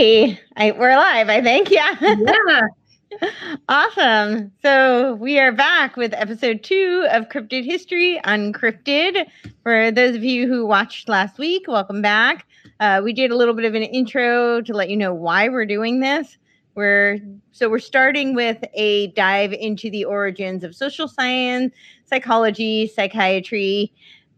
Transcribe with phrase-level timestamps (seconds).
[0.00, 1.70] Hey, I, we're live, I think.
[1.70, 1.94] Yeah.
[2.00, 3.28] Yeah.
[3.68, 4.50] awesome.
[4.62, 9.26] So we are back with episode two of Crypted History Uncrypted.
[9.62, 12.46] For those of you who watched last week, welcome back.
[12.80, 15.66] Uh, we did a little bit of an intro to let you know why we're
[15.66, 16.38] doing this.
[16.74, 17.18] We're
[17.52, 21.74] so we're starting with a dive into the origins of social science,
[22.06, 23.92] psychology, psychiatry,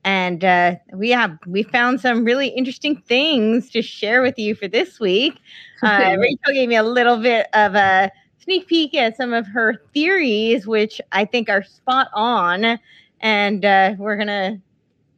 [0.04, 4.68] and uh, we have we found some really interesting things to share with you for
[4.68, 5.38] this week.
[5.84, 9.82] Uh, Rachel gave me a little bit of a sneak peek at some of her
[9.92, 12.78] theories, which I think are spot on,
[13.18, 14.60] and uh, we're gonna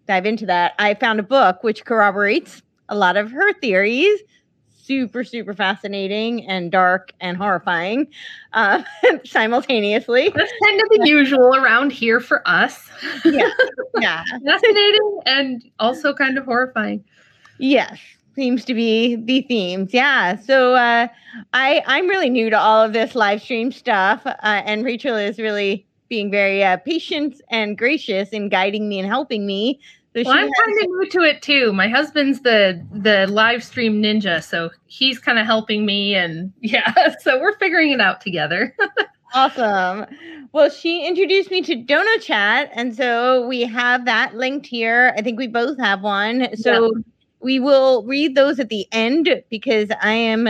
[0.09, 0.73] dive into that.
[0.79, 4.21] I found a book which corroborates a lot of her theories.
[4.85, 8.07] Super, super fascinating and dark and horrifying
[8.53, 8.83] uh,
[9.25, 10.31] simultaneously.
[10.35, 12.91] That's kind of the usual around here for us.
[13.25, 13.49] Yeah,
[14.01, 14.23] yeah.
[14.45, 17.03] Fascinating and also kind of horrifying.
[17.57, 17.99] Yes,
[18.35, 19.95] seems to be the themes.
[19.95, 20.37] Yeah.
[20.37, 21.09] So uh,
[21.55, 25.39] I I'm really new to all of this live stream stuff, uh, and Rachel is
[25.39, 29.81] really being very uh, patient and gracious in guiding me and helping me.
[30.15, 31.73] Well, I'm kind of new to it too.
[31.73, 37.15] My husband's the the live stream ninja, so he's kind of helping me, and yeah,
[37.21, 38.77] so we're figuring it out together.
[39.35, 40.07] awesome.
[40.53, 45.13] Well, she introduced me to Dono Chat, and so we have that linked here.
[45.17, 46.57] I think we both have one.
[46.57, 46.93] So
[47.41, 50.49] we will read those at the end because I am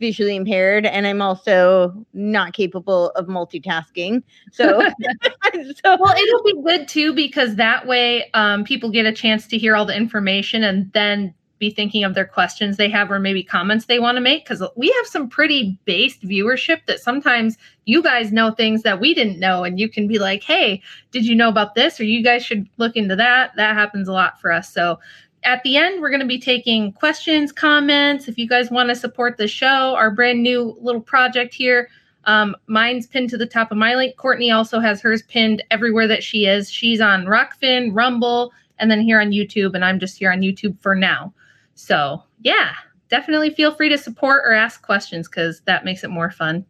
[0.00, 4.22] visually impaired and I'm also not capable of multitasking.
[4.52, 4.64] So,
[5.52, 9.58] so well, it'll be good too because that way um, people get a chance to
[9.58, 13.42] hear all the information and then be thinking of their questions they have or maybe
[13.42, 18.02] comments they want to make because we have some pretty based viewership that sometimes you
[18.02, 20.82] guys know things that we didn't know and you can be like hey
[21.14, 22.00] did you know about this?
[22.00, 23.52] or you guys should look into that.
[23.56, 24.68] That happens a lot for us.
[24.68, 24.98] So
[25.44, 28.28] at the end we're going to be taking questions comments.
[28.28, 31.88] If you guys want to support the show our brand new little project here
[32.24, 34.16] um, mine's pinned to the top of my link.
[34.16, 36.70] Courtenay also has hers pinned everywhere that she is.
[36.70, 40.80] She's on Rokfin rumble and then here on youtube and i'm just here on youtube
[40.80, 41.32] for now.
[41.74, 42.72] So yeah
[43.08, 46.64] definitely feel free to support or ask questions because that makes it more fun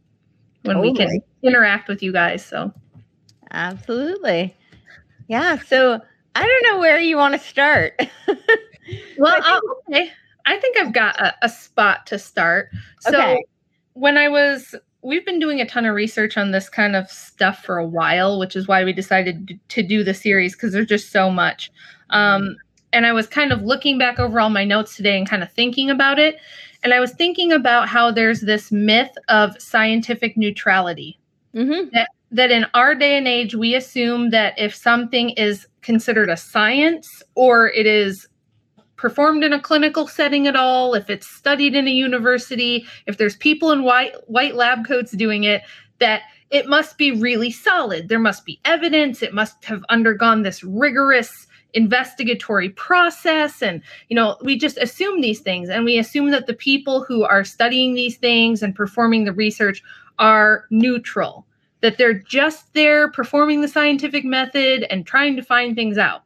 [0.63, 2.73] when we can interact with you guys so.
[3.51, 4.57] Absolutely.
[5.29, 5.59] Yeah.
[5.59, 6.01] So
[6.35, 8.01] I don't know where you want to start.
[9.17, 10.13] Well, I think- okay.
[10.45, 12.69] I think I've got a, a spot to start.
[13.01, 13.43] So, Okay.
[13.95, 17.65] when I was, we've been doing a ton of research on this kind of stuff
[17.65, 21.11] for a while, which is why we decided to do the series because there's just
[21.13, 21.71] so much.
[22.11, 22.57] Um,
[22.93, 25.51] and I was kind of looking back over all my notes today and kind of
[25.51, 26.37] thinking about it.
[26.83, 31.19] And I was thinking about how there's this myth of scientific neutrality
[31.55, 32.11] hmm that
[32.51, 37.69] in our day and age, we assume that if something is considered a science or
[37.71, 38.27] it is
[38.97, 43.37] performed in a clinical setting at all, if it's studied in a university, if there's
[43.37, 45.63] people in white white lab coats doing it,
[46.01, 48.09] that it must be really solid.
[48.09, 49.23] There must be evidence.
[49.23, 55.41] It must have undergone this rigorous investigatory process and you know we just assume these
[55.41, 59.33] things and we assume that the people who are studying these things and performing the
[59.33, 59.83] research
[60.21, 61.45] are neutral
[61.85, 66.23] that they're just there performing the scientific method and trying to find things out.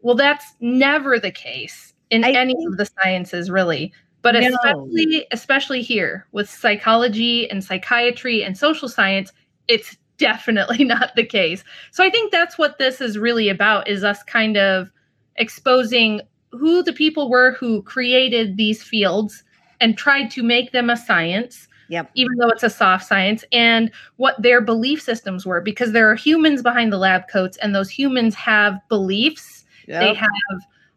[0.00, 3.92] Well, that's never the case in I any think- of the sciences, really.
[4.22, 4.40] But No.
[4.40, 9.32] especially, especially here with psychology and psychiatry and social science,
[9.68, 11.62] it's definitely not the case.
[11.92, 14.90] So I think that's what this is really about: is us kind of
[15.36, 19.44] exposing who the people were who created these fields
[19.80, 22.10] and tried to make them a science Yep.
[22.14, 26.14] even though it's a soft science, and what their belief systems were, because there are
[26.14, 29.64] humans behind the lab coats, and those humans have beliefs.
[30.00, 30.30] They have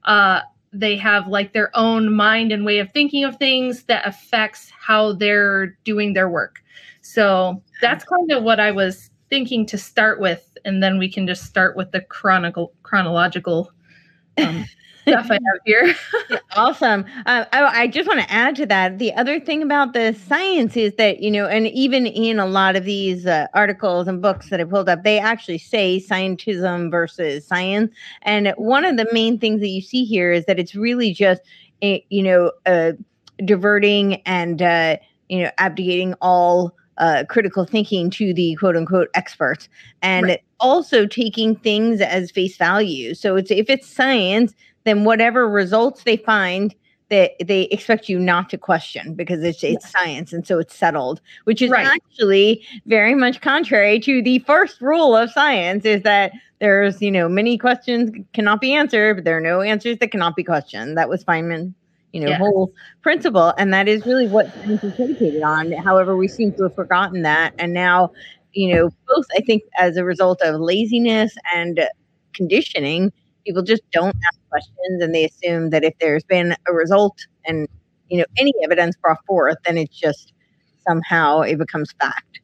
[0.05, 0.41] uh,
[0.71, 5.11] they have like their own mind and way of thinking of things that affects how
[5.11, 6.63] they're doing their work.
[7.01, 11.27] So that's kind of what I was thinking to start with, and then we can
[11.27, 13.69] just start with the chronicle chronological
[14.37, 14.63] um,
[15.07, 15.95] stuff I have here.
[16.55, 17.05] Awesome.
[17.25, 18.97] Uh, I, I just want to add to that.
[18.97, 22.75] The other thing about the science is that, you know, and even in a lot
[22.75, 27.45] of these uh, articles and books that I pulled up, they actually say scientism versus
[27.45, 27.93] science.
[28.21, 31.41] And one of the main things that you see here is that it's really just,
[31.81, 32.93] you know, uh,
[33.43, 34.97] diverting and, uh,
[35.29, 39.67] you know, abdicating all uh, critical thinking to the quote unquote experts
[40.01, 40.41] and Right.
[40.61, 43.13] also taking things as face value.
[43.13, 44.53] So it's if it's science,
[44.85, 46.73] then whatever results they find
[47.09, 51.21] that they expect you not to question because it's it's science and so it's settled
[51.43, 51.85] which is Right.
[51.85, 57.29] actually very much contrary to the first rule of science is that there's you know
[57.29, 61.07] many questions cannot be answered but there are no answers that cannot be questioned that
[61.09, 61.73] was feynman
[62.11, 62.37] you know Yeah.
[62.37, 62.71] whole
[63.03, 66.73] principle and that is really what science is predicated on however we seem to have
[66.73, 68.09] forgotten that and now
[68.53, 71.87] you know both i think as a result of laziness and
[72.33, 73.11] conditioning
[73.45, 77.67] people just don't ask questions and they assume that if there's been a result and
[78.09, 80.33] you know any evidence brought forth then it's just
[80.87, 82.39] somehow it becomes fact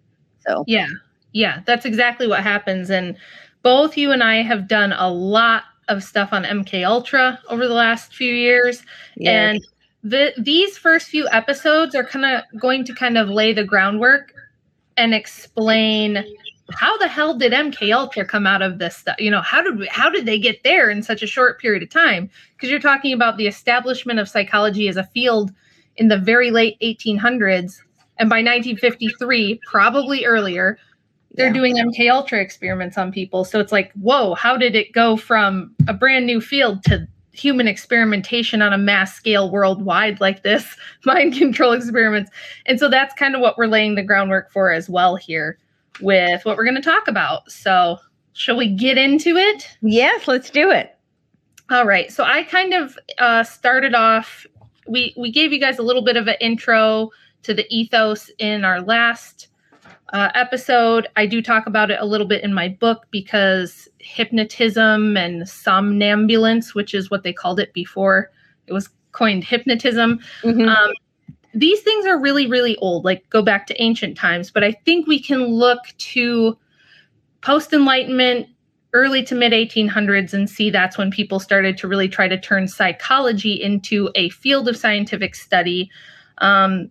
[0.47, 0.87] so Yeah.
[1.33, 2.89] Yeah, that's exactly what happens.
[2.89, 3.15] And
[3.63, 7.73] both you and I have done a lot of stuff on MK Ultra over the
[7.73, 8.83] last few years.
[9.15, 9.61] yeah And
[10.03, 14.33] the these first few episodes are kind of going to kind of lay the groundwork
[14.97, 16.23] and explain
[16.73, 19.15] how the hell did MK Ultra come out of this stuff?
[19.19, 21.83] You know, how did we, how did they get there in such a short period
[21.83, 22.29] of time?
[22.55, 25.51] Because you're talking about the establishment of psychology as a field
[25.97, 27.79] in the very late 1800s,
[28.17, 30.77] and by 1953, probably earlier,
[31.33, 31.53] they're Yeah.
[31.53, 33.43] doing MK Ultra experiments on people.
[33.45, 37.67] So it's like, whoa, how did it go from a brand new field to human
[37.67, 40.75] experimentation on a mass scale worldwide like this
[41.05, 42.29] mind control experiments?
[42.65, 45.57] And so that's kind of what we're laying the groundwork for as well here
[45.99, 47.51] with what we're going to talk about.
[47.51, 47.97] So,
[48.33, 49.67] shall we get into it?
[49.81, 50.97] yes let's do it
[51.69, 52.11] All right.
[52.11, 54.45] So I kind of uh, started off.
[54.87, 57.11] We we gave you guys a little bit of an intro
[57.43, 59.47] to the ethos in our last
[60.13, 61.07] uh, episode.
[61.15, 66.73] I do talk about it a little bit in my book because hypnotism and somnambulance,
[66.75, 68.31] which is what they called it before
[68.67, 70.67] it was coined hypnotism, Mhm.
[70.69, 70.91] um,
[71.53, 74.51] these things are really, really old, like go back to ancient times.
[74.51, 76.57] But I think we can look to
[77.41, 78.47] post Enlightenment,
[78.93, 82.67] early to mid 1800s, and see that's when people started to really try to turn
[82.67, 85.89] psychology into a field of scientific study.
[86.37, 86.89] Um,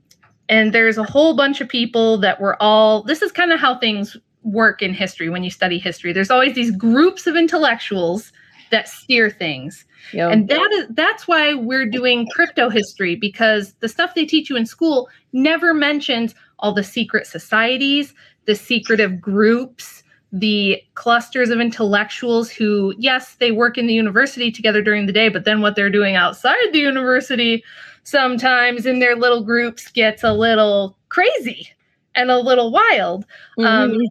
[0.48, 3.78] and there's a whole bunch of people that were all, this is kind of how
[3.78, 6.12] things work in history when you study history.
[6.12, 8.32] There's always these groups of intellectuals
[8.70, 10.28] that steer things Yo.
[10.28, 14.56] and that is that's why we're doing crypto history because the stuff they teach you
[14.56, 18.14] in school never mentions all the secret societies
[18.46, 20.02] the secretive groups
[20.32, 25.28] the clusters of intellectuals who yes they work in the university together during the day
[25.28, 27.62] but then what they're doing outside the university
[28.04, 31.68] sometimes in their little groups gets a little crazy
[32.14, 33.24] and a little wild
[33.58, 34.06] um, Mhm.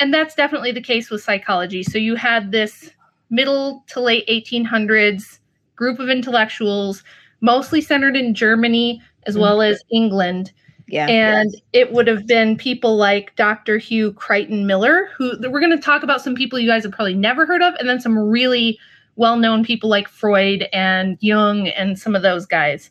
[0.00, 1.82] and that's definitely the case with psychology.
[1.82, 2.90] So you had this
[3.32, 5.40] middle to late 1800s
[5.74, 7.02] group of intellectuals,
[7.40, 10.52] mostly centered in Germany as well as England.
[10.86, 13.78] yeah And it would have been people like Dr.
[13.78, 17.14] Hugh Crichton Miller, who we're going to talk about some people you guys have probably
[17.14, 18.78] never heard of, and then some really
[19.16, 22.90] well known people like Freud and Jung and some of those guys.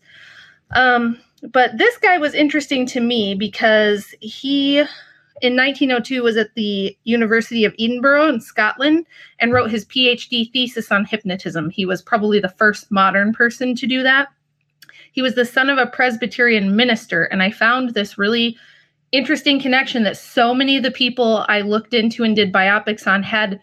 [0.75, 1.19] Um,
[1.51, 4.83] but this guy was interesting to me because he
[5.42, 9.06] in 1902 was at the University of Edinburgh in Scotland
[9.39, 11.69] and wrote his PhD thesis on hypnotism.
[11.69, 14.28] He was probably the first modern person to do that.
[15.13, 18.57] He was the son of a Presbyterian minister, and I found this really
[19.12, 23.24] interesting connection that so many of the people I looked into and did biopics on
[23.24, 23.60] had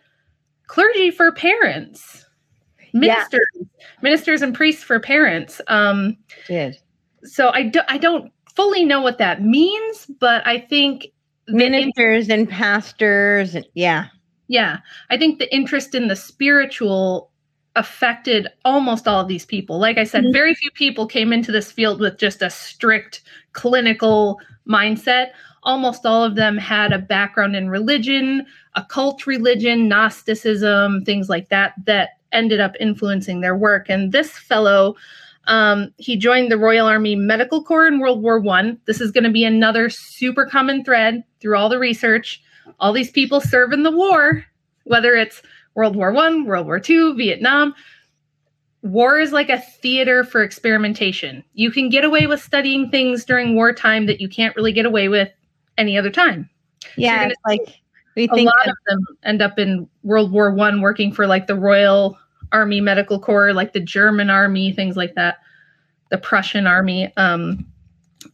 [0.67, 2.25] clergy for parents,
[2.93, 3.01] Yeah.
[3.01, 3.49] ministers,
[4.03, 5.61] ministers and priests for parents.
[5.69, 6.17] Um,
[6.47, 6.77] did
[7.25, 11.09] so I, do, I don't fully know what that means, but I think
[11.49, 14.07] ministers and pastors and yeah
[14.51, 14.79] yeah,
[15.11, 17.31] I think the interest in the spiritual
[17.77, 19.79] affected almost all of these people.
[19.79, 20.33] Like I said, Mhm.
[20.33, 23.21] very few people came into this field with just a strict
[23.53, 25.33] clinical mindset.
[25.65, 31.75] Almost all of them had a background in religion, occult religion, Gnosticism, things like that,
[31.85, 33.91] that ended up influencing their work.
[33.91, 34.97] And this fellow,
[35.49, 38.79] um, he joined the Royal Army Medical Corps in World War One.
[38.87, 42.41] This is going to be another super common thread through all the research
[42.81, 44.45] all these people serve in the war,
[44.85, 45.43] whether it's
[45.75, 47.75] World War One, World War Two, Vietnam.
[48.83, 51.43] War is like a theater for experimentation.
[51.55, 55.09] You can get away with studying things during wartime that you can't really get away
[55.09, 55.29] with
[55.77, 56.49] any other time.
[56.97, 57.81] yeah it's like
[58.15, 61.27] we A think lot that- of them end up in World War One working for
[61.27, 62.17] like the Royal
[62.53, 65.39] Army Medical Corps, like the German Army, things like that,
[66.11, 67.13] the Prussian Army.
[67.17, 67.67] Um,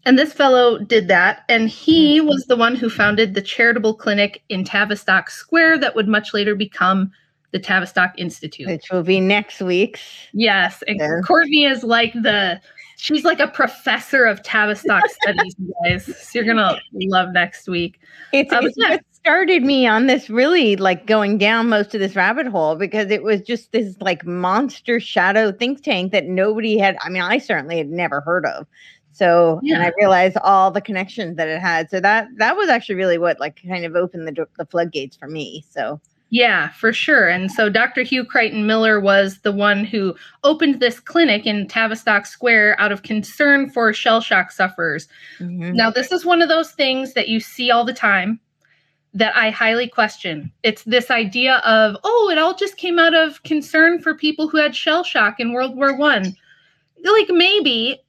[0.07, 4.43] and this fellow did that, and he was the one who founded the charitable clinic
[4.49, 7.11] in Tavistock Square that would much later become
[7.53, 8.67] the Tavistock Institute.
[8.67, 10.03] which will be next week's
[10.33, 11.21] Yes, and Yeah.
[11.25, 12.61] Courtenay is like the
[12.97, 16.05] she's like a professor of Tavistock studies, you guys.
[16.05, 18.01] So you're gonna love next week.
[18.33, 18.97] It's, Um, it's yeah.
[19.25, 23.23] Started me on this really like going down most of this rabbit hole because it
[23.23, 26.95] was just this like monster shadow think tank that nobody had.
[27.01, 28.67] I mean, I certainly had never heard of.
[29.13, 31.89] So, and I realized all the connections that it had.
[31.89, 35.27] So that that was actually really what like kind of opened the the floodgates for
[35.29, 35.65] me.
[35.71, 37.27] So Yeah, for sure.
[37.29, 38.03] And so Dr.
[38.03, 43.05] Hugh Crichton Miller was the one who opened this clinic in Tavistock Square out of
[43.05, 45.09] concern for shell shock sufferers.
[45.41, 45.75] Mhm.
[45.75, 48.41] Now, this is one of those things that you see all the time
[49.15, 50.51] that I highly question.
[50.65, 54.59] It's this idea of, oh, it all just came out of concern for people who
[54.59, 56.37] had shell shock in World War One.
[57.05, 58.01] Like maybe,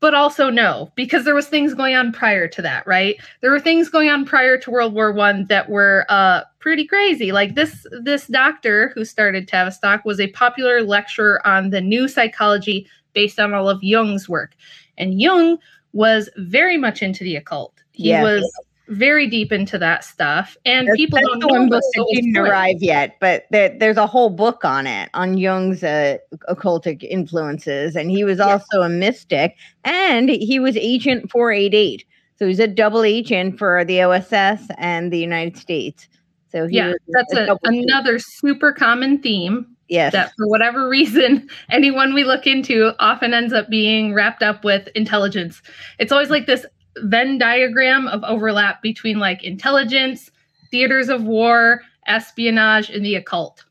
[0.00, 3.16] but also no, because there was things going on prior to that, right?
[3.40, 7.32] There were things going on prior to World War One that were uh, pretty crazy.
[7.32, 12.86] Like this, this doctor who started Tavistock was a popular lecturer on the new psychology
[13.14, 14.54] based on all of Jung's work,
[14.98, 15.56] and Jung
[15.94, 17.72] was very much into the occult.
[17.92, 18.22] He Yes.
[18.22, 21.82] was very deep into that stuff, and That's, people that's don't the know one book
[21.94, 26.18] that didn't arrive yet, but there, there's a whole book on it on Jung's uh,
[26.48, 28.44] occultic influences, and he was Yeah.
[28.52, 32.04] also a mystic, and he was Agent 488.
[32.38, 36.06] So he's a double agent for the OSS and the United States.
[36.50, 37.58] So he Yeah, that's a, agent.
[37.64, 43.52] another super common theme yes, that for whatever reason anyone we look into often ends
[43.52, 45.62] up being wrapped up with intelligence
[45.98, 46.66] it's always like this
[47.04, 50.30] venn diagram of overlap between like intelligence
[50.70, 53.64] theaters of war espionage and the occult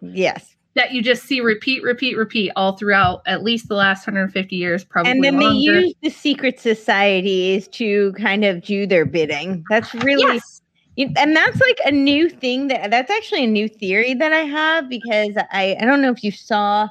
[0.00, 0.54] yes.
[0.74, 4.84] that you just see repeat repeat repeat all throughout at least the last 150 years
[4.84, 9.64] probably And then they use the secret societies to kind of do their bidding.
[9.68, 10.60] That's really yes
[10.96, 14.88] and that's like a new thing that that's actually a new theory that I have
[14.88, 16.88] because I I don't know if you saw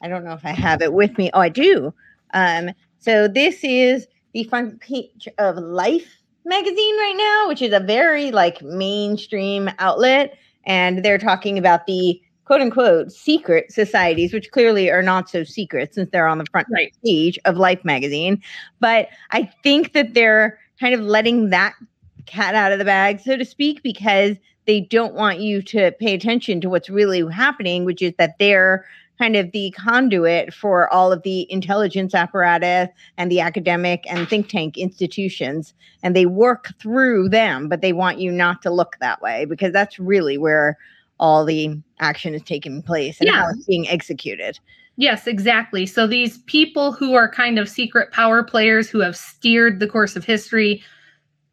[0.00, 1.30] I don't know if I have it with me.
[1.34, 1.92] Oh, I do.
[2.34, 7.80] Um so this is the front page of Life magazine right now, which is a
[7.80, 14.90] very like mainstream outlet and they're talking about the quote unquote secret societies which clearly
[14.90, 18.42] are not so secret since they're on the front right page of Life magazine.
[18.80, 21.74] But I think that they're kind of letting that
[22.26, 24.36] cat out of the bag, so to speak, because
[24.66, 28.84] they don't want you to pay attention to what's really happening, which is that they're
[29.18, 32.88] kind of the conduit for all of the intelligence apparatus
[33.18, 35.74] and the academic and think tank institutions.
[36.02, 39.72] And they work through them, but they want you not to look that way because
[39.72, 40.78] that's really where
[41.20, 44.58] all the action is taking place and how it's being executed.
[44.96, 45.86] Yes, exactly.
[45.86, 50.16] So these people who are kind of secret power players who have steered the course
[50.16, 50.82] of history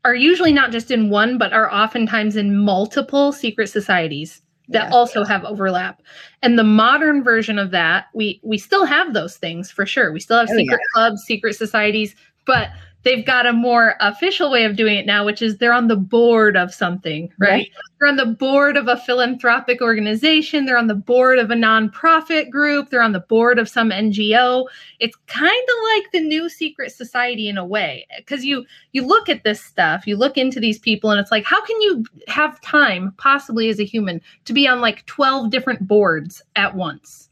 [0.04, 4.96] are usually not just in one, but are oftentimes in multiple secret societies that Yeah.
[4.96, 6.02] also have overlap.
[6.42, 10.12] And the modern version of that, we we still have those things for sure.
[10.12, 12.70] We still have Oh, secret clubs, secret societies, but
[13.04, 15.96] they've got a more official way of doing it now, which is they're on the
[15.96, 17.50] board of something, right?
[17.50, 17.72] Right.
[18.00, 20.66] They're on the board of a philanthropic organization.
[20.66, 22.90] They're on the board of a nonprofit group.
[22.90, 24.68] They're on the board of some NGO.
[25.00, 29.30] It's kind of like the new secret society in a way, because you you look
[29.30, 32.60] at this stuff, you look into these people, and it's like, how can you have
[32.62, 37.30] time, possibly as a human, to be on like twelve different boards at once?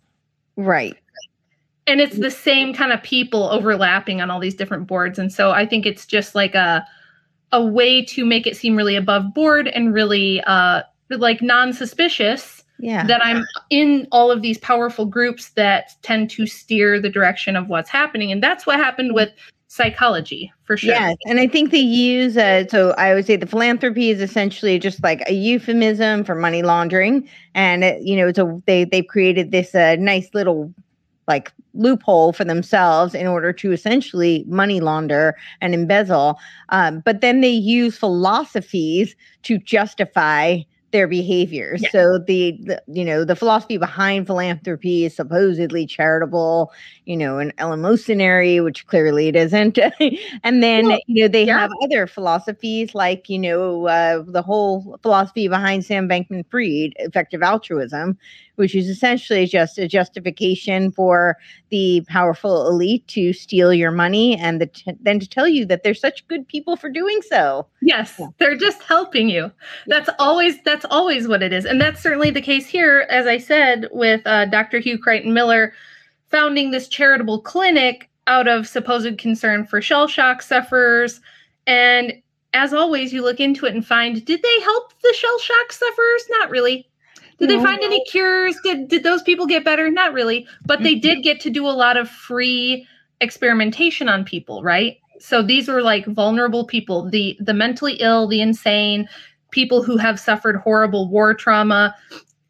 [0.56, 0.98] Right.
[1.88, 5.18] And it's the same kind of people overlapping on all these different boards.
[5.18, 6.86] And so i think it's just like a
[7.52, 13.06] a way to make it seem really above board and really uh like non-suspicious Yeah.
[13.08, 17.70] that i'm in all of these powerful groups that tend to steer the direction of
[17.70, 18.32] what's happening.
[18.32, 19.30] And that's what happened with
[19.70, 20.94] psychology for sure.
[20.94, 24.80] Yes, and I think they use uh, so I would say the philanthropy is essentially
[24.80, 29.08] just like a euphemism for money laundering, and it, you know, it's a they they've
[29.08, 30.74] created this uh, nice little
[31.28, 37.42] like loophole for themselves in order to essentially money launder and embezzle, um, but then
[37.42, 40.60] they use philosophies to justify
[40.92, 41.82] their behaviors.
[41.84, 41.90] Yeah.
[41.92, 46.72] So the, the you know the philosophy behind philanthropy is supposedly charitable,
[47.06, 49.78] you know, and eleemosynary, which clearly it isn't.
[50.44, 51.60] and then Well, you know they yeah.
[51.60, 58.18] have other philosophies like you know uh, the whole philosophy behind Sam Bankman-Fried, effective altruism,
[58.58, 61.38] which is essentially just a justification for
[61.70, 65.84] the powerful elite to steal your money and the t- then to tell you that
[65.84, 67.66] they're such good people for doing so.
[67.82, 68.28] Yes, Yeah.
[68.40, 69.52] they're just helping you.
[69.88, 73.06] That's always that's always what it is, and that's certainly the case here.
[73.10, 74.80] As I said, with uh, Dr.
[74.80, 75.74] Hugh Crichton Miller
[76.30, 81.22] founding this charitable clinic out of supposed concern for shell shock sufferers,
[81.66, 82.14] and
[82.54, 86.24] as always, you look into it and find did they help the shell shock sufferers?
[86.32, 86.90] Not really.
[87.40, 88.58] Did they find any cures?
[88.64, 89.92] Did did those people get better?
[89.92, 90.48] Not really.
[90.66, 92.88] But they did get to do a lot of free
[93.22, 94.98] experimentation on people, right?
[95.20, 99.08] So these were like vulnerable people, the the mentally ill, the insane,
[99.52, 101.96] people who have suffered horrible war trauma.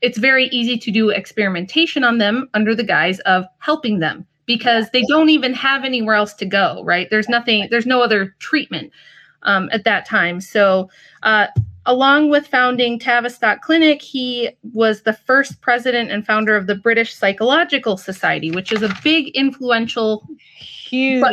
[0.01, 4.89] It's very easy to do experimentation on them under the guise of helping them because
[4.91, 7.09] they don't even have anywhere else to go, right?
[7.09, 8.91] There's nothing, there's no other treatment
[9.43, 10.39] um, at that time.
[10.39, 10.89] So
[11.23, 11.47] uh,
[11.87, 17.15] along with founding Tavistock Clinic, he was the first president and founder of the British
[17.15, 20.27] Psychological Society, which is a big, influential,
[20.59, 21.23] Huge.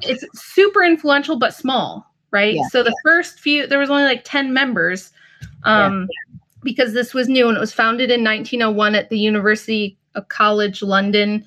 [0.00, 2.54] it's super influential but small, right?
[2.54, 2.66] Yeah.
[2.70, 5.12] So the first few, there was only like 10 members
[5.64, 6.08] um,
[6.62, 10.82] because this was new and it was founded in 1901 at the University of College
[10.82, 11.44] London.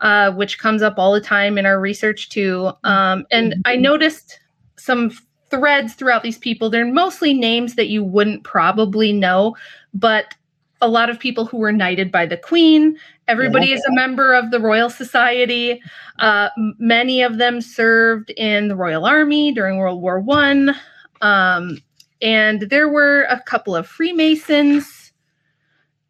[0.00, 2.70] Uh, which comes up all the time in our research too.
[2.84, 4.38] Um, and I noticed
[4.76, 5.10] some
[5.50, 6.70] threads throughout these people.
[6.70, 9.56] They're mostly names that you wouldn't probably know,
[9.94, 10.34] but
[10.80, 12.96] a lot of people who were knighted by the queen.
[13.26, 15.82] Everybody is a member of the Royal Society.
[16.18, 20.74] Uh, many of them served in the Royal Army during World War One,
[21.20, 21.78] um,
[22.22, 25.12] and there were a couple of Freemasons.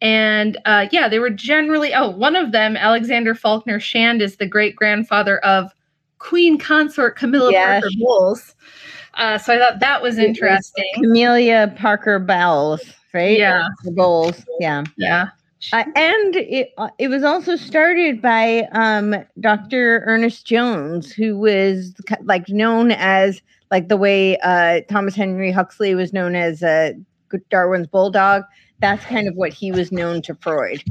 [0.01, 1.93] And uh, yeah, they were generally.
[1.93, 5.73] Oh, one of them, Alexander Faulkner Shand, is the great grandfather of
[6.19, 7.81] Queen Consort Camilla Yes.
[7.81, 8.55] Parker Bowles.
[9.19, 10.91] Uh, so I thought that was interesting.
[10.95, 12.81] Camilla Parker Bowles,
[13.13, 13.37] right?
[13.37, 13.67] Yeah.
[13.83, 14.45] The Bowles.
[14.59, 14.83] Yeah.
[14.97, 15.29] Yeah.
[15.73, 20.03] Uh, and it uh, it was also started by um, Dr.
[20.05, 26.13] Ernest Jones, who was like known as like the way uh, Thomas Henry Huxley was
[26.13, 26.93] known as uh,
[27.49, 28.43] Darwin's bulldog.
[28.79, 30.81] That's kind of what he was known to Freud.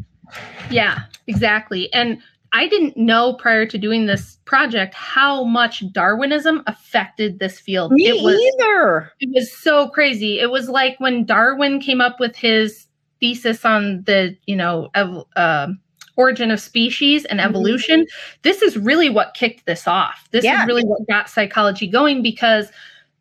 [0.71, 1.91] Yeah, exactly.
[1.95, 2.19] And
[2.53, 7.93] I didn't know prior to doing this project how much Darwinism affected this field.
[7.93, 9.13] Me it was either.
[9.21, 10.41] it was so crazy.
[10.41, 12.87] It was like when Darwin came up with his
[13.21, 15.69] thesis on the, you know, ev- uh,
[16.17, 17.45] origin of species and Mhm.
[17.45, 18.07] evolution.
[18.43, 20.27] This is really what kicked this off.
[20.31, 20.63] This Yeah.
[20.63, 22.71] is really what got psychology going because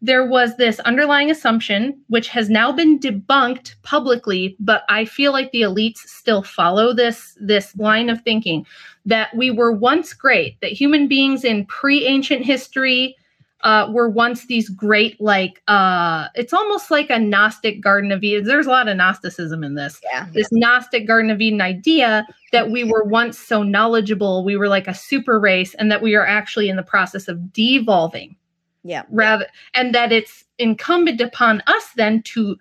[0.02, 5.52] there was this underlying assumption which has now been debunked publicly but i feel like
[5.52, 8.64] the elites still follow this this line of thinking
[9.08, 13.16] that we were once great that human beings in pre-ancient history
[13.62, 18.44] uh, were once these great like uh it's almost like a gnostic garden of eden
[18.44, 20.28] there's a lot of gnosticism in this Yeah.
[20.32, 24.88] this gnostic garden of eden idea that we were once so knowledgeable we were like
[24.88, 28.36] a super race and that we are actually in the process of devolving
[28.84, 29.04] Yeah.
[29.10, 32.58] rather and that it's incumbent upon us then to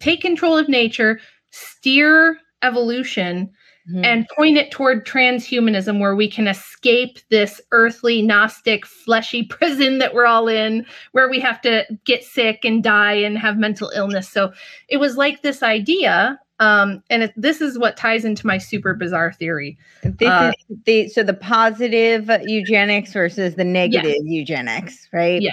[0.00, 1.18] take control of nature
[1.50, 3.50] steer evolution
[3.92, 4.04] Mhm.
[4.04, 10.14] and point it toward transhumanism where we can escape this earthly gnostic fleshy prison that
[10.14, 14.28] we're all in where we have to get sick and die and have mental illness
[14.28, 14.52] so
[14.88, 18.94] it was like this idea um, and it, this is what ties into my super
[18.94, 25.42] bizarre theory This Uh, is the so the positive eugenics versus the negative eugenics, right?
[25.42, 25.52] Yeah.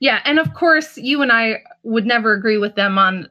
[0.00, 3.28] Yeah, and of course, you and I would never agree with them on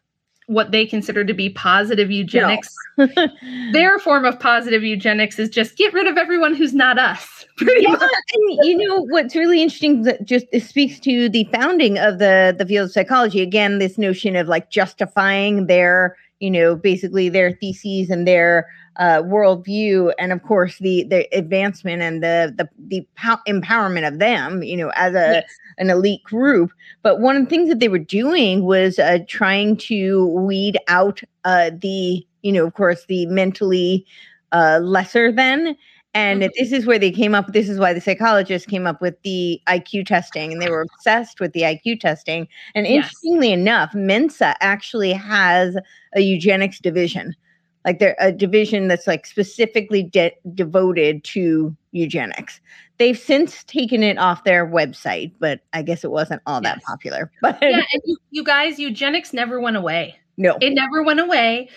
[0.54, 2.74] what they consider to be positive eugenics.
[3.72, 7.46] Their form of positive eugenics is just get rid of everyone who's not us.
[7.58, 8.02] Pretty yeah, much.
[8.34, 12.56] and you know what's really interesting that just it speaks to the founding of the
[12.58, 13.42] the field of psychology.
[13.42, 19.22] Again, this notion of like justifying their, you know, basically their theses and their uh,
[19.24, 24.64] worldview, and of course the the advancement and the the the pow- empowerment of them,
[24.64, 25.60] you know, as a Yes.
[25.80, 26.72] an elite group.
[27.02, 31.22] But one of the things that they were doing was uh, trying to weed out
[31.46, 34.06] uh, the, you know, of course, the mentally
[34.52, 35.76] uh, lesser than.
[36.14, 36.52] And Mhm.
[36.60, 37.54] this is where they came up.
[37.54, 41.40] This is why the psychologists came up with the IQ testing, and they were obsessed
[41.40, 42.48] with the IQ testing.
[42.76, 43.06] And Yes.
[43.06, 45.76] interestingly enough, Mensa actually has
[46.16, 47.36] a eugenics division,
[47.86, 52.60] like they're a division that's like specifically de- devoted to eugenics.
[52.98, 57.32] They've since taken it off their website, but I guess it wasn't all that popular.
[57.42, 60.16] But Yeah, and you, you guys, eugenics never went away.
[60.38, 61.70] no, It never went away.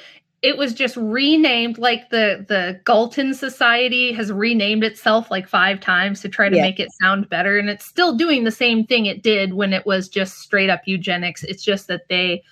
[0.42, 6.20] It was just renamed like the the Galton Society has renamed itself like five times
[6.20, 6.62] to try to Yeah.
[6.62, 9.86] make it sound better and it's still doing the same thing it did when it
[9.86, 11.42] was just straight up eugenics.
[11.42, 12.42] It's just that they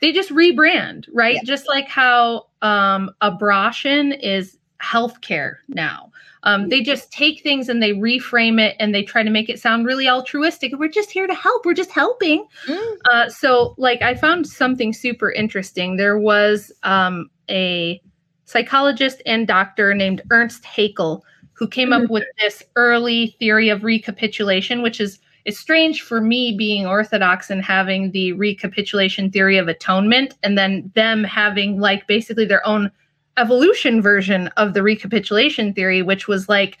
[0.00, 1.36] they just rebrand, right?
[1.36, 1.42] Yeah.
[1.44, 6.10] Just like how um abortion is healthcare now.
[6.42, 9.58] Um, they just take things and they reframe it and they try to make it
[9.58, 10.72] sound really altruistic.
[10.78, 11.66] We're just here to help.
[11.66, 12.46] We're just helping.
[12.68, 15.96] Mm, Uh, so, like, I found something super interesting.
[15.96, 18.00] There was um, a
[18.44, 24.82] psychologist and doctor named Ernst Haeckel who came up with this early theory of recapitulation,
[24.82, 30.34] which is it's strange for me being Orthodox and having the recapitulation theory of atonement,
[30.42, 32.90] and then them having like basically their own
[33.38, 36.78] evolution version of the recapitulation theory, which was like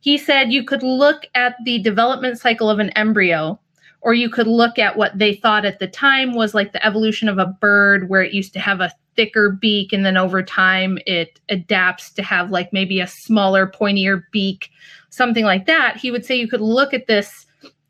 [0.00, 3.58] he said you could look at the development cycle of an embryo
[4.00, 7.28] or you could look at what they thought at the time was like the evolution
[7.28, 10.98] of a bird where it used to have a thicker beak and then over time
[11.06, 14.70] it adapts to have like maybe a smaller pointier beak
[15.10, 15.96] something like that.
[15.96, 17.46] He would say you could look at this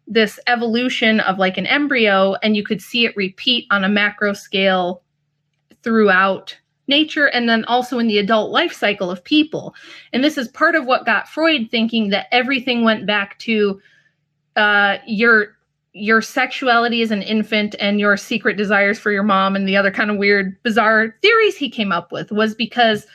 [0.08, 4.32] this evolution of like an embryo and you could see it repeat on a macro
[4.32, 5.02] scale
[5.82, 6.56] throughout
[6.88, 9.74] nature and then also in the adult life cycle of people.
[10.12, 13.80] And this is part of what got freud thinking that everything went back to
[14.56, 15.56] uh, your
[15.92, 19.90] your sexuality as an infant and your secret desires for your mom and the other
[19.90, 23.06] kind of weird bizarre theories he came up with was because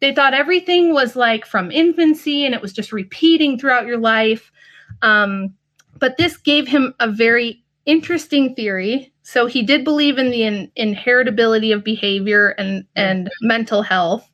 [0.00, 4.50] they thought everything was like from infancy and it was just repeating throughout your life.
[5.02, 5.54] Um,
[6.02, 9.12] but this gave him a very interesting theory.
[9.22, 14.28] So he did believe in the in- inheritability of behavior and and mental health.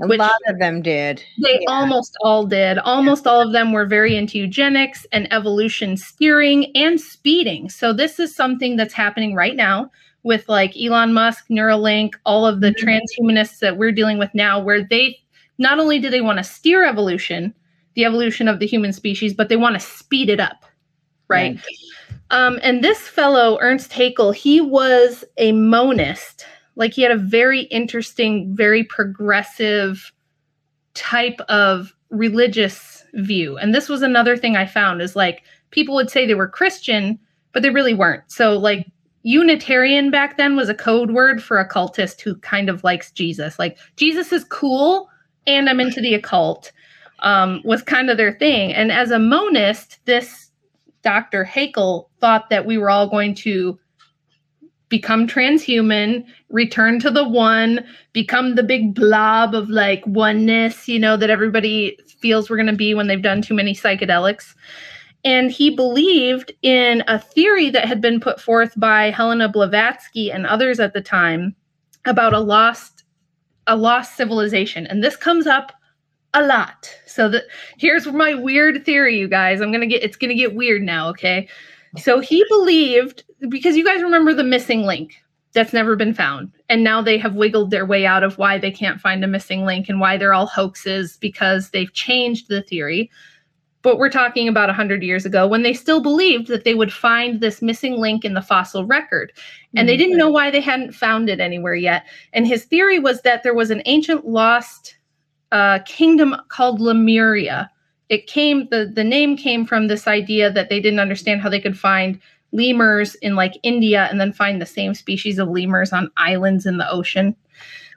[0.00, 1.22] A lot of them did.
[1.42, 1.66] They yeah.
[1.66, 2.78] almost all did.
[2.78, 7.68] Almost all of them were very into eugenics and evolution steering and speeding.
[7.68, 9.90] So this is something that's happening right now
[10.22, 12.88] with like Elon Musk, Neuralink, all of the mm-hmm.
[12.88, 15.18] transhumanists that we're dealing with now, where they
[15.58, 17.52] not only do they want to steer evolution,
[17.94, 20.64] the evolution of the human species, but they want to speed it up
[21.30, 21.56] right?
[21.56, 21.64] right.
[22.30, 26.46] Um, and this fellow, Ernst Haeckel, he was a monist.
[26.76, 30.12] Like he had a very interesting, very progressive
[30.94, 33.56] type of religious view.
[33.58, 37.18] And this was another thing I found is like people would say they were Christian,
[37.52, 38.22] but they really weren't.
[38.28, 38.86] So like
[39.22, 43.58] Unitarian back then was a code word for a cultist who kind of likes Jesus.
[43.58, 45.08] Like Jesus is cool
[45.46, 46.72] and I'm into the occult
[47.20, 48.72] um, was kind of their thing.
[48.72, 50.49] And as a monist, this
[51.02, 51.44] Dr.
[51.44, 53.78] Haeckel thought that we were all going to
[54.88, 61.16] become transhuman, return to the one, become the big blob of like oneness, you know,
[61.16, 64.54] that everybody feels we're going to be when they've done too many psychedelics.
[65.24, 70.46] And he believed in a theory that had been put forth by Helena Blavatsky and
[70.46, 71.54] others at the time
[72.04, 73.04] about a lost
[73.66, 74.86] a lost civilization.
[74.86, 75.72] And this comes up
[76.34, 76.94] a lot.
[77.06, 77.44] So that
[77.78, 79.60] here's my weird theory, you guys.
[79.60, 81.48] I'm gonna get it's gonna get weird now, okay?
[81.98, 85.14] So he believed because you guys remember the missing link
[85.52, 86.52] that's never been found.
[86.68, 89.64] And now they have wiggled their way out of why they can't find a missing
[89.64, 93.10] link and why they're all hoaxes because they've changed the theory.
[93.82, 97.40] But we're talking about 100 years ago when they still believed that they would find
[97.40, 99.32] this missing link in the fossil record.
[99.74, 100.02] And they mm-hmm.
[100.02, 102.06] didn't know why they hadn't found it anywhere yet.
[102.32, 104.96] And his theory was that there was an ancient lost
[105.52, 107.70] a kingdom called Lemuria.
[108.08, 111.60] It came the the name came from this idea that they didn't understand how they
[111.60, 112.20] could find
[112.52, 116.78] lemurs in like India and then find the same species of lemurs on islands in
[116.78, 117.36] the ocean.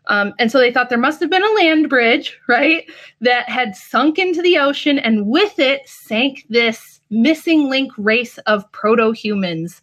[0.07, 2.89] Um, and so they thought there must have been a land bridge, right,
[3.21, 8.69] that had sunk into the ocean, and with it sank this missing link race of
[8.73, 9.81] proto humans.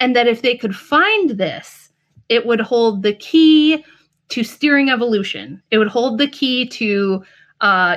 [0.00, 1.90] And that if they could find this,
[2.28, 3.84] it would hold the key
[4.30, 5.62] to steering evolution.
[5.70, 7.22] It would hold the key to
[7.60, 7.96] uh,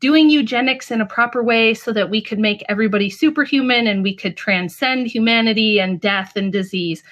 [0.00, 4.14] doing eugenics in a proper way so that we could make everybody superhuman and we
[4.14, 7.02] could transcend humanity and death and disease.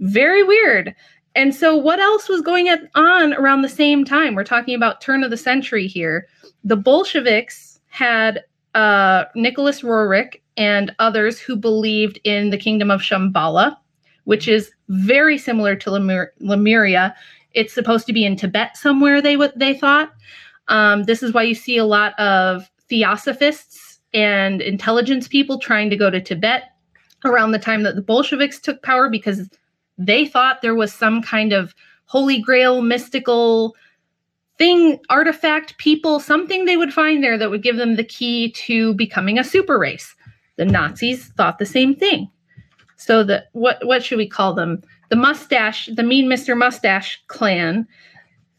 [0.00, 0.94] Very weird.
[1.34, 4.34] And so, what else was going on around the same time?
[4.34, 6.26] We're talking about turn of the century here.
[6.62, 8.42] The Bolsheviks had
[8.74, 13.76] uh, Nicholas Roerich and others who believed in the kingdom of Shambhala,
[14.24, 17.14] which is very similar to Lemur- Lemuria
[17.54, 19.20] it's supposed to be in Tibet somewhere.
[19.20, 20.12] They what they thought.
[20.68, 25.96] Um, this is why you see a lot of theosophists and intelligence people trying to
[25.96, 26.64] go to Tibet
[27.24, 29.48] around the time that the Bolsheviks took power because
[29.98, 31.74] they thought there was some kind of
[32.06, 33.74] holy grail mystical
[34.58, 38.94] thing, artifact, people, something they would find there that would give them the key to
[38.94, 40.14] becoming a super race.
[40.56, 42.30] The Nazis thought the same thing.
[42.96, 44.82] So the what what should we call them?
[45.12, 46.56] The mustache, the mean Mr.
[46.56, 47.86] Mustache clan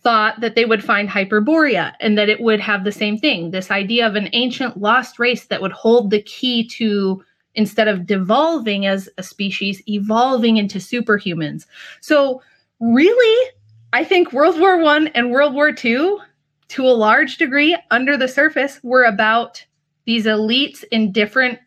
[0.04, 3.50] thought that they would find Hyperborea and that it would have the same thing.
[3.50, 7.24] This idea of an ancient lost race that would hold the key to
[7.56, 11.66] instead of devolving as a species, evolving into superhumans.
[12.02, 12.40] So
[12.80, 13.50] really,
[13.92, 16.20] I think World War One and World War Two,
[16.68, 19.66] to a large degree, under the surface, were about
[20.06, 21.58] these elites in different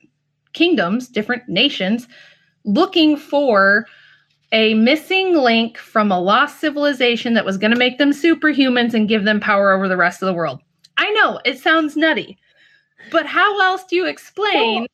[0.53, 2.07] kingdoms, different nations,
[2.65, 3.89] looking for
[4.53, 9.09] a missing link from a lost civilization that was going to make them superhumans and
[9.09, 10.61] give them power over the rest of the world.
[10.99, 12.39] I know it sounds nutty,
[13.11, 14.87] but how else do you explain well,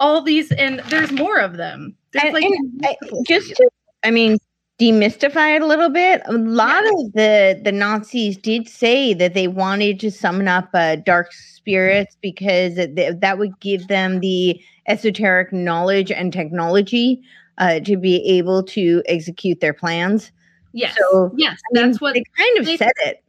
[0.00, 0.52] all these?
[0.52, 1.96] And there's more of them.
[2.12, 3.70] There's and, like and I, just to,
[4.04, 4.38] I mean,
[4.80, 6.22] demystify it a little bit.
[6.26, 6.90] A lot yeah.
[6.90, 12.16] of the the Nazis did say that they wanted to summon up uh, dark spirits
[12.22, 17.22] because th- that would give them the esoteric knowledge and technology
[17.58, 20.32] uh, to be able to execute their plans.
[20.72, 20.96] Yes.
[20.98, 23.22] So yes, I mean, that's what they kind of they, said it.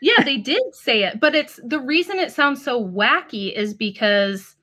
[0.00, 4.56] Yeah, they did say it, but it's the reason it sounds so wacky is because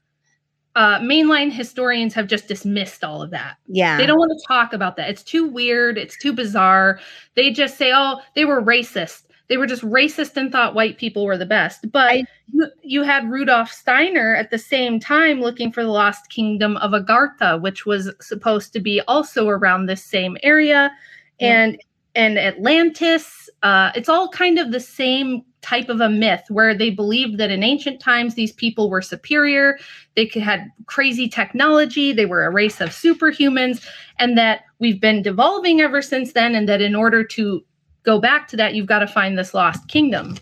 [0.78, 3.58] uh, mainline historians have just dismissed all of that.
[3.68, 3.98] Yeah.
[3.98, 5.10] They don't want to talk about that.
[5.10, 5.98] It's too weird.
[5.98, 7.00] It's too bizarre.
[7.34, 9.24] They just say, oh, they were racist.
[9.50, 11.92] They were just racist and thought white people were the best.
[11.92, 16.30] But I- you, you had Rudolf Steiner at the same time looking for the lost
[16.30, 20.92] kingdom of Agartha, which was supposed to be also around this same area.
[21.40, 21.64] Yeah.
[21.64, 21.82] And
[22.16, 26.90] and Atlantis, uh, it's all kind of the same type of a myth where they
[26.90, 29.78] believed that in ancient times these people were superior,
[30.16, 33.86] they could, had crazy technology, they were a race of superhumans,
[34.18, 37.64] and that we've been devolving ever since then, and that in order to
[38.08, 40.38] go back to that, you've got to find this lost kingdom.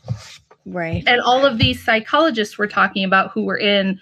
[0.67, 1.03] right.
[1.07, 3.99] And all of these psychologists we're talking about who were in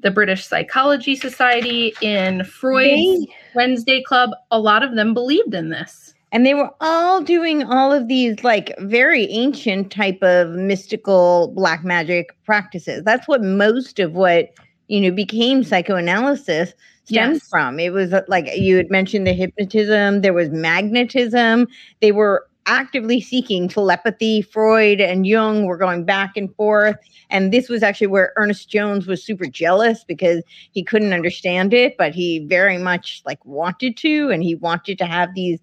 [0.00, 2.86] the British Psychology Society, in Freud's
[3.26, 6.14] They- Wednesday Club, a lot of them believed in this.
[6.30, 11.82] and they were all doing all of these like very ancient type of mystical black
[11.84, 13.02] magic practices.
[13.02, 14.50] That's what most of what
[14.88, 16.74] you know became psychoanalysis
[17.06, 17.48] stemmed Yes.
[17.48, 17.80] from.
[17.80, 21.66] It was uh, like you had mentioned the hypnotism, there was magnetism.
[22.02, 24.42] They were actively seeking telepathy.
[24.42, 26.96] Freud and Jung were going back and forth.
[27.30, 31.96] And this was actually where Ernest Jones was super jealous because he couldn't understand it,
[31.98, 35.58] but he very much like wanted to, and he wanted to have these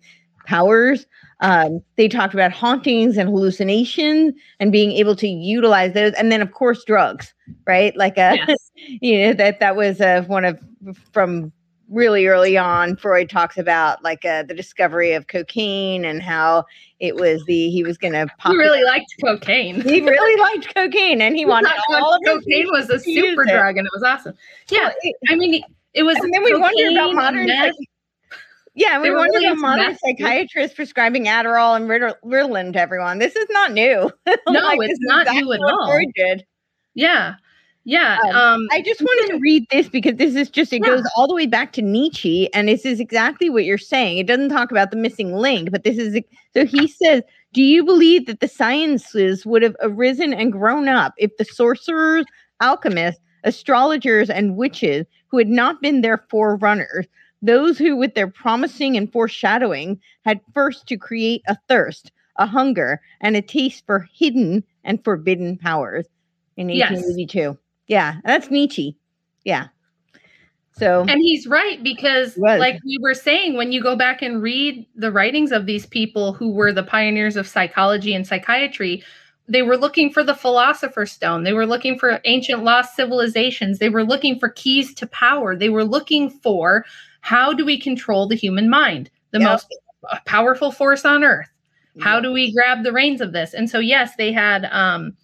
[0.45, 1.05] powers.
[1.41, 6.41] Um, they talked about hauntings and hallucinations and being able to utilize those, and then
[6.41, 7.33] of course drugs,
[7.67, 7.95] right?
[7.97, 8.71] Like a, Yes.
[8.75, 10.59] you know that that was uh, one of
[11.11, 11.51] from
[11.89, 12.95] really early on.
[12.95, 16.65] Freud talks about like uh, the discovery of cocaine and how
[16.99, 18.51] it was the he was going to pop.
[18.53, 19.81] He really liked cocaine.
[19.81, 23.49] he really liked cocaine, and he He wanted all of cocaine was a super it.
[23.49, 24.33] drug and it was awesome.
[24.69, 25.61] Yeah, it- I mean,
[25.93, 26.15] it was.
[26.17, 27.73] and then we wonder about modern psych-
[28.77, 33.19] yeah, we wonder really about modern meth, psychiatrists prescribing Adderall and Rital- Ritalin to everyone.
[33.19, 34.11] This is not new.
[34.49, 35.87] No, Like, it's not new at all.
[35.87, 36.45] Freud did.
[36.93, 37.35] Yeah,
[37.85, 38.17] yeah.
[38.25, 40.89] Um, Um, I just wanted to read this because this is just it Yeah.
[40.95, 44.17] goes all the way back to Nietzsche, and this is exactly what you're saying.
[44.17, 46.19] It doesn't talk about the missing link, but this is
[46.53, 51.13] so he says, Do you believe that the sciences would have arisen and grown up
[51.17, 52.25] if the sorcerers,
[52.61, 57.05] alchemists, astrologers, and witches who had not been their forerunners,
[57.41, 62.99] those who with their promising and foreshadowing had first to create a thirst, a hunger,
[63.21, 66.07] and a taste for hidden and forbidden powers
[66.57, 66.91] in Yes.
[67.87, 67.93] 1882?
[67.93, 68.97] Yeah, that's Nietzsche.
[69.43, 69.67] Yeah.
[70.77, 74.85] So and he's right because, like we were saying, when you go back and read
[74.95, 79.01] the writings of these people who were the pioneers of psychology and psychiatry,
[79.47, 81.43] they were looking for the philosopher's stone.
[81.43, 83.79] They were looking for ancient lost civilizations.
[83.79, 85.55] They were looking for keys to power.
[85.55, 86.85] They were looking for
[87.21, 89.51] how do we control the human mind, the Yeah.
[89.51, 89.67] most
[90.25, 91.49] powerful force on earth.
[92.01, 95.15] how do we grab the reins of this and so yes they had um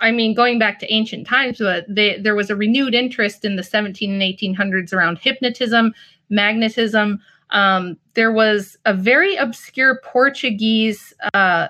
[0.00, 3.56] i mean going back to ancient times but they, there was a renewed interest in
[3.56, 5.92] the 17 and 1800s around hypnotism
[6.30, 7.20] magnetism.
[7.50, 11.68] Um, there was a very obscure portuguese uh,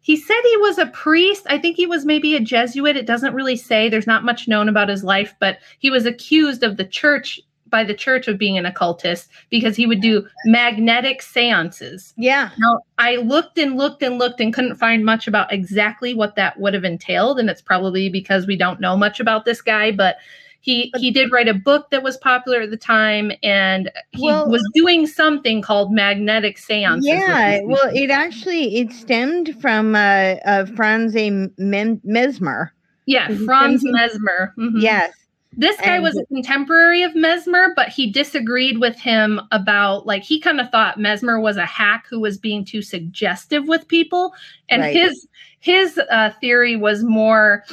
[0.00, 1.46] he said he was a priest.
[1.48, 2.94] I think he was maybe a jesuit.
[2.94, 3.88] It doesn't really say.
[3.88, 7.40] There's not much known about his life but he was accused of the church
[7.74, 12.50] by the church of being an occultist because he would do magnetic seances Yeah.
[12.56, 16.60] now, I looked and looked and looked and couldn't find much about exactly what that
[16.60, 19.90] would have entailed, and it's probably because we don't know much about this guy.
[19.90, 20.18] But
[20.60, 24.48] he he did write a book that was popular at the time, and he Well-
[24.48, 27.06] was doing something called magnetic seances.
[27.06, 27.60] Yeah.
[27.64, 31.14] Well, it actually it stemmed from uh, uh Franz.
[31.58, 32.72] Mem- Mesmer.
[33.06, 34.54] yeah, Franz Mesmer.
[34.56, 34.80] Mhm.
[34.80, 35.12] Yes.
[35.56, 40.22] This guy And- was a contemporary of Mesmer, but he disagreed with him about like
[40.22, 44.34] he kind of thought Mesmer was a hack who was being too suggestive with people,
[44.68, 44.94] and Right.
[44.94, 45.28] his
[45.60, 47.64] his uh, theory was more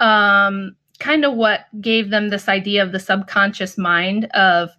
[0.00, 4.70] um, kind of what gave them this idea of the subconscious mind of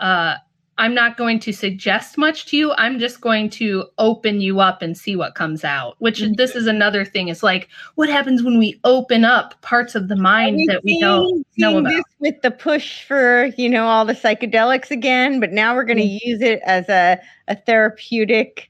[0.00, 0.36] uh,
[0.76, 2.72] I'm not going to suggest much to you.
[2.72, 5.94] I'm just going to open you up and see what comes out.
[6.00, 6.36] Which Mhm.
[6.36, 7.28] this is another thing.
[7.28, 11.46] It's like what happens when we open up parts of the mind that we don't
[11.58, 11.90] know about.
[11.92, 15.98] this with the push for you know all the psychedelics again, but now we're going
[15.98, 18.68] to use it as a a therapeutic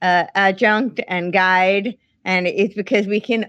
[0.00, 3.46] uh, adjunct and guide, and it's because we can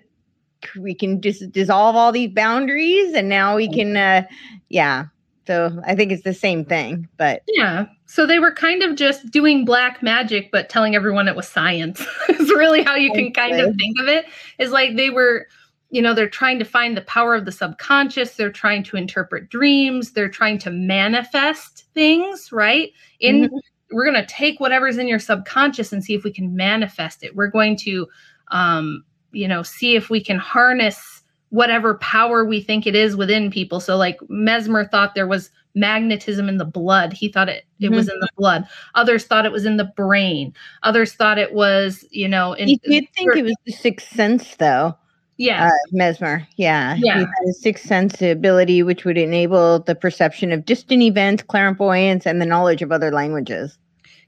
[0.80, 4.24] we can dis- dissolve all these boundaries, and now we can uh,
[4.70, 5.06] yeah.
[5.46, 7.86] So I think it's the same thing, but Yeah.
[8.06, 12.06] So they were kind of just doing black magic, but telling everyone it was science.
[12.30, 14.26] is really how you can kind of think of it.
[14.60, 15.48] Is like they were,
[15.90, 18.36] you know, they're trying to find the power of the subconscious.
[18.36, 20.12] They're trying to interpret dreams.
[20.12, 22.92] They're trying to manifest things, right?
[23.20, 23.60] In Mhm.
[23.92, 27.36] we're going to take whatever's in your subconscious and see if we can manifest it.
[27.36, 28.08] We're going to,
[28.50, 29.04] um,
[29.34, 31.13] you know, see if we can harness
[31.54, 33.80] whatever power we think it is within people.
[33.80, 37.14] So like Mesmer thought there was magnetism in the blood.
[37.14, 38.14] He thought it it was Mhm.
[38.14, 38.66] in the blood.
[38.96, 40.52] Others thought it was in the brain.
[40.82, 44.56] Others thought it was, you know, in He did think it was the sixth sense,
[44.56, 44.96] though.
[45.38, 45.68] yeah.
[45.68, 47.14] Uh, Mesmer, yeah, Yeah.
[47.14, 52.26] he had a sixth sense ability, which would enable the perception of distant events, clairvoyance,
[52.26, 53.78] and the knowledge of other languages.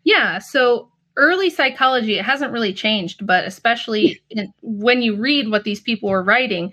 [0.04, 5.64] Yeah, so early psychology it hasn't really changed, but especially in, when you read what
[5.64, 6.72] these people were writing,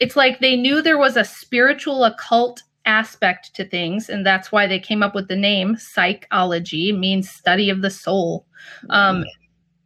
[0.00, 4.66] it's like they knew there was a spiritual occult aspect to things, and that's why
[4.66, 8.46] they came up with the name psychology, means study of the soul.
[8.90, 9.24] Um,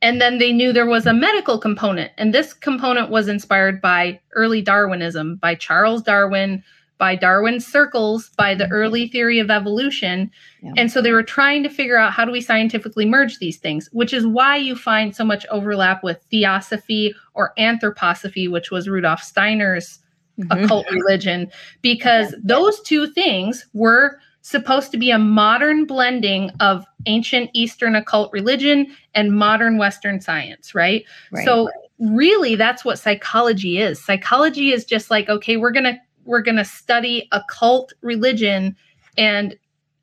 [0.01, 4.21] and then they knew there was a medical component, and this component was inspired by
[4.33, 6.63] early Darwinism, by Charles Darwin,
[6.99, 10.31] by Darwin's circles, by the early theory of evolution.
[10.63, 10.73] Yeah.
[10.77, 13.89] And so they were trying to figure out how do we scientifically merge these things,
[13.93, 19.23] which is why you find so much overlap with theosophy or anthroposophy, which was Rudolf
[19.23, 20.01] Steiner's
[20.39, 20.65] Mhm.
[20.65, 21.51] occult religion,
[21.83, 28.33] because those two things were supposed to be a modern blending of ancient Eastern occult
[28.33, 31.05] religion and modern Western science, right?
[31.33, 31.45] Right.
[31.45, 34.03] So really that's what psychology is.
[34.03, 38.77] Psychology is just like okay, we're going to we're going to study occult religion
[39.17, 39.57] and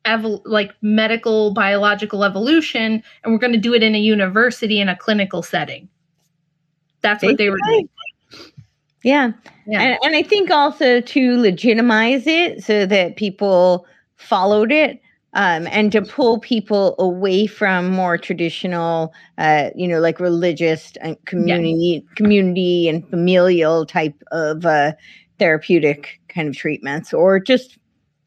[0.04, 4.88] evol- like medical biological evolution and we're going to do it in a university in
[4.88, 5.88] a clinical setting.
[7.00, 7.88] That's what they were doing.
[9.04, 9.32] yeah.
[9.68, 9.80] Yeah.
[9.80, 13.86] And, and I think also to legitimize it so that people
[14.16, 15.00] followed it
[15.34, 21.22] um, and to pull people away from more traditional, uh, you know, like religious and
[21.26, 24.92] community, community and familial type of uh,
[25.38, 27.78] therapeutic kind of treatments or just,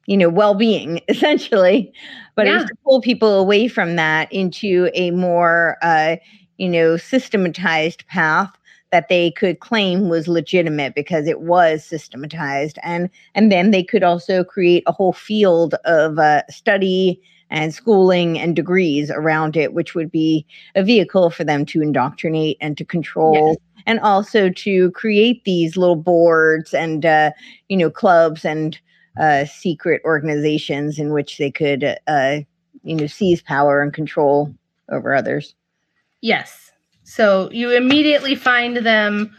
[0.05, 1.91] you know, well-being essentially.
[2.35, 6.15] But it was to pull people away from that into a more, uh,
[6.57, 8.51] you know, systematized path
[8.91, 14.03] that they could claim was legitimate because it was systematized and and then they could
[14.03, 19.95] also create a whole field of uh, study and schooling and degrees around it which
[19.95, 25.43] would be a vehicle for them to indoctrinate and to control and also to create
[25.45, 27.31] these little boards and uh,
[27.67, 28.79] you know clubs and
[29.19, 32.37] uh, secret organizations in which they could uh,
[32.83, 34.53] you know seize power and control
[34.89, 35.55] over others
[36.21, 36.71] Yes.
[37.03, 39.35] So you immediately find them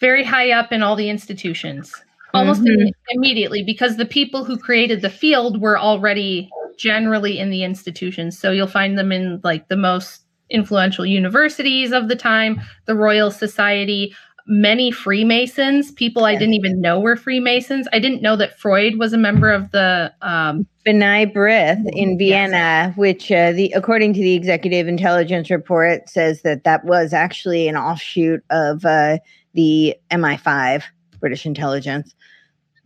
[0.00, 1.92] very high up in all the institutions,
[2.34, 2.90] almost Mhm.
[3.10, 8.38] immediately, because the people who created the field were already generally in the institutions.
[8.38, 13.30] So you'll find them in like the most influential universities of the time, the Royal
[13.30, 14.14] Society,
[14.48, 17.86] many Freemasons, people I didn't even know were Freemasons.
[17.92, 22.18] I didn't know that Freud was a member of the um, B'nai B'rith in Yes.
[22.18, 27.68] Vienna, which uh, the according to the executive intelligence report says that that was actually
[27.68, 29.18] an offshoot of uh,
[29.52, 30.82] the MI5
[31.20, 32.14] British intelligence.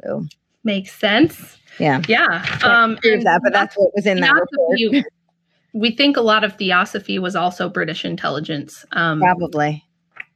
[0.03, 0.27] So
[0.65, 1.59] makes sense.
[1.79, 2.45] Yeah, Yeah.
[2.63, 5.07] Um, prove that, but that's what was in that report.
[5.75, 8.85] We think a lot of theosophy was also British intelligence.
[8.93, 9.83] Um, Probably.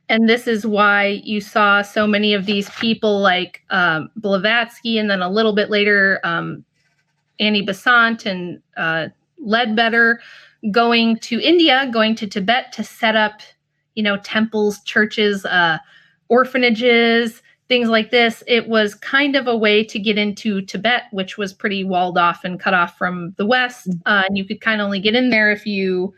[0.09, 5.11] and this is why you saw so many of these people like um, Blavatsky, and
[5.11, 6.65] then a little bit later, um,
[7.39, 10.21] Annie Besant and uh, Leadbeater
[10.71, 13.41] going to India, going to Tibet to set up,
[13.95, 15.79] you know, temples, churches, uh,
[16.29, 18.43] orphanages, things like this.
[18.47, 22.45] It was kind of a way to get into Tibet, which was pretty walled off
[22.45, 23.89] and cut off from the West.
[24.07, 26.15] Uh, and you could kind of only get in there if you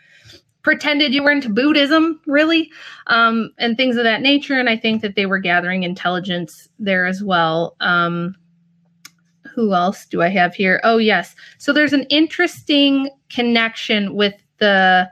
[0.62, 2.70] pretended you were into Buddhism, really,
[3.06, 4.58] um, and things of that nature.
[4.58, 7.76] And I think that they were gathering intelligence there as well.
[7.80, 8.34] Um,
[9.54, 10.80] who else do I have here?
[10.84, 11.34] Oh, yes.
[11.56, 15.08] So there's an interesting connection with the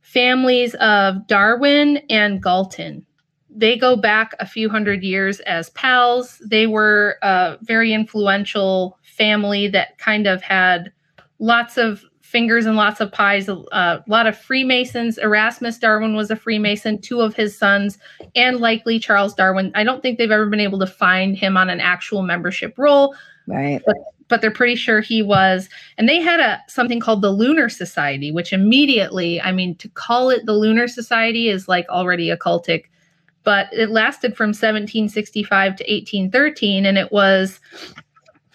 [0.00, 3.04] families of Darwin and Galton.
[3.54, 6.42] They go back a few hundred years as pals.
[6.44, 10.92] They were a very influential family that kind of had
[11.38, 13.48] lots of fingers and lots of pies.
[13.48, 15.18] A lot of Freemasons.
[15.18, 17.96] Erasmus Darwin was a Freemason, two of his sons,
[18.34, 19.70] and likely Charles Darwin.
[19.76, 23.14] I don't think they've ever been able to find him on an actual membership roll,
[23.46, 23.80] Right.
[24.26, 25.68] but they're pretty sure he was.
[25.96, 30.30] And they had a something called the Lunar Society, which immediately, I mean, to call
[30.30, 32.86] it the Lunar Society is like already occultic.
[33.44, 37.60] But it lasted from 1765 to 1813, and it was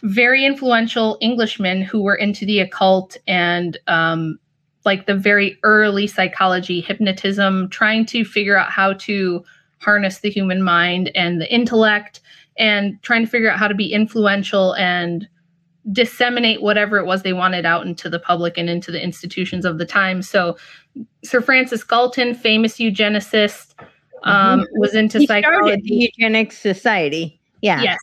[0.02, 4.40] very influential Englishmen who were into the occult and um,
[4.86, 9.44] like the very early psychology, hypnotism, trying to figure out how to
[9.80, 12.22] harness the human mind and the intellect,
[12.58, 15.28] and trying to figure out how to be influential and
[15.92, 19.78] disseminate whatever it was they wanted out into the public and into the institutions of
[19.78, 20.22] the time.
[20.22, 20.58] So,
[21.24, 23.74] Sir Francis Galton, famous eugenicist,
[24.24, 25.82] um, was into He started psychology.
[25.84, 27.40] the Eugenics Society.
[27.62, 27.82] Yeah.
[27.82, 27.98] Yes.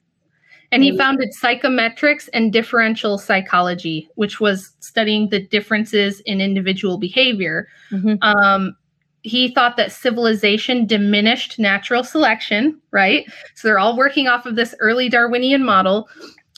[0.73, 7.69] And he founded psychometrics and differential psychology, which was studying the differences in individual behavior.
[7.93, 8.19] Mhm.
[8.23, 8.77] Um,
[9.23, 13.27] he thought that civilization diminished natural selection, right?
[13.55, 16.09] So they're all working off of this early Darwinian model,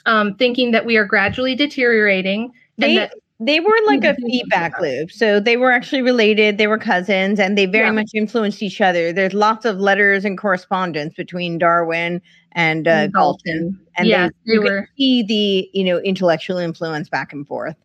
[0.07, 2.51] um, thinking that we are gradually deteriorating.
[2.79, 5.11] They and that, they were like a feedback loop.
[5.13, 7.93] So they were actually related, they were cousins, and they very Yeah.
[7.93, 9.13] much influenced each other.
[9.13, 12.21] There's lots of letters and correspondence between Darwin
[12.53, 13.81] and uh, and Galton.
[13.97, 14.89] And yes, they, you were.
[14.97, 17.77] see the you know intellectual influence back and forth.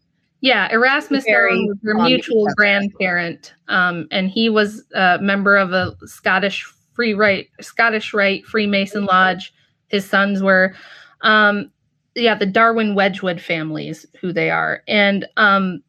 [0.41, 5.95] Yeah, Erasmus Darwin was their mutual grandparent, um, and he was a member of a
[6.05, 9.53] Scottish free right, Scottish Rite Freemason lodge.
[9.87, 10.75] His sons were,
[11.21, 11.71] um,
[12.15, 15.81] yeah, the Darwin Wedgwood families, who they are, and um,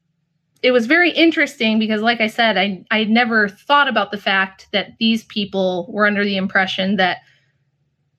[0.62, 4.68] it was very interesting because, like I said, I I never thought about the fact
[4.72, 7.18] that these people were under the impression that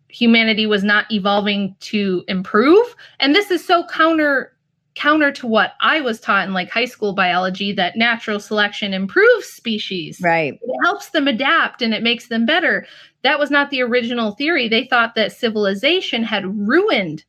[0.07, 4.55] humanity was not evolving to improve, and this is so counter
[4.95, 9.47] counter to what I was taught in like high school biology that natural selection improves
[9.47, 10.19] species.
[10.23, 10.53] Right.
[10.53, 12.87] It helps them adapt and it makes them better.
[13.21, 14.67] That was not the original theory.
[14.67, 17.25] They thought that civilization had ruined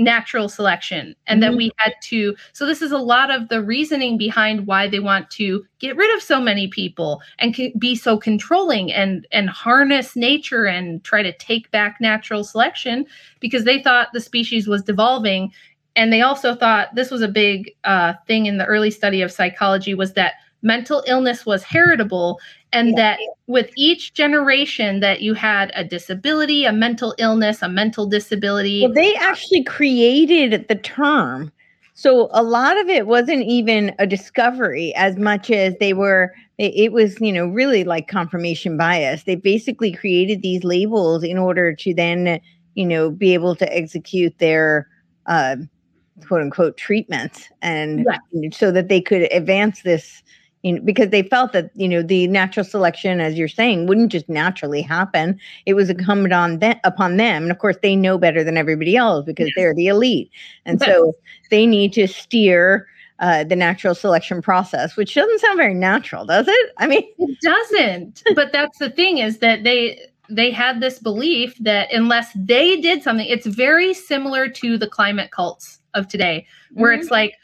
[0.00, 1.56] natural selection and that Mhm.
[1.58, 5.30] we had to so this is a lot of the reasoning behind why they want
[5.30, 10.64] to get rid of so many people and be so controlling and and harness nature
[10.64, 13.04] and try to take back natural selection
[13.40, 15.52] because they thought the species was devolving
[15.96, 19.30] and they also thought this was a big uh, thing in the early study of
[19.32, 22.38] psychology was that mental illness was heritable
[22.72, 22.96] and Yeah.
[22.96, 28.82] that with each generation that you had a disability a mental illness a mental disability
[28.82, 31.50] Well, they actually created the term.
[31.94, 36.92] So a lot of it wasn't even a discovery as much as they were, it,
[36.92, 39.24] was, you know, really like confirmation bias.
[39.24, 42.40] They basically created these labels in order to then,
[42.74, 44.88] you know, be able to execute their
[45.26, 45.56] uh,
[46.26, 48.50] quote unquote treatments and Yeah.
[48.52, 50.22] so that they could advance this.
[50.62, 54.12] You know, because they felt that you know the natural selection, as you're saying, wouldn't
[54.12, 58.18] just naturally happen it was incumbent on them upon them and of course they know
[58.18, 59.54] better than everybody else because Yes.
[59.56, 60.30] they're the elite
[60.66, 60.88] and Yes.
[60.90, 61.12] so
[61.50, 62.86] they need to steer
[63.20, 67.38] uh, the natural selection process which doesn't sound very natural does it i mean It
[67.40, 68.22] doesn't.
[68.34, 69.98] but that's the thing is that they
[70.28, 75.30] they had this belief that unless they did something, it's very similar to the climate
[75.32, 77.00] cults of today, where Mhm.
[77.00, 77.34] it's like,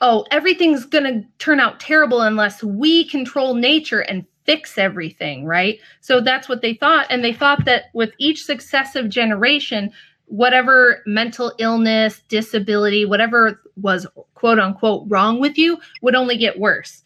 [0.00, 5.80] oh, everything's gonna turn out terrible unless we control nature and fix everything, right?
[6.00, 7.06] So that's what they thought.
[7.10, 9.90] And they thought that with each successive generation,
[10.26, 17.02] whatever mental illness, disability, whatever was quote unquote wrong with you would only get worse.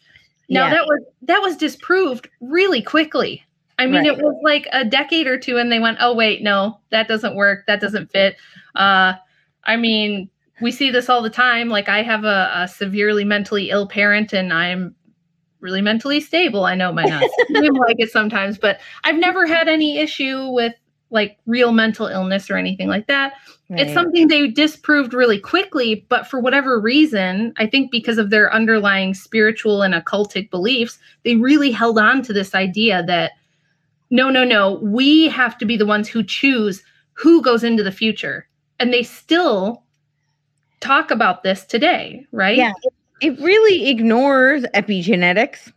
[0.49, 0.73] Now Yeah.
[0.75, 3.43] that was that was disproved really quickly.
[3.79, 4.07] I mean, Right.
[4.07, 7.35] it was like a decade or two, and they went, "Oh wait, no, that doesn't
[7.35, 7.65] work.
[7.67, 8.35] That doesn't fit."
[8.75, 9.13] Uh,
[9.63, 10.29] I mean,
[10.61, 11.69] we see this all the time.
[11.69, 14.95] Like, I have a, a severely mentally ill parent, and I'm
[15.59, 16.65] really mentally stable.
[16.65, 20.49] I know it might not seem like it sometimes, but I've never had any issue
[20.49, 20.73] with
[21.11, 23.33] like real mental illness or anything like that.
[23.73, 28.53] It's something they disproved really quickly, but for whatever reason, I think because of their
[28.53, 33.31] underlying spiritual and occultic beliefs, they really held on to this idea that
[34.09, 36.83] no, no, no, we have to be the ones who choose
[37.13, 38.45] who goes into the future.
[38.77, 39.83] And they still
[40.81, 42.57] talk about this today, right?
[42.57, 42.71] yeah
[43.21, 45.71] it, really ignores epigenetics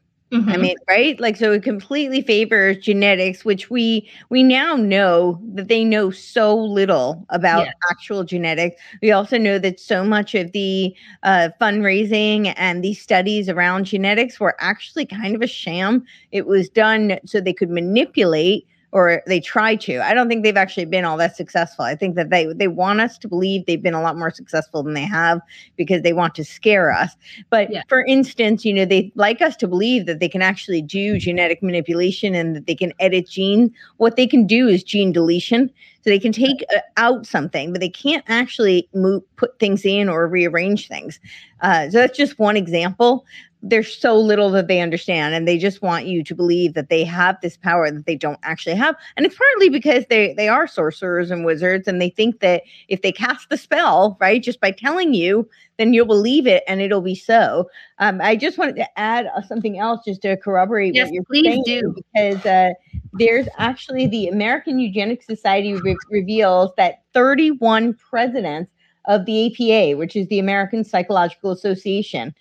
[0.53, 0.59] I Mhm.
[0.59, 1.19] mean, right?
[1.21, 6.57] Like, so it completely favors genetics, which we we now know that they know so
[6.57, 7.73] little about Yeah.
[7.91, 8.77] actual genetics.
[9.03, 10.95] We also know that so much of the
[11.25, 16.05] uh, fundraising and these studies around genetics were actually kind of a sham.
[16.33, 18.67] It was done so they could manipulate.
[18.95, 19.99] Or they try to.
[20.01, 21.85] I don't think they've actually been all that successful.
[21.85, 24.85] I think that they they want us to believe they've been a lot more successful
[24.85, 25.41] than they have
[25.77, 27.17] because they want to scare us.
[27.51, 27.83] But Yeah.
[27.89, 31.61] for instance, you know, they like us to believe that they can actually do genetic
[31.61, 33.71] manipulation and that they can edit genes.
[33.97, 35.71] What they can do is gene deletion.
[36.03, 40.09] So they can take uh, out something, but they can't actually move, put things in
[40.11, 41.19] or rearrange things.
[41.63, 43.25] Uh, so that's just one example.
[43.67, 47.03] There's so little that they understand, and they just want you to believe that they
[47.03, 48.95] have this power that they don't actually have.
[49.17, 53.01] And it's partly because they they are sorcerers and wizards, and they think that if
[53.01, 55.49] they cast the spell, right, just by telling you,
[55.79, 57.69] then you'll believe it, and it'll be so.
[57.99, 61.25] Um, I just wanted to add uh, something else just to corroborate Yes, what you're
[61.25, 61.95] please saying, do.
[62.13, 62.71] because uh,
[63.15, 68.71] there's actually the American Eugenics Society re- reveals that 31 presidents
[69.07, 72.35] of the APA, which is the American Psychological Association,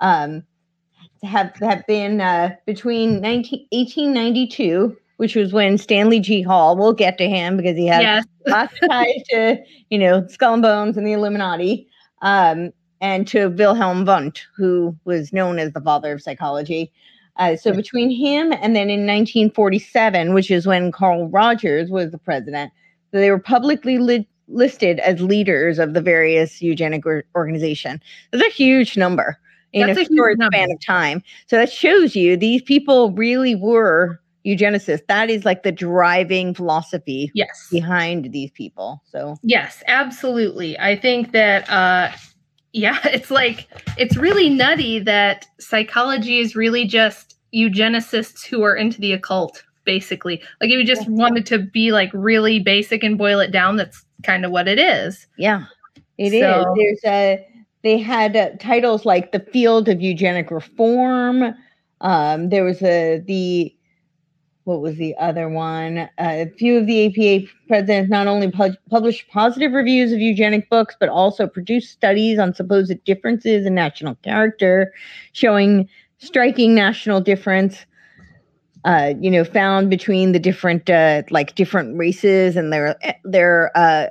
[0.00, 0.42] um,
[1.24, 6.42] have have been uh, between 19, 1892 which was when Stanley G.
[6.42, 8.24] Hall, we'll get to him because he has Yes.
[8.46, 9.58] lots of ties to,
[9.90, 11.86] you know, Skull and Bones and the Illuminati,
[12.22, 16.90] um, and to Wilhelm Wundt, who was known as the father of psychology.
[17.36, 22.18] Uh, so between him and then in 1947, which is when Carl Rogers was the
[22.18, 22.72] president,
[23.12, 28.00] so they were publicly li- listed as leaders of the various eugenic or- organization.
[28.30, 29.38] That's a huge number
[29.74, 30.56] in That's a a short number.
[30.56, 31.22] span of time.
[31.46, 35.06] So that shows you these people really were eugenicists.
[35.08, 37.68] That is like the driving philosophy Yes.
[37.70, 39.02] behind these people.
[39.06, 40.78] So Yes, absolutely.
[40.78, 42.10] I think that uh
[42.72, 49.00] yeah, it's like it's really nutty that psychology is really just eugenicists who are into
[49.00, 50.36] the occult basically.
[50.60, 54.04] Like if you just wanted to be like really basic and boil it down, that's
[54.22, 55.26] kind of what it is.
[55.38, 55.64] yeah,
[56.18, 56.40] it is.
[56.42, 57.46] So- There's a
[57.84, 61.54] they had uh, titles like the field of eugenic reform.
[62.00, 63.76] Um, there was a the
[64.64, 65.98] what was the other one?
[65.98, 70.70] Uh, a few of the APA presidents not only pu- published positive reviews of eugenic
[70.70, 74.90] books, but also produced studies on supposed differences in national character,
[75.32, 77.84] showing striking national difference.
[78.86, 84.08] Uh, you know, found between the different uh, like different races and their their uh,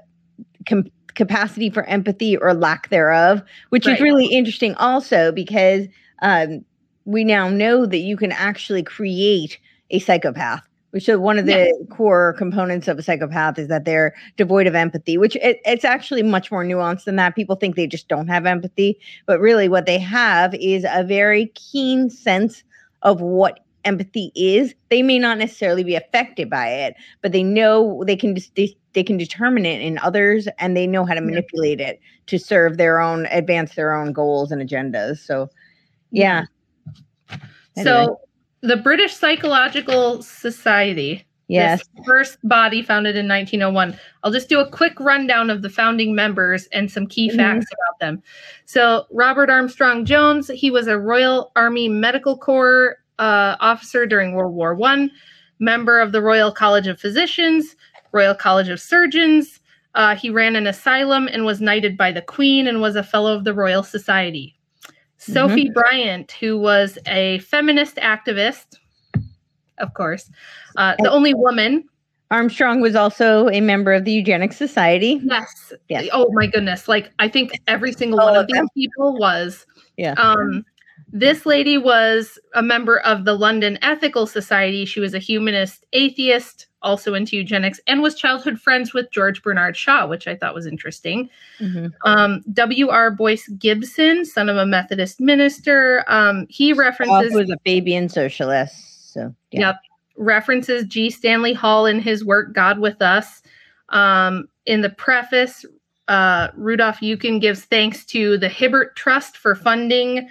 [1.16, 5.88] capacity for empathy or lack thereof, which is really interesting also because
[6.22, 6.64] um,
[7.06, 9.60] we now know that you can actually create
[9.90, 10.68] a psychopath.
[10.92, 14.76] Which so one of the core components of a psychopath is that they're devoid of
[14.76, 17.36] empathy, which it, it's actually much more nuanced than that.
[17.36, 21.48] People think they just don't have empathy, but really what they have is a very
[21.56, 22.64] keen sense
[23.02, 24.76] of what empathy is.
[24.90, 29.04] They may not necessarily be affected by it, but they know they can just they,
[29.04, 33.00] can determine it in others and they know how to manipulate it to serve their
[33.00, 35.18] own advance their own goals and agendas.
[35.18, 35.50] So
[36.12, 36.46] yeah.
[37.76, 37.84] Anyway.
[37.84, 38.20] So
[38.62, 41.84] the British Psychological Society Yes.
[42.06, 43.98] First body founded in 1901.
[44.24, 47.36] I'll just do a quick rundown of the founding members and some key Mhm.
[47.36, 48.24] facts about them.
[48.66, 54.56] So, Robert Armstrong Jones, he was a Royal Army Medical Corps uh, officer during World
[54.56, 55.12] War One,
[55.60, 57.76] member of the Royal College of Physicians,
[58.14, 59.60] Royal College of Surgeons.
[59.96, 63.36] Uh, he ran an asylum and was knighted by the Queen and was a fellow
[63.36, 64.56] of the Royal Society.
[65.18, 68.76] Sophie Bryant, who was a feminist activist,
[69.78, 70.30] of course,
[70.76, 71.86] uh, the only woman
[72.34, 75.22] Armstrong was also a member of the Eugenics Society.
[75.24, 75.72] Yes.
[75.88, 76.08] Yes.
[76.12, 76.88] Oh my goodness.
[76.88, 79.68] Like I think every single All one of of these people was.
[79.98, 80.14] Yeah.
[80.14, 80.66] Um
[81.14, 84.84] this lady was a member of the London Ethical Society.
[84.84, 89.78] She was a humanist atheist, also into eugenics, and was childhood friends with George Bernard
[89.78, 91.30] Shaw, which I thought was interesting.
[91.60, 91.92] Mhm.
[92.04, 93.12] Um, W.R.
[93.12, 99.14] Boyce Gibson, son of a Methodist minister, um, he Shaw references was a Fabian socialist.
[99.14, 99.60] So yeah.
[99.60, 99.76] Yep.
[100.18, 101.12] references G.
[101.12, 103.44] Stanley Hall in his work God with Us.
[103.90, 105.64] Um, in the preface,
[106.08, 110.28] uh, Rudolph Eucken gives thanks to the Hibbert Trust for funding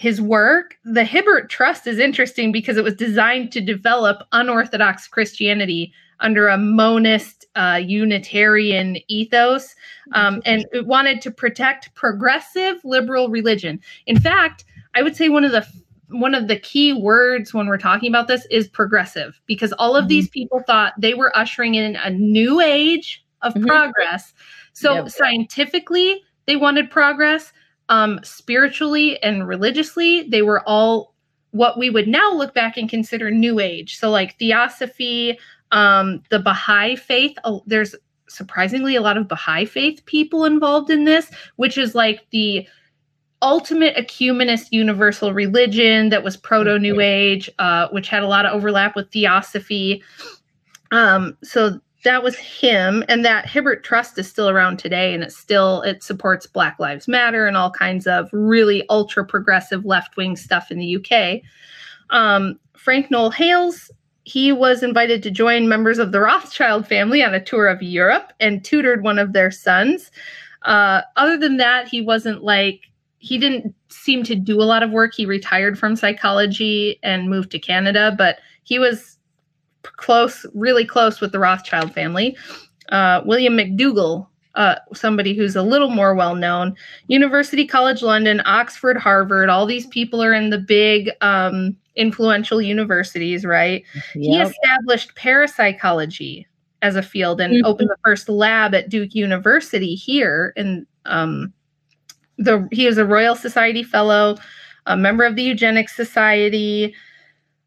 [0.00, 0.78] his work.
[0.82, 6.56] The Hibbert Trust is interesting because it was designed to develop unorthodox Christianity under a
[6.56, 9.74] monist uh, Unitarian ethos,
[10.14, 13.78] um, and it wanted to protect progressive liberal religion.
[14.06, 15.66] In fact, I would say one of the
[16.08, 20.08] one of the key words when we're talking about this is progressive because all of
[20.08, 23.66] these people thought they were ushering in a new age of Mhm.
[23.66, 24.32] progress.
[24.72, 25.08] So Yep.
[25.10, 27.52] scientifically, they wanted progress.
[27.90, 31.12] Um, spiritually and religiously, they were all
[31.50, 33.98] what we would now look back and consider new age.
[33.98, 35.38] So like theosophy,
[35.72, 37.36] um, the Baha'i faith.
[37.44, 37.94] Oh, there's
[38.28, 42.66] surprisingly a lot of Baha'i faith people involved in this, which is like the
[43.42, 48.52] ultimate ecumenist universal religion that was proto new age uh, which had a lot of
[48.52, 50.02] overlap with theosophy
[50.90, 55.32] um, so that was him and that hibbert trust is still around today and it
[55.32, 60.70] still it supports black lives matter and all kinds of really ultra progressive left-wing stuff
[60.70, 61.40] in the uk
[62.10, 63.90] um, frank noel hales
[64.24, 68.32] he was invited to join members of the rothschild family on a tour of europe
[68.40, 70.10] and tutored one of their sons
[70.62, 72.90] uh, other than that he wasn't like
[73.20, 75.14] he didn't seem to do a lot of work.
[75.14, 79.18] He retired from psychology and moved to Canada, but he was
[79.82, 82.36] close, really close with the Rothschild family.
[82.90, 84.26] Uh, William McDougall,
[84.56, 86.74] uh, somebody who's a little more well known,
[87.06, 93.44] University College London, Oxford, Harvard, all these people are in the big, um, influential universities,
[93.44, 93.84] right?
[94.14, 96.46] He established parapsychology
[96.82, 97.60] as a field and Mhm.
[97.64, 100.52] opened the first lab at Duke University here.
[100.56, 101.52] And um,
[102.38, 104.36] the he is a Royal Society fellow,
[104.86, 106.94] a member of the Eugenics Society.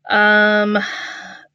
[0.09, 0.79] Um,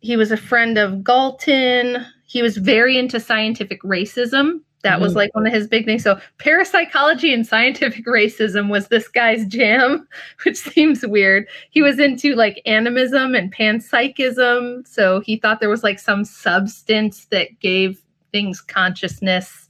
[0.01, 2.05] he was a friend of Galton.
[2.27, 4.61] He was very into scientific racism.
[4.83, 5.17] That was Mhm.
[5.17, 6.05] like one of his big things.
[6.05, 10.07] So parapsychology and scientific racism was this guy's jam,
[10.45, 11.47] which seems weird.
[11.71, 14.87] He was into like animism and panpsychism.
[14.87, 19.67] So he thought there was like some substance that gave things consciousness.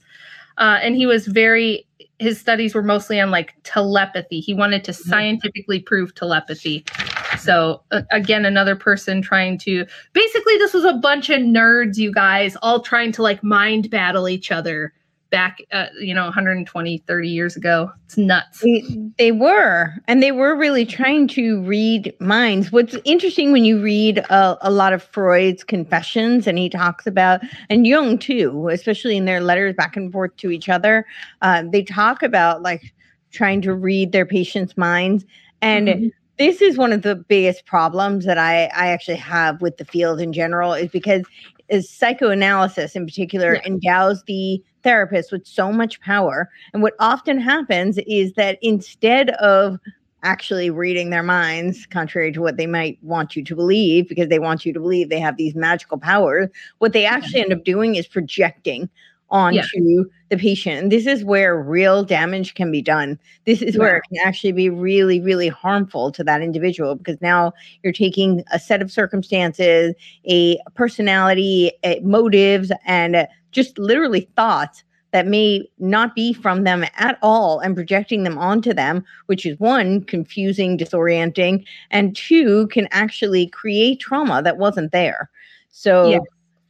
[0.59, 1.87] Uh, and he was very
[2.19, 4.39] his studies were mostly on like telepathy.
[4.41, 6.85] He wanted to scientifically prove telepathy.
[7.39, 12.11] So uh, again, another person trying to basically this was a bunch of nerds, you
[12.11, 14.93] guys, all trying to like mind battle each other
[15.29, 17.91] back, uh, you know, 120, 30 years ago.
[18.05, 18.63] It's nuts.
[19.17, 22.71] They, were, and they were really trying to read minds.
[22.71, 27.41] What's interesting when you read a, a lot of Freud's confessions, and he talks about,
[27.69, 31.05] and Jung too, especially in their letters back and forth to each other,
[31.41, 32.93] uh, they talk about like
[33.31, 35.25] trying to read their patients' minds.
[35.61, 36.11] And Mhm.
[36.37, 40.19] this is one of the biggest problems that I, I actually have with the field
[40.19, 41.23] in general, is because
[41.67, 43.61] is psychoanalysis in particular Yeah.
[43.67, 46.49] endows the therapist with so much power.
[46.73, 49.77] And what often happens is that instead of
[50.23, 54.39] actually reading their minds, contrary to what they might want you to believe, because they
[54.39, 57.95] want you to believe they have these magical powers, what they actually end up doing
[57.95, 58.89] is projecting
[59.29, 60.79] onto the patient.
[60.79, 63.19] And this is where real damage can be done.
[63.45, 67.53] This is where it can actually be really, really harmful to that individual because now
[67.83, 69.93] you're taking a set of circumstances,
[70.25, 77.17] a personality, eh, motives, and just literally thoughts that may not be from them at
[77.21, 83.47] all and projecting them onto them, which is one, confusing, disorienting, and two, can actually
[83.47, 85.29] create trauma that wasn't there.
[85.71, 86.19] So Yeah.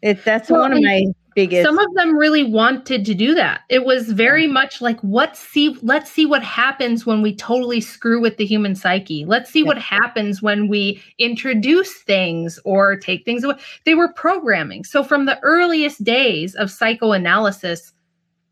[0.01, 1.03] it, that's Well, one of my
[1.35, 1.65] biggest.
[1.65, 3.61] Some of them really wanted to do that.
[3.69, 8.21] It was very much like, let's see, let's see what happens when we totally screw
[8.21, 9.25] with the human psyche.
[9.25, 9.67] Let's see Yeah.
[9.67, 13.55] what happens when we introduce things or take things away.
[13.85, 14.83] They were programming.
[14.83, 17.93] So from the earliest days of psychoanalysis,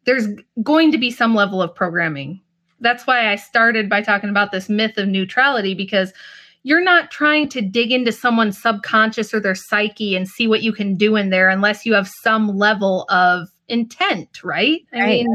[0.05, 0.27] there's
[0.63, 2.41] going to be some level of programming.
[2.79, 6.13] That's why I started by talking about this myth of neutrality because
[6.67, 10.73] you're not trying to dig into someone's subconscious or their psyche and see what you
[10.73, 14.81] can do in there unless you have some level of intent, right?
[14.91, 15.07] I Right.
[15.07, 15.27] mean,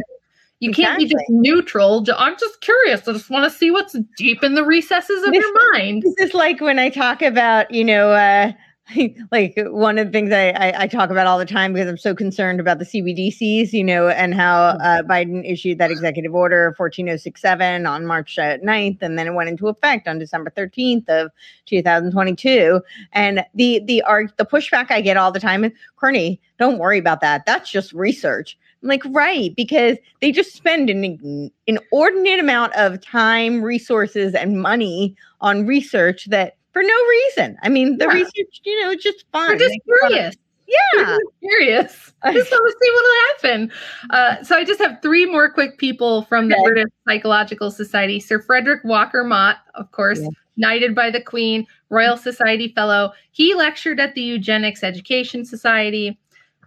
[0.60, 2.04] you can't be just neutral.
[2.18, 3.08] I'm just curious.
[3.08, 6.02] I just want to see what's deep in the recesses of This- your mind.
[6.02, 8.52] this is like when I talk about, you know, uh,
[9.32, 11.98] like one of the things I, I, I talk about all the time because I'm
[11.98, 16.74] so concerned about the CBDCs, you know, and how uh, Biden issued that executive order
[16.76, 21.30] 14067 on March uh, 9th, and then it went into effect on December 13th of
[21.66, 22.80] 2022.
[23.12, 26.98] And the the arg- the pushback I get all the time is, Courtenay, don't worry
[26.98, 27.46] about that.
[27.46, 28.58] That's just research.
[28.82, 35.14] I'm like, right, because they just spend an inordinate amount of time, resources, and money
[35.40, 37.56] on research that for no reason.
[37.62, 38.12] I mean, the Yeah.
[38.14, 39.50] research, you know, it's just fun.
[39.50, 40.36] We're just curious.
[40.66, 41.04] Yeah.
[41.06, 42.12] Just curious.
[42.22, 43.72] I- Just want to see what'll happen.
[44.10, 46.64] Uh, so I just have three more quick people from the Okay.
[46.64, 48.20] British Psychological Society.
[48.20, 50.28] Sir Frederick Walker Mott, of course, Yeah.
[50.56, 53.12] knighted by the Queen, Royal Society Fellow.
[53.32, 56.18] He lectured at the Eugenics Education Society.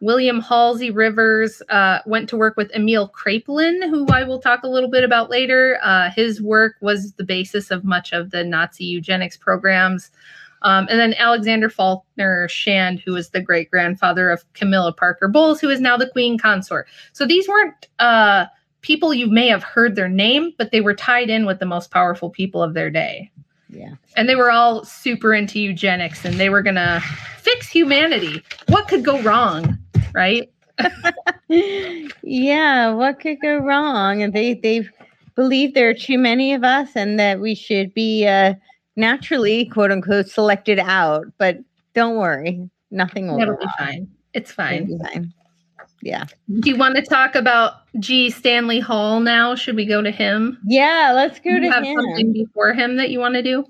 [0.02, 4.68] William Halsey Rivers uh, went to work with Emil Kraepelin, who I will talk a
[4.68, 5.80] little bit about later.
[5.82, 10.12] Uh, his work was the basis of much of the Nazi eugenics programs.
[10.62, 15.62] Um, and then Alexander Faulkner Shand, who was the great grandfather of Camilla Parker Bowles,
[15.62, 16.88] who is now the Queen Consort.
[17.14, 18.46] So these weren't uh,
[18.82, 21.91] people you may have heard their name, but they were tied in with the most
[21.91, 23.32] powerful people of their day.
[23.70, 23.93] Yeah.
[24.16, 27.04] And they were all super into eugenics and they were going to
[27.39, 28.41] fix humanity.
[28.68, 29.78] What could go wrong?
[30.16, 30.49] Right?
[32.24, 34.22] yeah, what could go wrong?
[34.22, 34.88] And they they
[35.36, 38.53] believe there are too many of us and that we should be uh,
[38.95, 41.26] naturally, quote unquote, selected out.
[41.38, 41.59] But
[41.93, 43.38] don't worry, nothing will.
[43.38, 44.07] That'll be fine.
[44.34, 44.86] It's It'll fine.
[44.86, 45.34] be fine.
[46.01, 46.26] Yeah.
[46.59, 48.30] Do you want to talk about G.
[48.30, 49.55] Stanley Hall now?
[49.55, 50.59] Should we go to him?
[50.66, 51.99] Yeah, let's go Do to have him.
[51.99, 53.66] something before him that you want to do?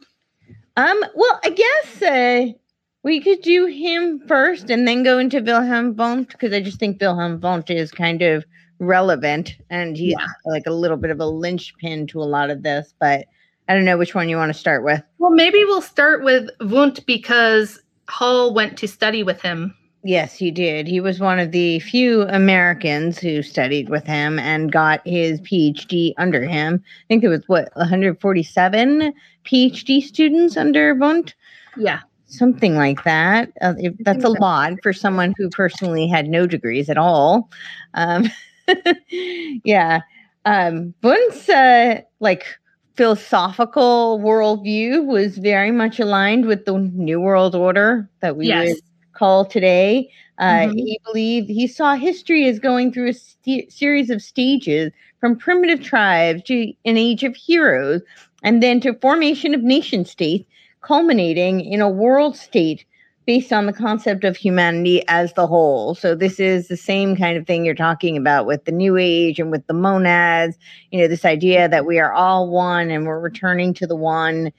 [0.76, 2.48] Um, well, I guess uh,
[3.06, 7.00] we could do him first and then go into Wilhelm Wundt because I just think
[7.00, 8.44] Wilhelm Wundt is kind of
[8.80, 10.26] relevant and he's Yeah.
[10.48, 12.96] like a little bit of a linchpin to a lot of this.
[13.00, 13.26] But
[13.70, 15.04] I don't know which one you want to start with.
[15.20, 17.80] Well, maybe we'll start with Wundt because
[18.10, 19.76] Hall went to study with him.
[20.04, 20.88] Yes, he did.
[20.88, 26.14] He was one of the few Americans who studied with him and got his PhD
[26.18, 26.84] under him.
[26.84, 29.14] I think there was what 147
[29.46, 31.36] PhD students under Wundt.
[31.78, 32.00] Yeah.
[32.28, 33.52] Something like that.
[33.62, 37.50] Uh, that's a lot for someone who personally had no degrees at all.
[37.94, 38.26] Um,
[39.64, 40.02] yeah,
[40.46, 42.46] um, Wundt's uh, like
[42.96, 48.70] philosophical worldview was very much aligned with the New World Order that we Yes.
[48.70, 48.82] would
[49.14, 50.10] call today.
[50.38, 50.74] Uh, Mhm.
[50.74, 55.82] He believed he saw history as going through a st- series of stages from primitive
[55.82, 58.02] tribes to an age of heroes,
[58.44, 60.46] and then to formation of nation states,
[60.86, 62.86] culminating in a world state
[63.26, 65.96] based on the concept of humanity as the whole.
[65.96, 69.40] So this is the same kind of thing you're talking about with the new age
[69.40, 70.58] and with the monads,
[70.92, 74.52] you know, this idea that we are all one and we're returning to the one.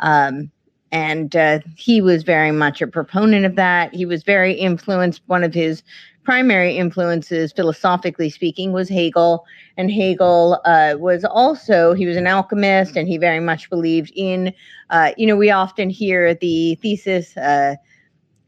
[0.00, 0.50] Um,
[0.90, 3.92] and uh, he was very much a proponent of that.
[3.92, 5.22] He was very influenced.
[5.26, 5.82] One of his
[6.24, 9.44] primary influences, philosophically speaking, was Hegel.
[9.76, 14.52] And Hegel uh, was also, he was an alchemist and he very much believed in,
[14.90, 17.76] uh, you know, we often hear the thesis, uh,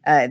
[0.06, 0.28] uh,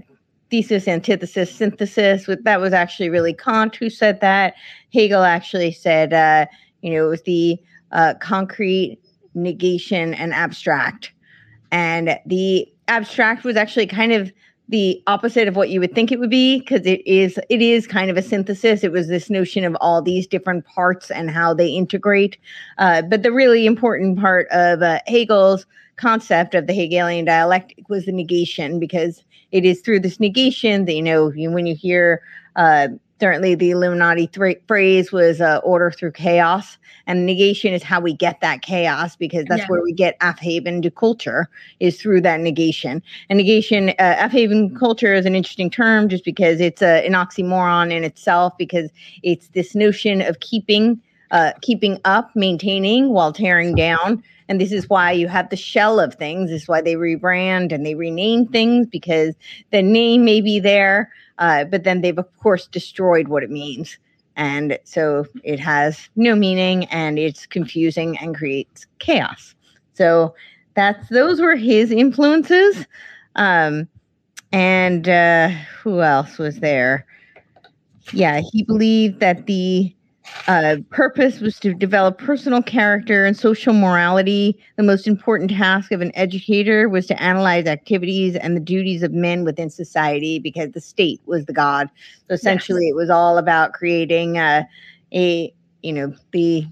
[0.49, 2.27] thesis, antithesis, synthesis.
[2.43, 4.55] That was actually really Kant who said that.
[4.93, 6.45] Hegel actually said, uh,
[6.81, 7.59] you know, it was the
[7.91, 8.99] uh, concrete,
[9.33, 11.11] negation, and abstract.
[11.71, 14.31] And the abstract was actually kind of
[14.69, 17.85] the opposite of what you would think it would be because it is it is
[17.85, 18.83] kind of a synthesis.
[18.83, 22.37] It was this notion of all these different parts and how they integrate.
[22.77, 25.65] Uh, but the really important part of uh, hegel's
[25.97, 30.93] concept of the hegelian dialectic was the negation because it is through this negation that
[30.93, 32.21] you know when you hear
[32.55, 32.87] uh,
[33.19, 38.13] certainly the illuminati th- phrase was uh, order through chaos and negation is how we
[38.13, 39.67] get that chaos because that's Yeah.
[39.67, 41.49] where we get aufheben to culture
[41.79, 46.59] is through that negation and negation uh, aufheben culture is an interesting term just because
[46.59, 48.89] it's a, an oxymoron in itself because
[49.23, 51.01] it's this notion of keeping
[51.31, 55.99] uh, keeping up maintaining while tearing down and this is why you have the shell
[55.99, 59.35] of things this is why they rebrand and they rename things because
[59.71, 61.09] the name may be there
[61.39, 63.97] uh, but then they've of course destroyed what it means.
[64.37, 69.55] And so it has no meaning and it's confusing and creates chaos.
[69.93, 70.35] So
[70.73, 72.85] that's those were his influences.
[73.37, 73.87] Um
[74.51, 75.49] and uh
[75.81, 77.05] who else was there?
[78.11, 79.94] Yeah he believed that the
[80.47, 84.57] uh, purpose was to develop personal character and social morality.
[84.77, 89.11] The most important task of an educator was to analyze activities and the duties of
[89.11, 91.89] men within society because the state was the god.
[92.27, 94.63] So essentially, it was all about creating uh,
[95.13, 96.67] a, you know, the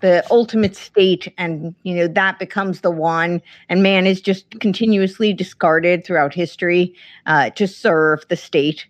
[0.00, 1.32] the ultimate state.
[1.38, 3.42] And you know that becomes the one.
[3.68, 6.94] And man is just continuously discarded throughout history
[7.26, 8.86] uh, to serve the state.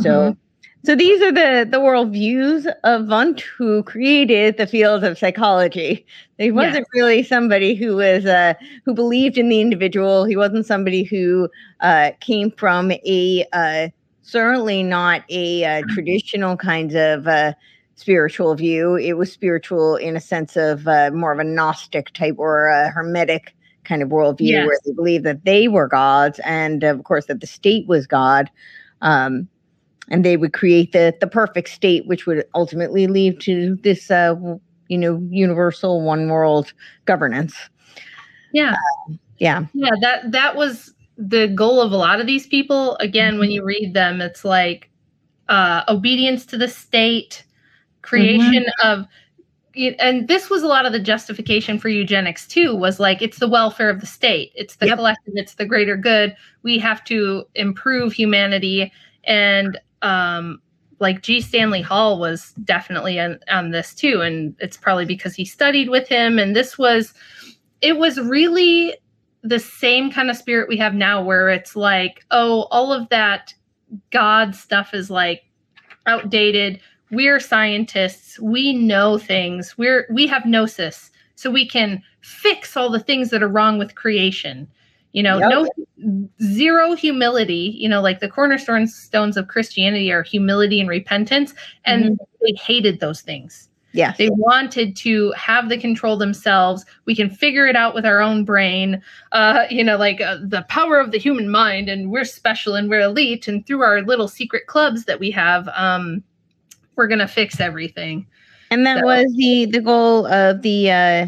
[0.00, 0.36] So
[0.84, 6.04] so these are the the worldviews of Wundt, who created the field of psychology.
[6.38, 8.54] He wasn't really somebody who was uh,
[8.84, 10.24] who believed in the individual.
[10.24, 11.48] He wasn't somebody who
[11.80, 13.88] uh, came from a uh,
[14.22, 17.52] certainly not a uh, traditional kind of uh,
[17.94, 18.96] spiritual view.
[18.96, 22.90] It was spiritual in a sense of uh, more of a Gnostic type or a
[22.90, 23.54] Hermetic
[23.84, 24.66] kind of worldview, Yes.
[24.66, 28.50] where they believed that they were gods, and of course that the state was God.
[29.02, 29.48] Um,
[30.10, 34.34] and they would create the the perfect state, which would ultimately lead to this, uh,
[34.88, 36.72] you know, universal one world
[37.06, 37.54] governance.
[38.52, 38.76] Yeah.
[39.38, 42.96] Yeah, Yeah, that that was the goal of a lot of these people.
[42.96, 44.90] Again, when you read them, it's like
[45.48, 47.44] uh, obedience to the state,
[48.02, 49.06] creation of,
[49.98, 52.76] and this was a lot of the justification for eugenics too.
[52.76, 54.98] Was like it's the welfare of the state, it's the Yep.
[54.98, 56.36] collective, it's the greater good.
[56.62, 58.92] We have to improve humanity,
[59.24, 60.60] and um,
[61.00, 61.40] like G.
[61.40, 66.06] Stanley Hall was definitely on, on this too, and it's probably because he studied with
[66.06, 66.38] him.
[66.38, 67.12] And this was,
[67.80, 68.94] it was really
[69.44, 73.52] the same kind of spirit we have now where it's like oh all of that
[74.10, 75.42] god stuff is like
[76.06, 76.80] outdated
[77.10, 82.98] we're scientists we know things we're we have gnosis so we can fix all the
[82.98, 84.66] things that are wrong with creation
[85.14, 85.50] you know Yep.
[85.50, 91.54] no zero humility you know like the cornerstone stones of christianity are humility and repentance
[91.86, 96.84] and they hated those things yeah, they wanted to have the control themselves.
[97.04, 99.00] We can figure it out with our own brain.
[99.30, 102.90] Uh, you know, like uh, the power of the human mind, and we're special and
[102.90, 103.46] we're elite.
[103.46, 106.24] And through our little secret clubs that we have, um,
[106.96, 108.26] we're gonna fix everything.
[108.72, 111.26] and that So- was the the goal of the uh,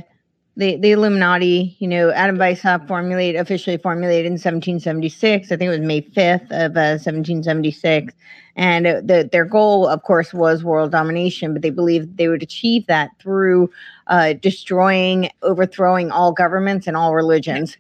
[0.57, 1.77] the the Illuminati.
[1.79, 5.47] You know, Adam Weishaupt formulated officially formulated in 1776.
[5.53, 8.15] I think it was May 5th of uh, 1776.
[8.57, 12.43] And uh, the, their goal, of course, was world domination, but they believed they would
[12.43, 13.71] achieve that through
[14.07, 17.77] uh, destroying, overthrowing all governments and all religions.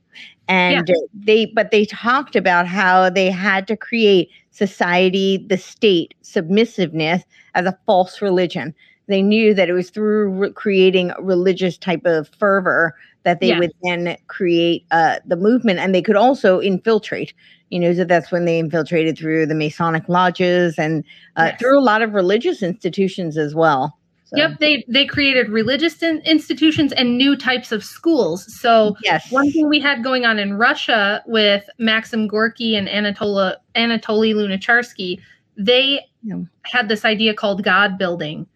[0.49, 6.14] And uh, they, but they talked about how they had to create society, the state,
[6.22, 7.22] submissiveness
[7.55, 8.74] as a false religion.
[9.09, 13.48] They knew that it was through re- creating a religious type of fervor that they
[13.48, 13.59] Yeah.
[13.61, 17.32] would then create uh, the movement, and they could also infiltrate.
[17.70, 21.02] You know, so that's when they infiltrated through the Masonic lodges and
[21.36, 21.61] uh, Yes.
[21.61, 23.98] through a lot of religious institutions as well.
[24.26, 28.44] So, Yep, they they created religious in- institutions and new types of schools.
[28.61, 29.30] So Yes.
[29.30, 35.18] one thing we had going on in Russia with Maxim Gorky and Anatola Anatoly Lunacharsky,
[35.57, 36.36] they Yeah.
[36.62, 38.46] had this idea called God building,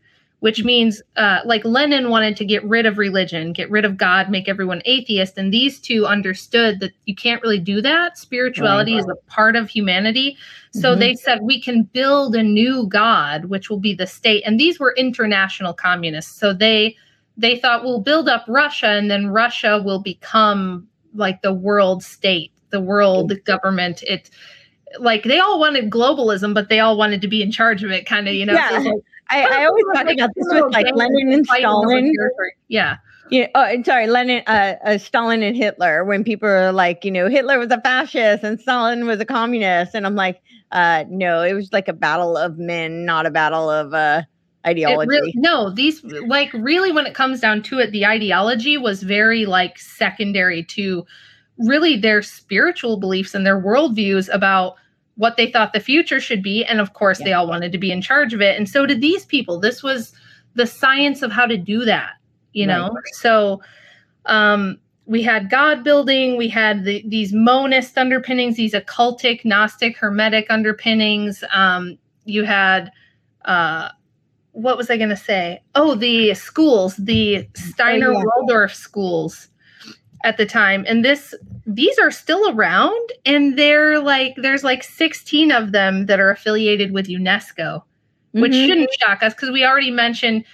[0.41, 4.31] which means uh, like Lenin wanted to get rid of religion, get rid of God,
[4.31, 8.19] make everyone atheist, and these two understood that you can't really do that.
[8.19, 10.37] Spirituality is a part of humanity.
[10.73, 10.99] So Mhm.
[10.99, 14.43] they said we can build a new God, which will be the state.
[14.47, 16.39] And these were international communists.
[16.39, 16.97] So they
[17.37, 22.53] they thought we'll build up Russia and then Russia will become like the world state,
[22.71, 24.03] the world government.
[24.03, 24.31] It
[24.99, 28.07] like they all wanted globalism, but they all wanted to be in charge of it,
[28.07, 28.55] kind of, you know.
[28.55, 28.81] Yeah.
[28.81, 32.13] it's I, I always talk like about this with like Lenin and Stalin.
[32.69, 32.97] Yeah.
[33.31, 33.47] Yeah.
[33.55, 36.05] Oh, sorry, Lenin, uh, uh, Stalin and Hitler.
[36.05, 39.95] When people are like, you know, Hitler was a fascist and Stalin was a communist,
[39.95, 43.71] and I'm like, uh, no, it was like a battle of men, not a battle
[43.71, 44.23] of uh,
[44.67, 45.09] ideology.
[45.09, 49.47] really, no, these like really when it comes down to it, the ideology was very
[49.47, 51.07] like secondary to
[51.59, 54.75] really their spiritual beliefs and their worldviews about
[55.21, 56.65] what they thought the future should be.
[56.65, 58.57] And of course, they all wanted to be in charge of it.
[58.57, 59.61] And so did these people.
[59.61, 60.13] This was
[60.55, 62.13] the science of how to do that,
[62.55, 62.79] you Right.
[62.79, 62.97] know?
[63.13, 63.61] So
[64.25, 70.47] um we had God building, we had the, these monist underpinnings, these occultic, Gnostic, Hermetic
[70.49, 71.45] underpinnings.
[71.53, 72.91] Um, you had
[73.45, 73.91] uh
[74.53, 75.63] what was I going to say?
[75.75, 78.25] Oh, the schools, the Steiner Oh, yeah.
[78.25, 79.49] Waldorf schools
[80.25, 80.85] at the time.
[80.87, 81.35] And this
[81.67, 86.93] these are still around and they're like there's like 16 of them that are affiliated
[86.93, 87.83] with UNESCO,
[88.33, 88.67] which Mhm.
[88.67, 90.45] shouldn't shock us because we already mentioned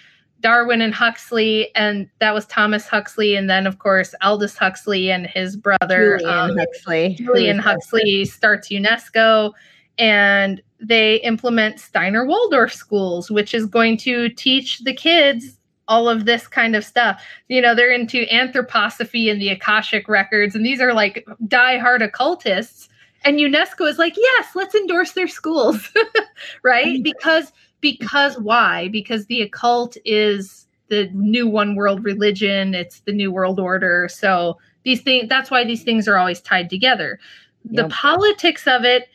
[0.41, 5.27] Darwin and Huxley and that was Thomas Huxley and then of course Aldous Huxley and
[5.27, 7.14] his brother Julian um, Huxley.
[7.19, 9.53] Julian Huxley starts UNESCO
[9.99, 15.59] and they implement Steiner Waldorf schools, which is going to teach the kids
[15.89, 17.22] all of this kind of stuff.
[17.49, 22.89] You know, they're into anthroposophy and the Akashic records, and these are like diehard occultists.
[23.24, 25.91] And UNESCO is like, yes, let's endorse their schools,
[26.62, 26.87] right?
[26.87, 27.03] Mm-hmm.
[27.03, 28.89] Because because why?
[28.89, 32.74] Because the occult is the new one world religion.
[32.74, 34.09] It's the new world order.
[34.09, 37.18] So these things that's why these things are always tied together
[37.70, 37.91] the Yep.
[37.91, 39.09] politics of it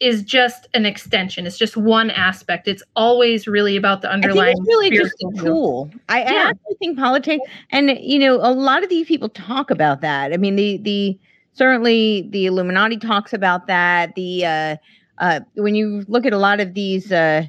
[0.00, 4.66] is just an extension it's just one aspect it's always really about the underlying it's
[4.66, 5.90] really just a tool.
[6.08, 10.00] I, I actually think politics, and you know, a lot of these people talk about
[10.00, 10.32] that.
[10.32, 11.18] I mean, the the
[11.52, 14.14] certainly the Illuminati talks about that.
[14.14, 14.76] The uh,
[15.18, 17.44] uh, when you look at a lot of these, uh,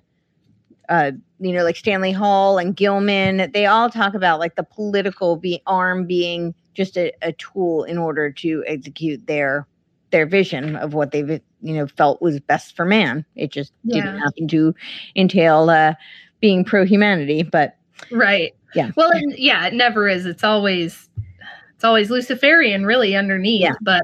[0.89, 5.37] uh, you know, like Stanley Hall and Gilman, they all talk about like the political
[5.37, 9.67] be arm being just a, a tool in order to execute their
[10.11, 13.25] their vision of what they've you know felt was best for man.
[13.35, 14.73] It just didn't happen to
[15.15, 15.93] entail uh,
[16.39, 17.77] being pro humanity, but
[18.11, 18.53] right.
[18.73, 18.91] Yeah.
[18.95, 20.25] well and yeah it never is.
[20.25, 21.09] It's always
[21.75, 23.73] it's always luciferian really underneath Yeah.
[23.81, 24.03] but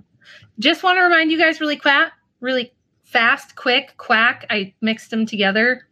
[0.60, 5.26] just want to remind you guys really quack really fast quick quack i mixed them
[5.26, 5.88] together.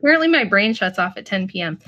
[0.00, 1.78] Apparently my brain shuts off at 10 p.m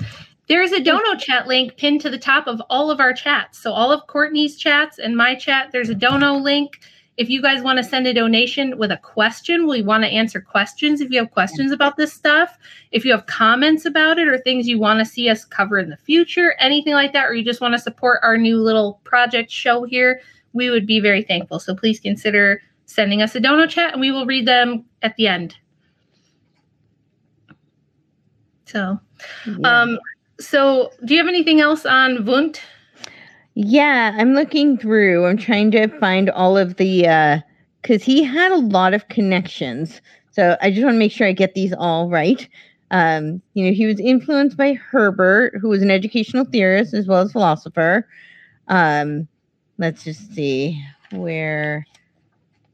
[0.47, 3.59] there is a dono chat link pinned to the top of all of our chats.
[3.59, 6.79] So all of courtenay's chats and my chat there's a dono link
[7.17, 10.41] if you guys want to send a donation with a question, we want to answer
[10.41, 10.99] questions.
[10.99, 12.57] If you have questions about this stuff,
[12.91, 15.89] if you have comments about it or things you want to see us cover in
[15.89, 19.51] the future, anything like that, or you just want to support our new little project
[19.51, 20.21] show here,
[20.53, 21.59] we would be very thankful.
[21.59, 25.27] So please consider sending us a dono chat and we will read them at the
[25.27, 25.55] end.
[28.65, 28.99] So,
[29.45, 29.81] yeah.
[29.81, 29.99] um,
[30.39, 32.61] so do you have anything else on Wundt?
[33.55, 35.25] Yeah, I'm looking through.
[35.25, 37.39] I'm trying to find all of the uh
[37.83, 40.01] cuz he had a lot of connections.
[40.31, 42.47] So I just want to make sure I get these all right.
[42.91, 47.21] Um, you know, he was influenced by Herbart, who was an educational theorist as well
[47.21, 48.07] as philosopher.
[48.67, 49.27] Um,
[49.77, 51.85] let's just see where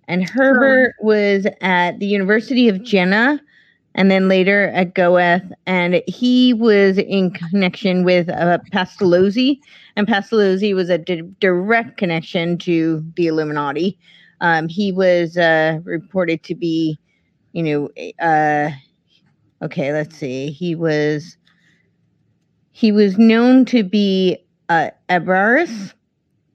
[0.08, 3.40] and Herbart was at the University of Jena
[3.96, 9.60] and then later at Goethe and he was in connection with uh, Pestalozzi
[9.96, 13.98] and Pestalozzi was a di- direct connection to the Illuminati.
[14.42, 16.98] Um, he was uh, reported to be,
[17.52, 17.90] you know,
[18.26, 18.72] uh,
[19.62, 19.92] okay.
[19.92, 20.52] Let's see.
[20.52, 21.38] He was
[22.72, 24.38] he was known to be
[24.70, 25.94] uh, Abaris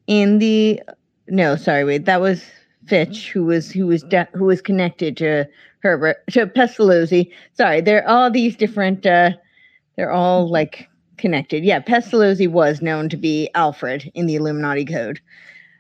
[0.07, 0.81] in the
[1.29, 2.45] no, sorry, wait, that was
[2.87, 5.47] Fichte who was who was de- who was connected to
[5.85, 7.31] Herbart to Pestalozzi.
[7.55, 9.07] Sorry, they're all these different.
[9.07, 9.31] Uh,
[9.97, 11.65] they're all like connected.
[11.65, 15.21] Yeah, Pestalozzi was known to be Alfred in the Illuminati code.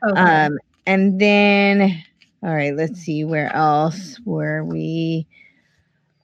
[0.08, 0.20] Okay.
[0.20, 2.02] Um, and then,
[2.42, 5.26] all right, let's see where else were we.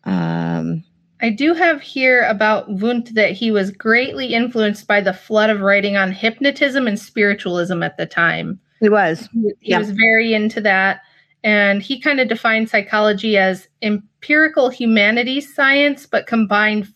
[0.04, 0.84] Um,
[1.22, 5.60] I do have here about Wundt that he was greatly influenced by the flood of
[5.60, 8.58] writing on hypnotism and spiritualism at the time.
[8.80, 9.28] He was.
[9.32, 9.78] He, he Yeah.
[9.78, 11.00] was very into that.
[11.42, 16.92] And he kind of defined psychology as empirical humanities science, but combined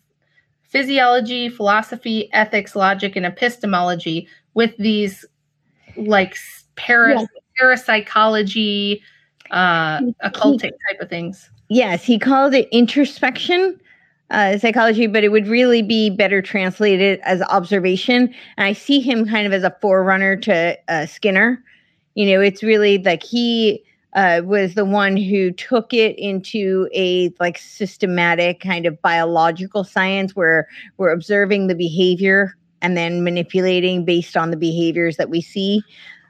[0.63, 5.25] physiology, philosophy, ethics, logic, and epistemology with these
[5.97, 7.27] like s- para, Yeah.
[7.59, 9.03] parapsychology,
[9.51, 11.51] uh, occultic type of things.
[11.69, 13.81] Yes, he called it introspection
[14.31, 18.35] uh, psychology, but it would really be better translated as observation.
[18.57, 21.63] And I see him kind of as a forerunner to uh, Skinner.
[22.15, 23.85] You know, it's really like he
[24.15, 30.37] uh, was the one who took it into a like systematic kind of biological science
[30.37, 35.83] where we're observing the behavior and then manipulating based on the behaviors that we see.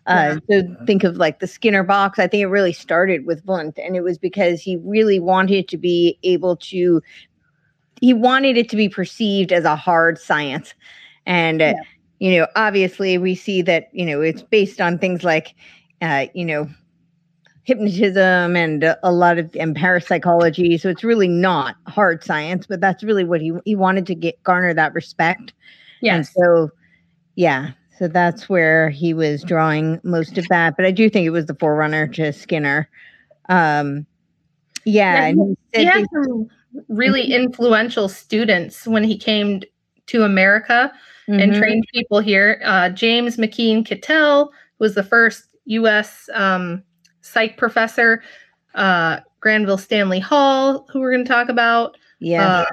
[0.07, 2.18] Uh, so think of like the Skinner box.
[2.18, 5.78] I think it really started with Wundt, and it was because he really wanted to
[5.78, 7.03] be able to.
[8.01, 10.74] He wanted it to be perceived as a hard science,
[11.24, 11.74] and uh,
[12.25, 15.55] you know, obviously, we see that you know it's based on things like,
[16.01, 16.66] uh, you know,
[17.64, 20.79] hypnotism and a lot of and parapsychology.
[20.79, 24.43] So it's really not hard science, but that's really what he he wanted to get
[24.43, 25.53] garner that respect.
[26.03, 26.33] And Yes.
[26.35, 26.70] so,
[27.35, 30.77] yeah, so that's where he was drawing most of that.
[30.79, 32.89] But I do think it was the forerunner to Skinner.
[33.51, 34.07] Um,
[34.87, 36.49] yeah, Yeah, and he he had some
[36.89, 39.61] really influential students when he came
[40.07, 40.91] to America
[41.29, 41.59] and Mhm.
[41.59, 42.61] trained people here.
[42.64, 46.29] Uh, James McKeen Cattell was the first U.S.
[46.35, 46.83] Um,
[47.22, 48.22] psych professor.
[48.75, 51.97] Uh, Granville Stanley Hall, who we're going to talk about.
[52.20, 52.64] yeah, Uh,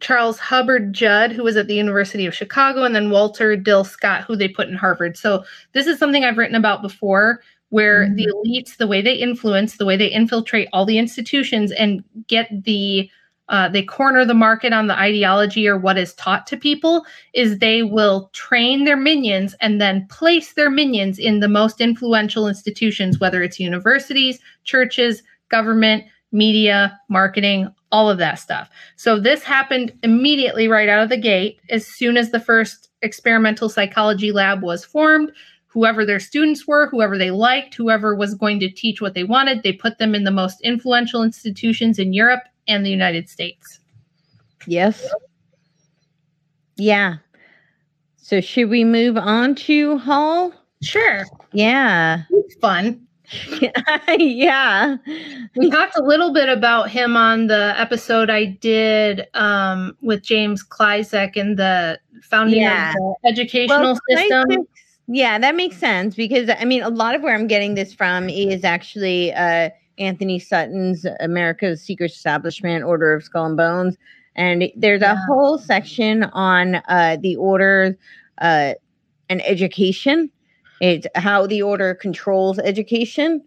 [0.00, 4.24] Charles Hubbard Judd, who was at the University of Chicago, and then Walter Dill Scott,
[4.24, 5.16] who they put in Harvard.
[5.16, 8.16] So this is something I've written about before, where Mhm.
[8.16, 12.48] the elites, the way they influence, the way they infiltrate all the institutions and get
[12.64, 13.08] the
[13.48, 17.58] uh, they corner the market on the ideology or what is taught to people is
[17.58, 23.18] they will train their minions and then place their minions in the most influential institutions
[23.18, 28.68] whether it's universities churches government media marketing all of that stuff.
[28.96, 31.60] So this happened immediately right out of the gate.
[31.70, 35.30] As soon as the first experimental psychology lab was formed
[35.68, 39.62] whoever their students were whoever they liked whoever was going to teach what they wanted
[39.62, 43.80] they put them in the most influential institutions in europe and the united states
[44.66, 45.06] yes,
[46.76, 47.16] yeah.
[48.16, 50.52] So should we move on to Hall?
[50.82, 53.00] sure Yeah, it's fun
[54.18, 54.96] yeah.
[55.56, 60.62] we talked a little bit about him on the episode I did um, with James
[60.62, 62.90] Kleisek and the founding Yeah.
[62.90, 64.44] of the educational Well, system.
[64.50, 64.66] Kleisek-
[65.06, 68.28] Yeah, that makes sense because I mean, a lot of where I'm getting this from
[68.28, 73.96] is actually uh, Antony Sutton's America's Secret Establishment, Order of Skull and Bones,
[74.36, 75.26] and there's a Yeah.
[75.26, 77.96] whole section on uh, the order
[78.40, 78.74] uh,
[79.28, 80.30] and education.
[80.80, 83.42] It's how the order controls education,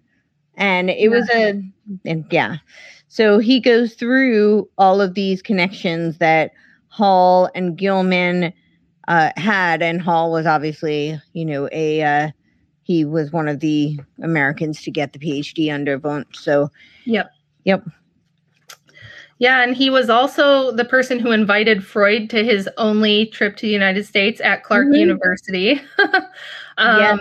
[0.55, 1.61] and it was a
[2.05, 2.57] and yeah.
[3.09, 6.51] So he goes through all of these connections that
[6.89, 8.53] Hall and Gilman
[9.07, 12.31] uh, had, and Hall was obviously, you know, a uh,
[12.87, 16.27] he was one of the Americans to get the PhD under Wundt.
[16.33, 16.71] So
[17.03, 17.29] Yep.
[17.65, 17.83] Yep.
[19.39, 23.65] Yeah, and he was also the person who invited Freud to his only trip to
[23.67, 24.99] the United States at Clark Mhm.
[24.99, 25.81] University.
[26.77, 27.17] um, Yeah.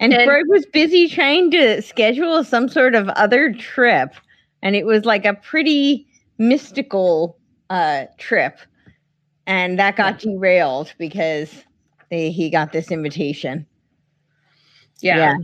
[0.00, 4.12] and, And- Freud was busy trying to schedule some sort of other trip,
[4.60, 6.04] and it was like a pretty
[6.38, 7.38] mystical
[7.70, 8.58] uh, trip,
[9.46, 11.64] and that got derailed because
[12.10, 13.64] they, he got this invitation.
[15.04, 15.16] Yeah.
[15.16, 15.36] Yeah.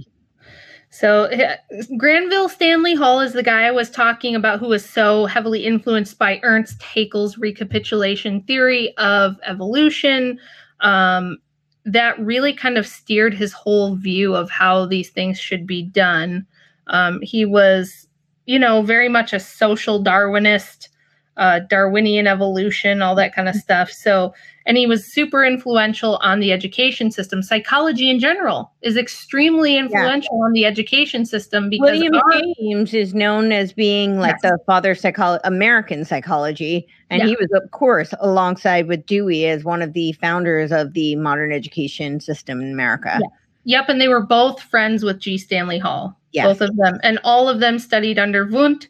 [0.90, 1.56] So uh,
[1.96, 6.18] Granville Stanley Hall is the guy I was talking about who was so heavily influenced
[6.18, 10.38] by Ernst Haeckel's recapitulation theory of evolution.
[10.80, 11.38] Um,
[11.84, 16.46] that really kind of steered his whole view of how these things should be done.
[16.88, 18.08] Um, he was,
[18.46, 20.88] you know, very much a social Darwinist,
[21.36, 23.90] uh, Darwinian evolution, all that kind of stuff.
[23.90, 24.34] So,
[24.66, 27.42] and he was super influential on the education system.
[27.42, 33.14] Psychology in general is extremely influential on the education system because William our- James is
[33.14, 34.52] known as being like Yes.
[34.52, 37.28] the father of psycholo- American psychology, and Yeah.
[37.28, 41.52] he was, of course, alongside with Dewey as one of the founders of the modern
[41.52, 43.18] education system in America.
[43.20, 43.28] Yeah.
[43.64, 45.36] Yep, and they were both friends with G.
[45.36, 46.16] Stanley Hall.
[46.32, 46.46] Yes.
[46.46, 46.98] Both of them.
[47.02, 48.88] And all of them studied under Wundt.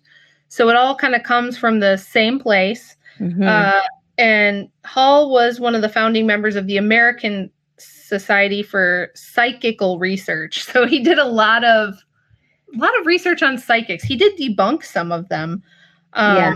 [0.49, 2.97] So it all kind of comes from the same place.
[3.18, 3.47] Mhm.
[3.49, 3.81] Uh,
[4.21, 10.64] and Hall was one of the founding members of the American Society for Psychical Research.
[10.71, 11.95] So he did a lot of
[12.75, 14.05] a lot of research on psychics.
[14.05, 15.62] He did debunk some of them.
[16.12, 16.55] Um, yeah.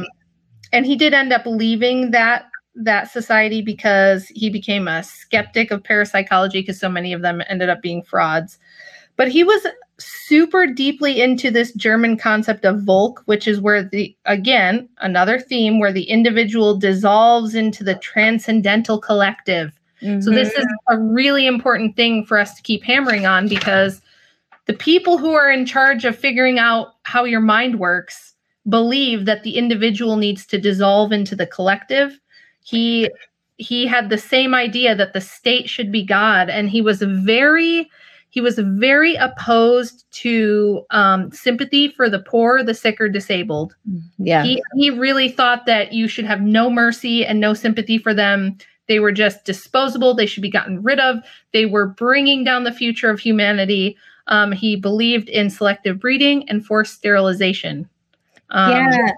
[0.73, 2.47] and he did end up leaving that
[2.77, 7.71] that society because he became a skeptic of parapsychology because so many of them ended
[7.71, 8.59] up being frauds.
[9.17, 9.67] But he was
[9.99, 15.79] super deeply into this German concept of Volk, which is where the, again, another theme
[15.79, 19.73] where the individual dissolves into the transcendental collective.
[20.03, 20.21] Mm-hmm.
[20.21, 20.95] So, this is mm-hmm.
[20.95, 24.01] a really important thing for us to keep hammering on because
[24.67, 28.35] the people who are in charge of figuring out how your mind works
[28.69, 32.19] believe that the individual needs to dissolve into the collective.
[32.63, 33.11] He
[33.57, 37.91] he had the same idea that the state should be God, and he was very
[38.35, 43.77] he was very opposed to um, sympathy for the poor, the sick, or disabled.
[44.19, 44.43] Yeah.
[44.43, 48.59] He, he really thought that you should have no mercy and no sympathy for them.
[48.89, 50.15] They were just disposable.
[50.15, 51.19] They should be gotten rid of.
[51.53, 53.97] They were bringing down the future of humanity.
[54.27, 57.89] Um, he believed in selective breeding and forced sterilization.
[58.51, 59.13] Um, yeah.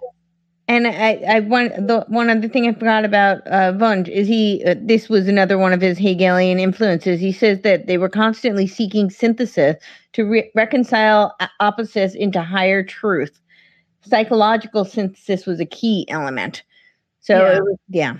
[0.68, 3.72] And I, I one the one other thing I forgot about uh,
[4.08, 4.64] is he.
[4.66, 7.20] Uh, this was another one of his Hegelian influences.
[7.20, 9.76] He says that they were constantly seeking synthesis
[10.14, 13.40] to re- reconcile opposites into higher truth.
[14.02, 16.64] Psychological synthesis was a key element.
[17.20, 17.58] So yeah.
[17.60, 18.16] Was, yeah.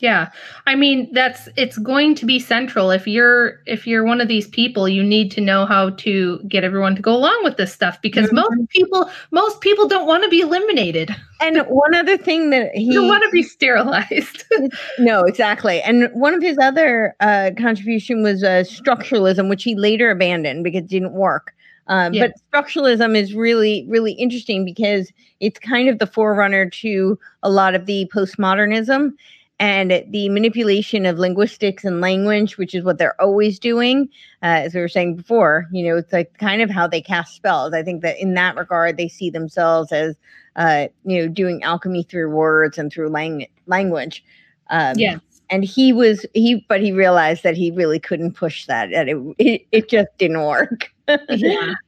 [0.00, 0.30] Yeah.
[0.66, 4.46] I mean, that's it's going to be central if you're if you're one of these
[4.46, 8.00] people, you need to know how to get everyone to go along with this stuff
[8.00, 8.36] because mm-hmm.
[8.36, 11.14] most people most people don't want to be eliminated.
[11.40, 14.44] And one other thing that he don't want to be sterilized.
[14.98, 15.82] no, exactly.
[15.82, 20.82] And one of his other uh, contribution was uh, structuralism, which he later abandoned because
[20.82, 21.54] it didn't work.
[21.88, 22.26] Um, yeah.
[22.26, 27.74] But structuralism is really, really interesting because it's kind of the forerunner to a lot
[27.74, 29.12] of the postmodernism
[29.60, 34.08] and the manipulation of linguistics and language, which is what they're always doing.
[34.42, 37.34] Uh, as we were saying before, you know, it's like kind of how they cast
[37.34, 37.72] spells.
[37.72, 40.16] I think that in that regard, they see themselves as,
[40.54, 44.24] uh, you know, doing alchemy through words and through lang- language.
[44.70, 45.18] Um, yeah.
[45.50, 48.90] And he was he, but he realized that he really couldn't push that.
[48.90, 50.92] That it it, it just didn't work.
[51.28, 51.74] Yeah.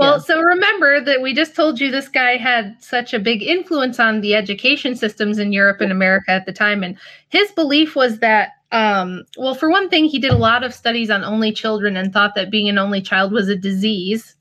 [0.00, 0.18] Well, yeah.
[0.18, 4.20] so remember that we just told you this guy had such a big influence on
[4.20, 6.82] the education systems in Europe and America at the time.
[6.82, 6.98] And
[7.28, 11.08] his belief was that, um, well, for one thing, he did a lot of studies
[11.08, 14.34] on only children and thought that being an only child was a disease.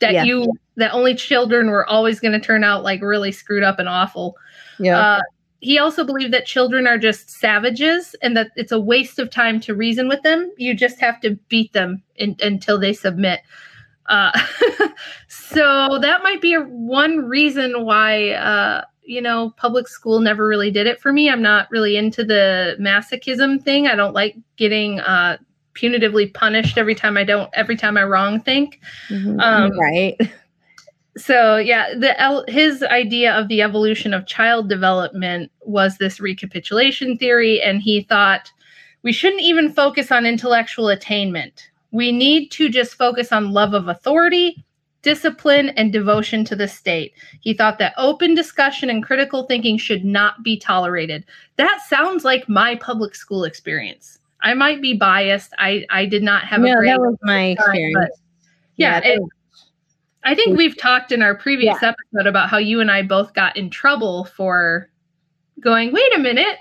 [0.00, 0.22] That yeah.
[0.22, 3.88] you, that only children were always going to turn out like really screwed up and
[3.88, 4.36] awful.
[4.78, 5.00] Yeah.
[5.00, 5.20] Uh,
[5.60, 9.58] he also believed that children are just savages and that it's a waste of time
[9.60, 10.52] to reason with them.
[10.56, 13.40] You just have to beat them in, until they submit.
[14.06, 14.30] Uh,
[15.28, 20.70] so that might be a, one reason why, uh, you know, public school never really
[20.70, 21.28] did it for me.
[21.28, 23.88] I'm not really into the masochism thing.
[23.88, 25.38] I don't like getting uh,
[25.74, 28.80] punitively punished every time I don't, every time I wrong think.
[29.08, 29.40] Mm-hmm.
[29.40, 30.16] Um, right.
[31.18, 37.60] So yeah, the his idea of the evolution of child development was this recapitulation theory,
[37.60, 38.50] and he thought
[39.02, 43.88] we shouldn't even focus on intellectual attainment we need to just focus on love of
[43.88, 44.64] authority,
[45.02, 47.14] discipline, and devotion to the state.
[47.40, 51.24] He thought that open discussion and critical thinking should not be tolerated.
[51.56, 54.18] That sounds like my public school experience.
[54.42, 55.52] I might be biased.
[55.58, 58.10] I, I did not have no, a great that was my experience.
[58.76, 59.22] yeah, yeah it,
[60.28, 61.88] I think we've talked in our previous yeah.
[61.88, 64.90] episode about how you and I both got in trouble for
[65.58, 66.58] going, wait a minute,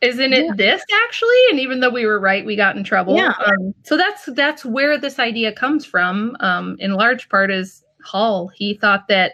[0.00, 0.52] isn't it yeah.
[0.56, 1.36] this actually?
[1.50, 3.16] And even though we were right we got in trouble.
[3.16, 3.34] Yeah.
[3.46, 6.38] Um, so that's that's where this idea comes from.
[6.40, 8.48] Um, in large part is hall.
[8.48, 9.32] He thought that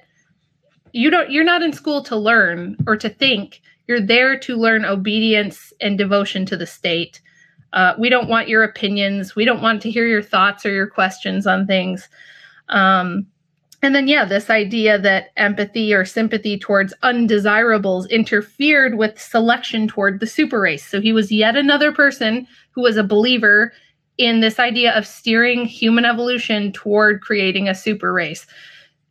[0.90, 3.62] you don't you're not in school to learn or to think.
[3.86, 7.20] You're there to learn obedience and devotion to the state.
[7.74, 9.36] Uh, we don't want your opinions.
[9.36, 12.08] We don't want to hear your thoughts or your questions on things
[12.68, 13.26] um,
[13.84, 20.20] and then, yeah, this idea that empathy or sympathy towards undesirables interfered with selection toward
[20.20, 20.86] the super race.
[20.86, 23.72] So he was yet another person who was a believer
[24.16, 28.46] in this idea of steering human evolution toward creating a super race.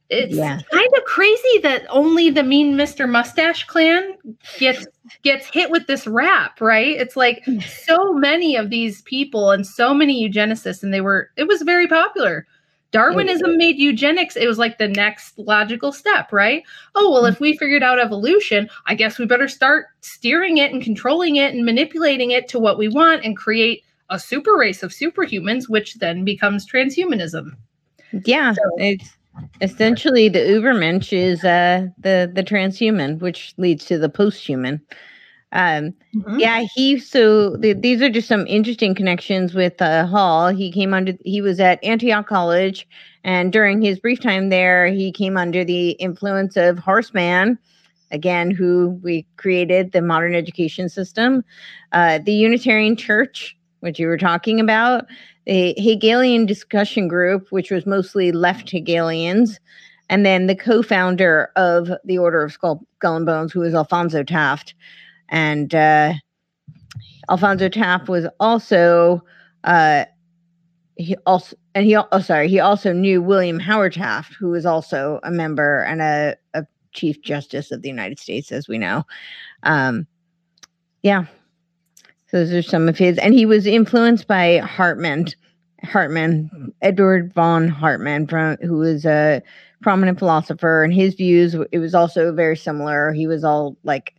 [0.10, 0.60] It's yeah.
[0.72, 3.10] kind of crazy that only the mean Mr.
[3.10, 4.16] Mustache clan
[4.60, 4.86] gets
[5.24, 6.96] gets hit with this rap, right?
[6.96, 7.44] It's like
[7.86, 11.88] so many of these people and so many eugenicists, and they were it was very
[11.88, 12.46] popular.
[12.94, 16.64] Darwinism made eugenics, it was like the next logical step, right?
[16.94, 20.82] Oh, well, if we figured out evolution, I guess we better start steering it and
[20.82, 24.92] controlling it and manipulating it to what we want and create a super race of
[24.92, 27.58] superhumans, which then becomes transhumanism.
[28.26, 29.18] Yeah, so, it's
[29.62, 34.80] essentially the Ubermensch is uh, the the transhuman, which leads to the posthuman.
[35.54, 36.40] Um, Mhm.
[36.40, 40.50] yeah, he so th- these are just some interesting connections with uh, Hall.
[40.50, 42.88] He came under he was at Antioch College,
[43.24, 47.58] and during his brief time there, he came under the influence of Horace Mann,
[48.12, 51.44] again, who we created the modern education system,
[51.92, 55.06] uh, the Unitarian Church, which you were talking about,
[55.46, 59.60] the Hegelian discussion group, which was mostly left Hegelians,
[60.10, 64.24] and then the co-founder of the Order of Skull, Skull and Bones, who was Alphonso
[64.24, 64.74] Taft
[65.34, 66.14] and uh,
[67.30, 69.22] Alphonso Taft was also
[69.66, 70.06] uh,
[70.96, 75.20] he also and he oh sorry he also knew William Howard Taft, who was also
[75.24, 79.04] a member and a, a Chief Justice of the United States, as we know.
[79.64, 80.06] Um,
[81.02, 81.26] yeah,
[82.28, 85.28] so those are some of his, and he was influenced by Hartmann.
[85.84, 89.42] Hartmann, Edward von Hartmann, from who was a
[89.82, 91.56] prominent philosopher, and his views.
[91.72, 93.12] It was also very similar.
[93.12, 94.16] He was all like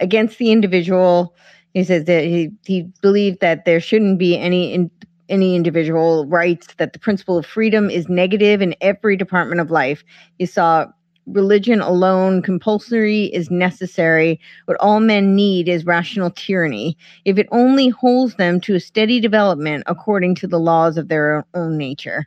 [0.00, 1.34] against the individual.
[1.72, 4.90] He says that he, he believed that there shouldn't be any in,
[5.28, 10.04] any individual rights, that the principle of freedom is negative in every department of life.
[10.38, 10.86] He saw
[11.26, 14.38] religion alone compulsory is necessary.
[14.66, 19.20] What all men need is rational tyranny, if it only holds them to a steady
[19.20, 22.26] development according to the laws of their own nature.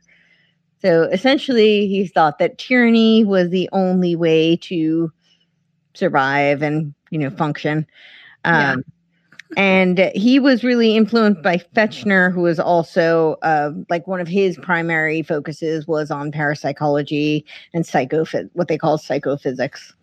[0.81, 5.11] So essentially, he thought that tyranny was the only way to
[5.95, 7.85] survive and you know function.
[8.45, 8.73] Yeah.
[8.73, 8.83] Um,
[9.55, 14.57] and he was really influenced by Fechner, who was also uh, like one of his
[14.57, 19.93] primary focuses was on parapsychology and psychophys, what they call psychophysics.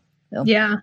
[0.45, 0.77] Yeah.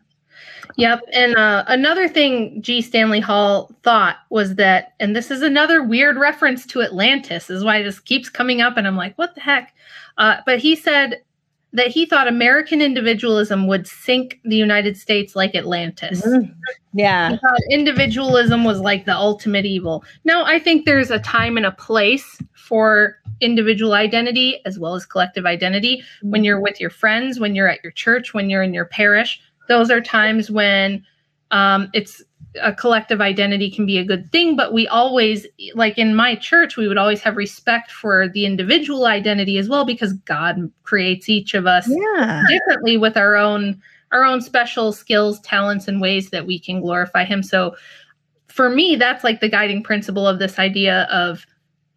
[0.78, 1.02] Yep.
[1.12, 2.82] And uh, another thing G.
[2.82, 7.82] Stanley Hall thought was that, and this is another weird reference to Atlantis, is why
[7.82, 8.78] this keeps coming up.
[8.78, 9.74] And I'm like, what the heck?
[10.18, 11.22] Uh, but he said
[11.74, 16.22] that he thought American individualism would sink the United States like Atlantis.
[16.22, 16.54] Mhm.
[16.94, 20.04] Yeah, He thought individualism was like the ultimate evil.
[20.26, 25.06] Now, I think there's a time and a place for individual identity as well as
[25.06, 26.04] collective identity.
[26.22, 29.42] When you're with your friends, when you're at your church, when you're in your parish,
[29.70, 31.06] those are times when
[31.52, 32.22] um, it's
[32.60, 34.56] a collective identity can be a good thing.
[34.56, 39.06] But we always, like in my church, we would always have respect for the individual
[39.06, 44.26] identity as well because God creates each of us yeah, differently with our own our
[44.26, 47.74] own special skills talents and ways that we can glorify him so
[48.50, 51.46] for me that's like the guiding principle of this idea of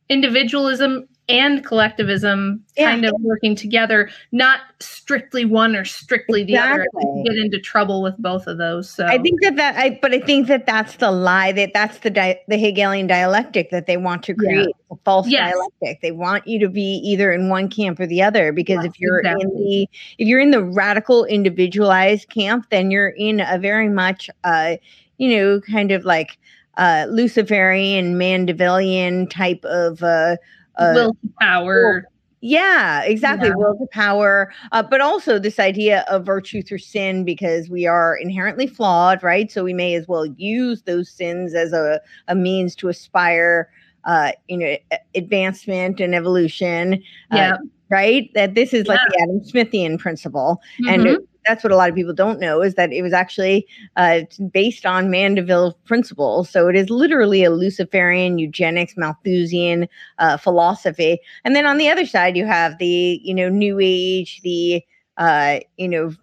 [0.09, 2.91] individualism and collectivism Yeah.
[2.91, 7.23] kind of working together not strictly one or strictly the other I think Exactly.
[7.23, 10.13] you get into trouble with both of those so I think that that I, but
[10.13, 13.97] I think that that's the lie that that's the di- the Hegelian dialectic that they
[13.97, 14.49] want to Yeah.
[14.49, 15.53] create a false Yes.
[15.55, 16.03] dialectic.
[16.03, 19.01] They want you to be either in one camp or the other because Yes, if
[19.01, 19.89] you're in the
[20.19, 24.77] if you're in the radical individualized camp, then you're in a very much uh
[25.17, 26.37] you know kind of like
[26.77, 30.37] uh Luciferian Mandevillian type of uh
[30.77, 32.05] uh, will to power
[32.47, 33.49] yeah, exactly.
[33.49, 33.55] Yeah.
[33.57, 38.19] Will to power, uh, but also this idea of virtue through sin because we are
[38.19, 39.51] inherently flawed, right?
[39.51, 43.71] So we may as well use those sins as a, a means to aspire,
[44.05, 44.77] uh, you know,
[45.15, 47.03] advancement and evolution,
[47.33, 47.57] uh, yeah
[47.89, 48.31] right?
[48.35, 51.17] That this is like the Adam Smithian principle, and Mhm.
[51.47, 53.67] That's what a lot of people don't know is that it was actually
[53.97, 54.21] uh,
[54.53, 56.49] based on Mandeville principles.
[56.51, 59.89] So it is literally a Luciferian, eugenics, Malthusian
[60.19, 61.19] uh, philosophy.
[61.45, 64.83] And then on the other side, you have the you know New Age, the
[65.17, 66.15] uh, you know.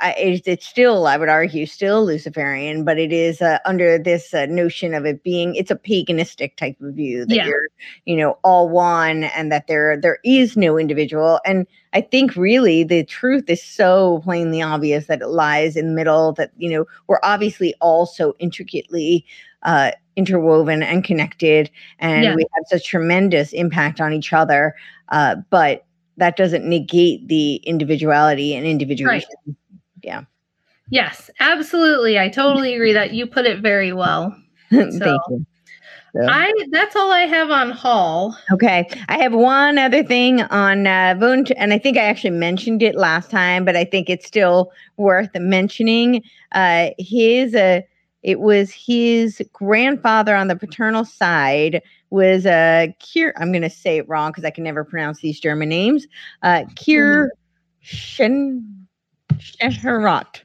[0.00, 4.32] I, it's, it's still, I would argue, still Luciferian, but it is uh, under this
[4.32, 7.46] uh, notion of it being, it's a paganistic type of view that Yeah.
[7.46, 7.66] you're,
[8.04, 11.40] you know, all one, and that there there is no individual.
[11.44, 15.94] And I think really the truth is so plainly obvious that it lies in the
[15.94, 19.26] middle, that, you know, we're obviously all so intricately
[19.64, 21.68] uh, interwoven and connected,
[21.98, 22.34] and Yeah.
[22.36, 24.74] we have such tremendous impact on each other.
[25.08, 25.84] Uh, but
[26.16, 29.28] that doesn't negate the individuality and individuation.
[30.90, 34.36] Yes absolutely i totally agree that you put it very well
[34.70, 35.18] Thank you.
[36.14, 40.86] So- i that's all i have on hall Okay, I have one other thing on
[40.86, 44.26] uh, Wundt, and I think I actually mentioned it last time, but I think it's
[44.26, 46.22] still worth mentioning.
[46.52, 47.80] Uh, his, uh,
[48.22, 53.32] it was his grandfather on the paternal side was uh, Kier.
[53.38, 56.06] I'm going to say it wrong because I can never pronounce these German names.
[56.42, 57.28] Uh, Kier
[57.82, 58.73] Schen
[59.38, 60.42] Scheherat,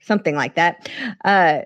[0.00, 0.88] something like that.
[1.24, 1.60] Uh,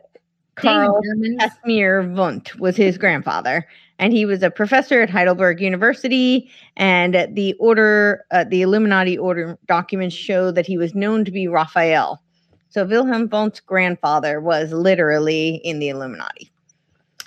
[0.56, 1.00] Carl
[1.38, 3.66] Casimir Wundt was his grandfather,
[3.98, 6.50] and he was a professor at Heidelberg University.
[6.76, 11.48] And the order, uh, the Illuminati order documents show that he was known to be
[11.48, 12.22] Raphael.
[12.68, 16.52] So Wilhelm Wundt's grandfather was literally in the Illuminati.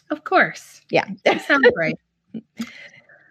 [0.10, 0.82] Of course.
[0.90, 1.06] Yeah.
[1.26, 1.98] That sounds right.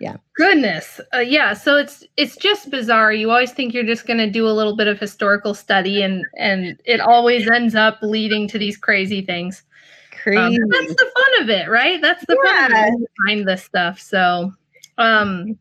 [0.02, 0.16] Yeah.
[0.34, 1.00] Goodness.
[1.14, 1.54] Uh, yeah.
[1.54, 3.12] So it's it's just bizarre.
[3.12, 6.24] You always think you're just going to do a little bit of historical study, and
[6.36, 9.62] and it always ends up leading to these crazy things.
[10.10, 10.40] Crazy.
[10.60, 12.02] Um, that's the fun of it, right?
[12.02, 14.00] That's the fun of it, behind this stuff.
[14.00, 14.52] So,
[14.98, 15.56] um,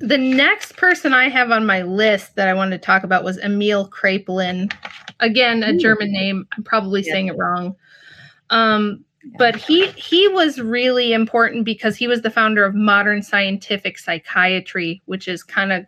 [0.00, 3.38] the next person I have on my list that I wanted to talk about was
[3.38, 4.70] Emil Kraepelin.
[5.20, 6.46] Again, a German name.
[6.54, 7.12] I'm probably Yeah.
[7.14, 7.74] saying it wrong.
[8.50, 9.02] Um,
[9.38, 15.02] but he he was really important because he was the founder of modern scientific psychiatry,
[15.06, 15.84] which is kind of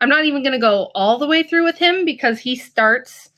[0.00, 3.30] I'm not even going to go all the way through with him because he starts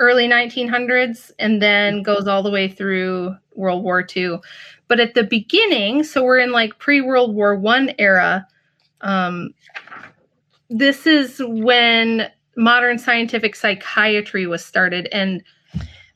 [0.00, 4.38] early 1900s and then goes all the way through World War II.
[4.86, 8.46] But at the beginning, so we're in like pre World War One era.
[9.00, 9.50] Um,
[10.70, 15.42] this is when modern scientific psychiatry was started, and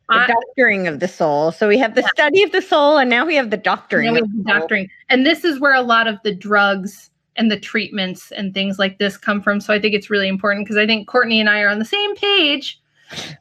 [0.09, 1.53] the I- doctoring of the soul.
[1.53, 4.07] So we have the study of the soul, and now we have the doctoring.
[4.07, 4.89] Now we have the doctoring.
[5.09, 8.99] And this is where a lot of the drugs and the treatments and things like
[8.99, 9.61] this come from.
[9.61, 11.85] So I think it's really important because I think Courtenay and I are on the
[11.85, 12.79] same page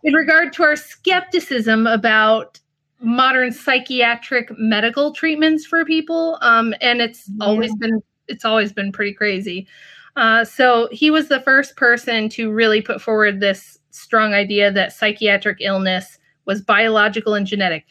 [0.03, 2.59] in regard to our skepticism about
[3.01, 6.37] modern psychiatric medical treatments for people.
[6.41, 7.45] Um, and it's Yeah.
[7.47, 9.67] always been it's always been pretty crazy.
[10.15, 14.93] Uh, so he was the first person to really put forward this strong idea that
[14.93, 17.85] psychiatric illness was biological and genetic.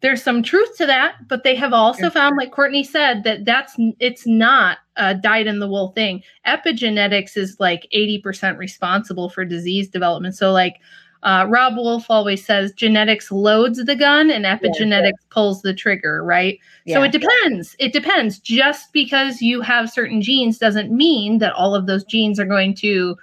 [0.00, 2.10] There's some truth to that but they have also Yeah.
[2.10, 6.22] found like courtenay said that that's it's not a dyed in the wool thing.
[6.46, 10.34] Epigenetics is like 80% responsible for disease development.
[10.34, 10.80] So like
[11.22, 16.58] uh, robb wolf always says genetics loads the gun and epigenetics pulls the trigger right?
[16.84, 16.96] Yeah.
[16.96, 17.76] so it depends.
[17.78, 18.40] It depends.
[18.40, 22.74] Just because you have certain genes doesn't mean that all of those genes are going
[22.76, 23.16] to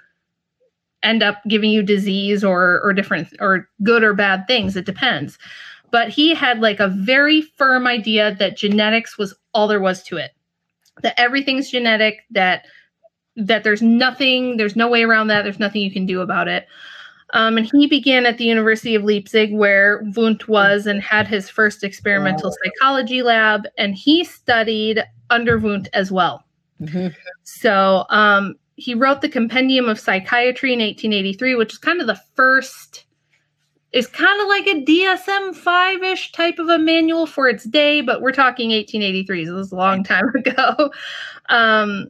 [1.02, 4.76] end up giving you disease or or different or good or bad things.
[4.76, 5.38] It depends.
[5.90, 10.16] But he had like a very firm idea that genetics was all there was to
[10.16, 10.32] it.
[11.02, 12.66] That everything's genetic that
[13.36, 15.42] that there's nothing there's no way around that.
[15.42, 16.66] There's nothing you can do about it.
[17.32, 21.48] Um, and he began at the university of leipzig where wundt was and had his
[21.48, 26.44] first experimental psychology lab and he studied under wundt as well.
[26.80, 27.14] Mhm.
[27.44, 32.20] so um, he wrote the Compendium of Psychiatry in 1883, which is kind of the
[32.34, 33.04] first.
[33.92, 38.00] Is kind of like a DSM five ish type of a manual for its day,
[38.00, 40.92] but we're talking 1883, so this is a long time ago.
[41.48, 42.08] Um,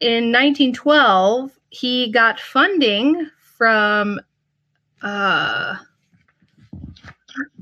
[0.00, 4.20] in 1912, he got funding from.
[5.02, 5.76] Uh,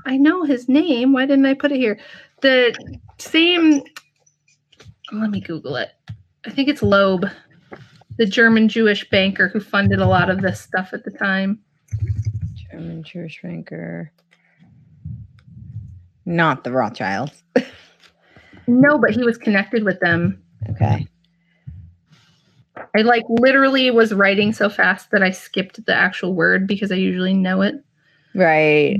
[0.06, 1.12] I know his name.
[1.12, 2.00] Why didn't I put it here?
[2.40, 2.74] The
[3.18, 3.82] same.
[5.12, 5.90] Let me Google it.
[6.46, 7.26] I think it's Loeb,
[8.18, 11.58] the German Jewish banker who funded a lot of this stuff at the time.
[12.70, 14.12] German Jewish banker.
[16.24, 17.42] Not the Rothschilds.
[18.66, 20.42] No, but he was connected with them.
[20.70, 21.06] Okay.
[22.94, 26.96] I like literally was writing so fast that I skipped the actual word because I
[26.96, 27.74] usually know it.
[28.34, 28.98] Right.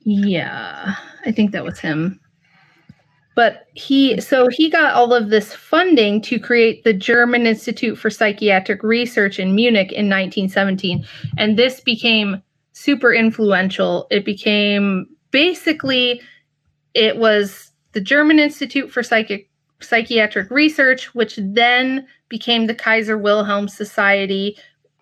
[0.00, 0.94] Yeah,
[1.24, 2.20] I think that was him.
[3.38, 8.10] But he, so he got all of this funding to create the German Institute for
[8.10, 11.06] Psychiatric Research in Munich in 1917.
[11.36, 12.42] And this became
[12.72, 14.08] super influential.
[14.10, 16.20] It became basically,
[16.94, 19.48] it was the German Institute for Psychic
[19.80, 24.58] Psychiatric Research, which then became the Kaiser Wilhelm Society.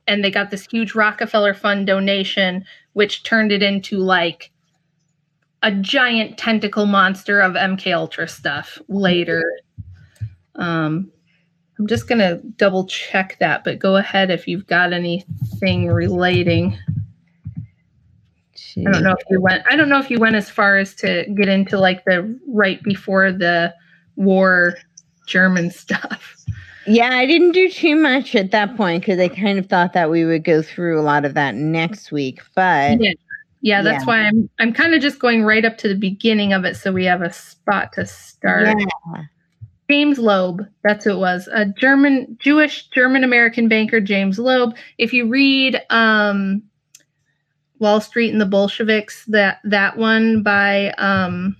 [0.06, 4.52] And they got this huge Rockefeller Fund donation, which turned it into like
[5.66, 9.42] a giant tentacle monster of MK Ultra stuff later.
[10.54, 11.10] Um,
[11.76, 16.78] I'm just gonna double check that, but go ahead if you've got anything relating.
[18.78, 19.64] I don't know if you went.
[19.68, 22.80] I don't know if you went as far as to get into like the right
[22.84, 23.74] before the
[24.14, 24.76] war
[25.26, 26.36] German stuff.
[26.86, 30.12] Yeah, I didn't do too much at that point because I kind of thought that
[30.12, 32.40] we would go through a lot of that next week.
[32.54, 33.14] But Yeah,
[33.66, 34.06] yeah, that's Yeah.
[34.06, 34.48] why I'm.
[34.60, 37.20] I'm kind of just going right up to the beginning of it, so we have
[37.20, 38.78] a spot to start.
[38.78, 39.24] yeah,
[39.90, 41.48] James Loeb, that's who it was.
[41.52, 44.76] A German Jewish German American banker James Loeb.
[44.98, 46.62] If you read um
[47.80, 51.56] Wall Street and the Bolsheviks, that that one by um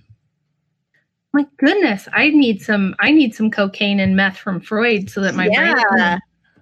[1.33, 5.35] my goodness, I need some I need some cocaine and meth from Freud so that
[5.35, 6.19] my brain yeah.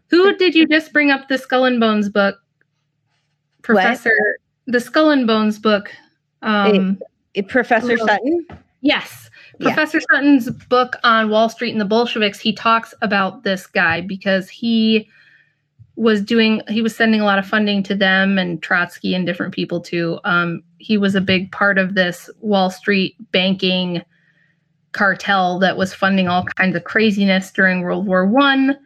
[0.09, 2.35] Who did you just bring up the Skull and Bones book?
[3.61, 4.37] Professor
[4.67, 5.91] the Skull and Bones book.
[6.41, 6.99] Um
[7.33, 8.05] It- Professor Hello.
[8.05, 8.47] Sutton.
[8.81, 9.29] Yes.
[9.59, 9.73] Yeah.
[9.73, 14.49] Professor Sutton's book on Wall Street and the Bolsheviks, he talks about this guy because
[14.49, 15.09] he
[15.97, 19.53] was doing he was sending a lot of funding to them and Trotsky and different
[19.53, 20.19] people too.
[20.25, 24.01] Um, he was a big part of this Wall Street banking
[24.91, 28.77] cartel that was funding all kinds of craziness during World War One.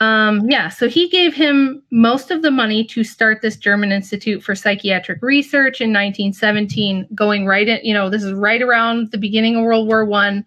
[0.00, 4.42] Um, yeah, so he gave him most of the money to start this German Institute
[4.44, 9.18] for Psychiatric Research in 1917, going right in, you know, this is right around the
[9.18, 10.44] beginning of World War One,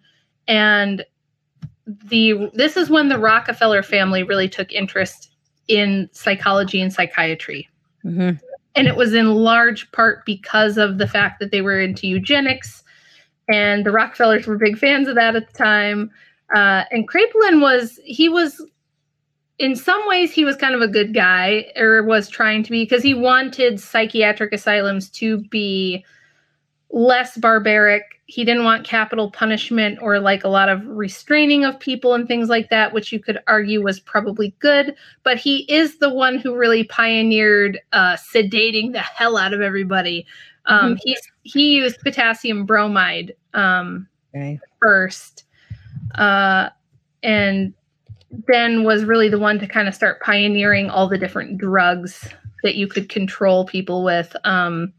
[0.48, 1.04] and
[1.86, 5.30] the this is when the Rockefeller family really took interest
[5.68, 7.68] in psychology and psychiatry.
[8.04, 8.40] Mhm.
[8.74, 12.82] And it was in large part because of the fact that they were into eugenics,
[13.50, 16.10] and the Rockefellers were big fans of that at the time.
[16.54, 18.64] Uh, and Kraepelin was he was
[19.58, 22.84] in some ways he was kind of a good guy or was trying to be
[22.84, 26.04] because he wanted psychiatric asylums to be
[26.90, 32.14] less barbaric he didn't want capital punishment or like a lot of restraining of people
[32.14, 36.12] and things like that which you could argue was probably good but he is the
[36.12, 40.26] one who really pioneered uh, sedating the hell out of everybody
[40.66, 41.00] um, Mhm.
[41.02, 44.58] he's, he used potassium bromide um, Okay.
[44.80, 45.44] first
[46.16, 46.68] uh,
[47.22, 47.72] and
[48.48, 52.28] then was really the one to kind of start pioneering all the different drugs
[52.62, 54.34] that you could control people with.
[54.44, 54.92] Um,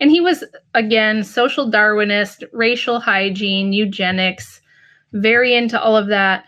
[0.00, 0.44] and he was
[0.74, 4.60] again social darwinist racial hygiene eugenics
[5.12, 6.44] very into all of that.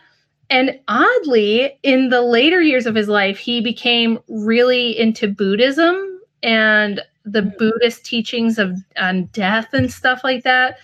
[0.48, 7.00] And oddly in the later years of his life he became really into buddhism and
[7.24, 10.78] the buddhist teachings of on death and stuff like that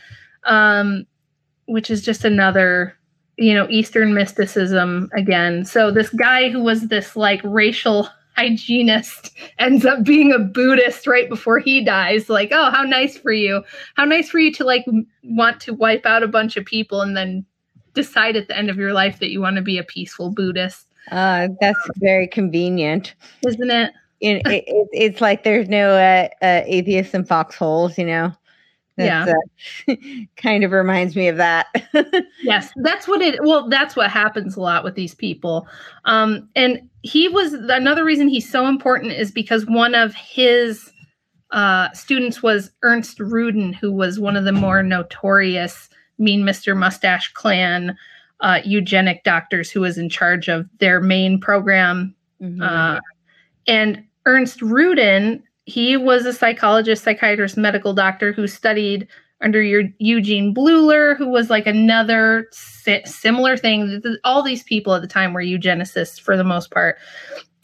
[0.45, 1.07] um,
[1.67, 2.97] which is just another
[3.37, 9.87] you know eastern mysticism again so this guy who was this like racial hygienist ends
[9.87, 13.63] up being a buddhist right before he dies like oh how nice for you
[13.95, 14.85] how nice for you to like
[15.25, 17.45] want to wipe out a bunch of people and then
[17.95, 20.87] decide at the end of your life that you want to be a peaceful buddhist
[21.11, 23.15] Uh, that's very convenient.
[23.47, 28.07] isn't it It, it, it, it's like there's no uh, uh, atheists in foxholes, you
[28.07, 28.33] know.
[28.99, 29.35] Yeah.
[29.89, 29.95] uh,
[30.37, 31.67] kind of reminds me of that.
[32.43, 35.67] yes that's what it well that's what happens a lot with these people
[36.05, 40.93] um and he was another reason he's so important is because one of his
[41.51, 47.33] uh students was ernst rudin who was one of the more notorious mean mr mustache
[47.35, 47.97] clan
[48.41, 52.61] uh eugenic doctors who was in charge of their main program Mhm.
[52.63, 53.01] uh,
[53.67, 59.07] and Ernst Rudin, he was a psychologist, psychiatrist, medical doctor who studied
[59.43, 63.87] under your Eugene Bleuler, who was like another si- similar thing.
[63.89, 66.97] Th- th- All these people at the time were eugenicists for the most part.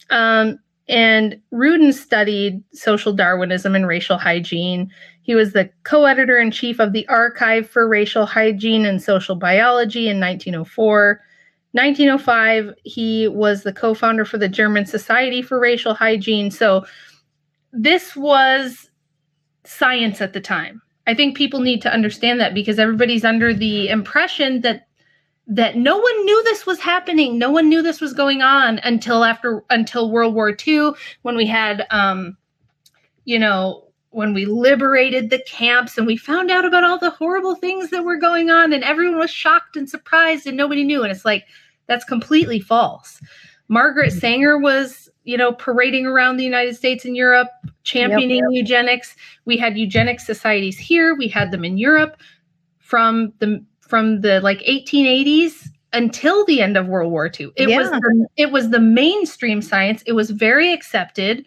[0.09, 0.59] Um,
[0.89, 4.91] and Rudin studied social Darwinism and racial hygiene.
[5.21, 9.35] He was the co editor in chief of the Archive for Racial Hygiene and Social
[9.35, 11.21] Biology in 1904.
[11.71, 16.51] 1905, he was the co founder for the German Society for Racial Hygiene.
[16.51, 16.85] So
[17.73, 18.89] this was
[19.65, 20.81] science at the time.
[21.07, 24.87] I think people need to understand that because everybody's under the impression that
[25.45, 27.37] that no one knew this was happening.
[27.37, 30.91] No one knew this was going on until after until World War II
[31.23, 32.37] when we had um
[33.25, 37.55] you know when we liberated the camps and we found out about all the horrible
[37.55, 41.11] things that were going on and everyone was shocked and surprised and nobody knew and
[41.11, 41.45] it's like
[41.87, 43.19] that's completely false.
[43.67, 47.49] Margaret Sanger was, you know, parading around the United States and Europe
[47.83, 49.15] championing eugenics.
[49.45, 52.17] We had eugenics societies here, we had them in Europe
[52.79, 57.51] from the from the like 1880s until the end of World War II.
[57.55, 60.01] It was the, it was the mainstream science.
[60.07, 61.45] It was very accepted.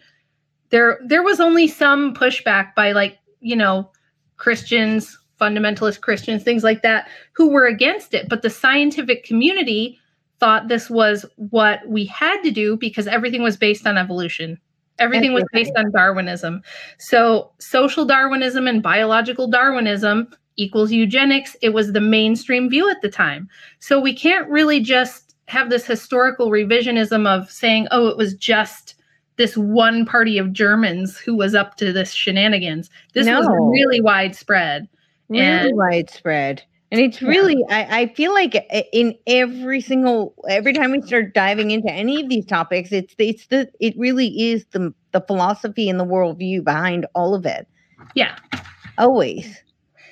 [0.69, 3.91] There there was only some pushback by like, you know,
[4.37, 9.99] Christians, fundamentalist Christians, things like that who were against it, but the scientific community
[10.39, 14.59] thought this was what we had to do because everything was based on evolution.
[14.99, 16.61] Everything was based on Darwinism.
[16.97, 21.55] So, social Darwinism and biological Darwinism equals eugenics.
[21.61, 23.47] It was the mainstream view at the time.
[23.79, 28.95] So, we can't really just have this historical revisionism of saying, oh, it was just
[29.37, 32.89] this one party of Germans who was up to this shenanigans.
[33.13, 34.87] This was really widespread.
[35.29, 36.63] really and- widespread.
[36.91, 37.29] And it's Yeah.
[37.29, 38.55] really, I, I feel like
[38.93, 43.47] in every single, every time we start diving into any of these topics, it's it's
[43.47, 47.67] the, it really is the the philosophy and the worldview behind all of it.
[48.15, 48.37] Yeah.
[48.97, 49.61] Always.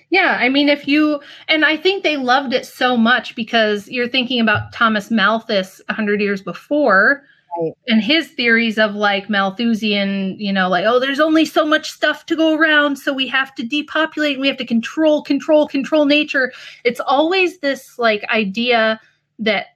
[0.10, 4.08] Yeah, I mean, if you and I think they loved it so much because you're
[4.08, 7.24] thinking about Thomas Malthus a hundred years before,
[7.58, 7.72] Right.
[7.88, 12.26] and his theories of like Malthusian, you know, like oh, there's only so much stuff
[12.28, 16.06] to go around, so we have to depopulate, and we have to control, control, control
[16.06, 16.52] nature.
[16.84, 19.00] It's always this like idea
[19.40, 19.68] that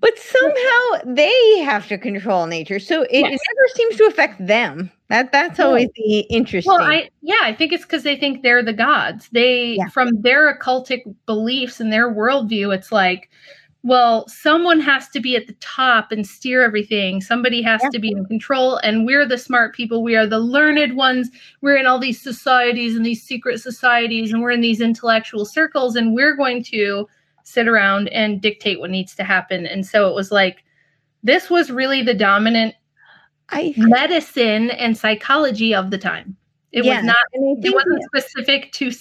[0.00, 3.40] But somehow they have to control nature, so it, it Yes.
[3.54, 4.90] never seems to affect them.
[5.08, 6.72] That that's always the interesting.
[6.72, 9.28] Well, I yeah, I think it's because they think they're the gods.
[9.30, 9.88] They Yeah.
[9.88, 13.30] from their occultic beliefs and their worldview, it's like,
[13.84, 17.20] well, someone has to be at the top and steer everything.
[17.20, 17.90] Somebody has Yeah.
[17.90, 20.02] to be in control, and we're the smart people.
[20.02, 21.30] We are the learned ones.
[21.60, 25.96] We're in all these societies and these secret societies, and we're in these intellectual circles,
[25.96, 27.08] and we're going to
[27.42, 29.66] sit around and dictate what needs to happen.
[29.66, 30.62] And so it was like,
[31.24, 32.74] this was really the dominant
[33.48, 36.36] I medicine and psychology of the time.
[36.70, 38.92] It Yeah, was not it wasn't specific to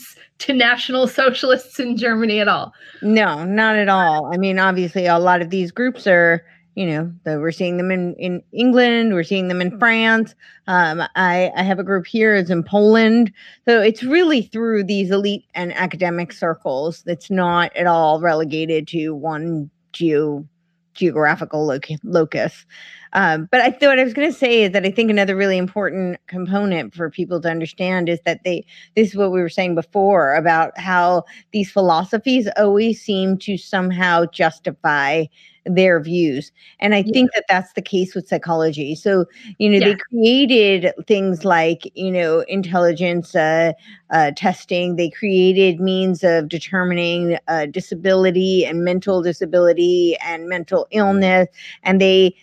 [0.42, 2.74] to national socialists in Germany at all.
[3.02, 4.32] No, not at all.
[4.34, 6.44] I mean, obviously, a lot of these groups are,
[6.76, 10.34] you know, the, we're seeing them in, in England, we're seeing them in France.
[10.68, 13.32] Um, I, I have a group here, it's in Poland.
[13.68, 17.04] So it's really through these elite and academic circles.
[17.04, 20.48] That's not at all relegated to one geo
[20.94, 22.66] geographical loc- locus.
[23.14, 25.36] Um, but I thought what I was going to say is that I think another
[25.36, 28.66] really important component for people to understand is that they,
[28.96, 34.26] this is what we were saying before about how these philosophies always seem to somehow
[34.28, 35.26] justify
[35.66, 37.14] their views and i Yeah.
[37.14, 39.26] think that that's the case with psychology so
[39.60, 39.86] you know Yeah.
[39.92, 43.72] they created things like you know intelligence uh,
[44.10, 51.48] uh, testing they created means of determining uh, disability and mental disability and mental illness
[51.84, 52.36] and they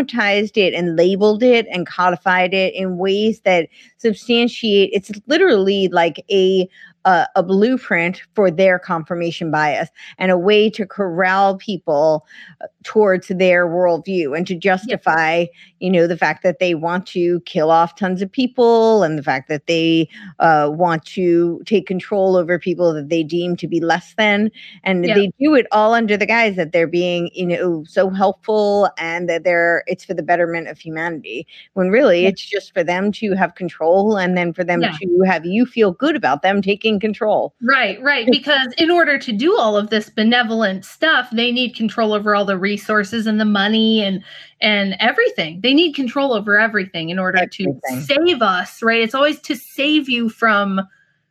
[0.00, 3.68] systematized it and labeled it and codified it in ways that
[3.98, 6.68] substantiate it's literally like a
[7.06, 12.26] a, a blueprint for their confirmation bias and a way to corral people
[12.60, 15.44] uh, towards their worldview and to justify
[15.80, 19.22] you know the fact that they want to kill off tons of people and the
[19.22, 20.08] fact that they
[20.38, 24.50] uh, want to take control over people that they deem to be less than
[24.84, 25.14] and Yeah.
[25.14, 29.28] they do it all under the guise that they're being you know so helpful and
[29.28, 32.28] that they're it's for the betterment of humanity when really Yeah.
[32.30, 34.96] it's just for them to have control and then for them Yeah.
[35.02, 38.26] to have you feel good about them taking control Right, right.
[38.30, 42.44] Because in order to do all of this benevolent stuff, they need control over all
[42.44, 44.22] the resources and the money and
[44.60, 45.60] and everything.
[45.60, 47.80] They need control over everything in order Everything.
[47.88, 49.02] to save us, right?
[49.02, 50.80] It's always to save you from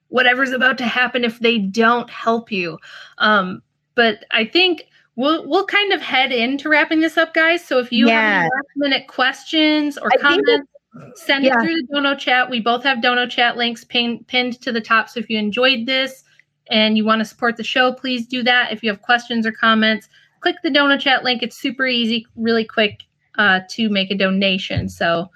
[0.09, 2.77] whatever's about to happen if they don't help you.
[3.19, 3.61] Um,
[3.95, 4.85] but I think
[5.15, 7.63] we'll we'll kind of head into wrapping this up, guys.
[7.63, 8.39] So if you have Yeah.
[8.39, 10.67] any last minute questions or I comments,
[11.15, 11.53] send yeah.
[11.53, 12.49] it through the Dono chat.
[12.49, 15.07] We both have Dono chat links pin, pinned to the top.
[15.09, 16.23] So if you enjoyed this
[16.71, 18.71] and you want to support the show, please do that.
[18.71, 20.09] If you have questions or comments,
[20.41, 21.43] click the Dono chat link.
[21.43, 23.03] It's super easy, really quick
[23.37, 24.89] uh, to make a donation.
[24.89, 25.29] So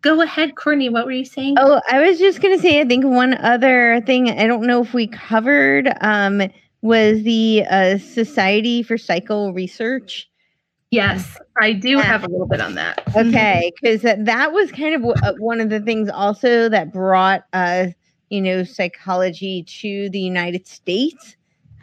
[0.00, 0.88] go ahead, Courtenay.
[0.90, 1.56] What were you saying?
[1.58, 2.80] Oh, I was just gonna say.
[2.80, 6.42] I think one other thing I don't know if we covered um,
[6.82, 10.28] was the uh, Society for Psycho Research.
[10.90, 13.02] yes, I do have a little bit on that.
[13.16, 17.44] Okay, because that was kind of w- uh, one of the things also that brought
[17.52, 17.88] uh,
[18.30, 21.36] you know psychology to the United States,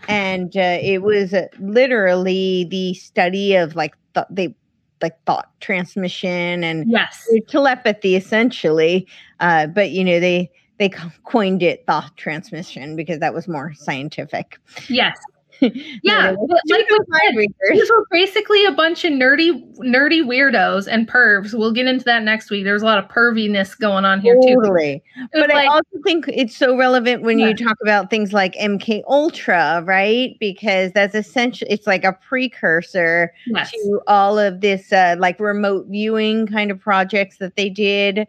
[0.08, 4.56] and uh, it was uh, literally the study of like th- they
[5.02, 7.28] like thought transmission and Yes.
[7.50, 9.08] telepathy essentially
[9.40, 10.90] uh, but you know they they
[11.26, 14.58] coined it thought transmission because that was more scientific
[14.90, 15.18] Yes.
[16.04, 16.36] Yeah.
[16.48, 21.54] but like we said, these were basically a bunch of nerdy, nerdy weirdos and pervs.
[21.58, 22.64] We'll get into that next week.
[22.64, 24.56] There's a lot of perviness going on here too.
[24.56, 27.50] totally was but i also think it's so relevant when Yeah.
[27.50, 33.34] you talk about things like mk ultra right because that's essentially it's like a precursor
[33.48, 33.72] yes.
[33.72, 38.20] to all of this uh, like remote viewing kind of projects that they did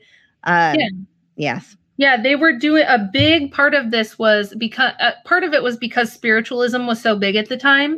[0.44, 0.88] um, Yeah.
[1.36, 5.54] yes Yeah, they were doing a big part of this was because uh, part of
[5.54, 7.96] it was because spiritualism was so big at the time.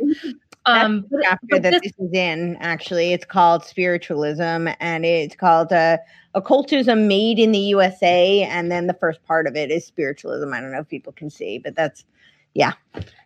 [0.65, 5.35] Um, but, chapter but that this- this is in actually it's called spiritualism and it's
[5.35, 5.97] called uh,
[6.35, 10.59] occultism made in the usa and then the first part of it is spiritualism i
[10.59, 12.03] don't know if people can see but that's
[12.53, 12.73] yeah.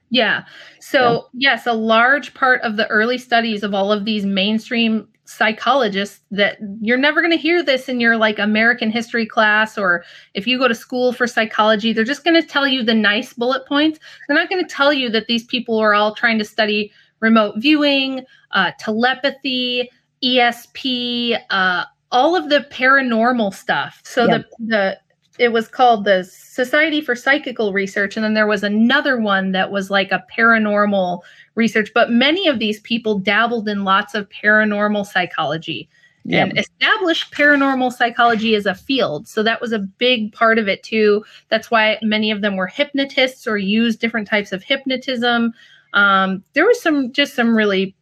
[0.09, 0.43] Yeah.
[0.79, 6.19] So yes, a large part of the early studies of all of these mainstream psychologists
[6.31, 10.45] that you're never going to hear this in your like American history class or if
[10.45, 13.65] you go to school for psychology, they're just going to tell you the nice bullet
[13.65, 13.99] points.
[14.27, 16.91] They're not going to tell you that these people are all trying to study
[17.21, 19.89] remote viewing, uh, telepathy,
[20.23, 24.01] ESP, uh, all of the paranormal stuff.
[24.03, 24.37] So Yeah.
[24.39, 24.99] the the
[25.39, 29.71] it was called the Society for Psychical Research, and then there was another one that
[29.71, 31.21] was like a paranormal
[31.55, 31.91] research.
[31.93, 35.89] But many of these people dabbled in lots of paranormal psychology
[36.31, 39.27] and established paranormal psychology as a field.
[39.27, 41.25] So that was a big part of it too.
[41.49, 45.53] That's why many of them were hypnotists or used different types of hypnotism.
[45.93, 47.95] Um, there was some just some really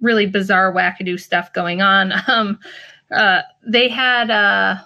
[0.00, 2.12] really bizarre wackadoo stuff going on.
[2.28, 2.58] Um,
[3.10, 4.76] uh, they had uh,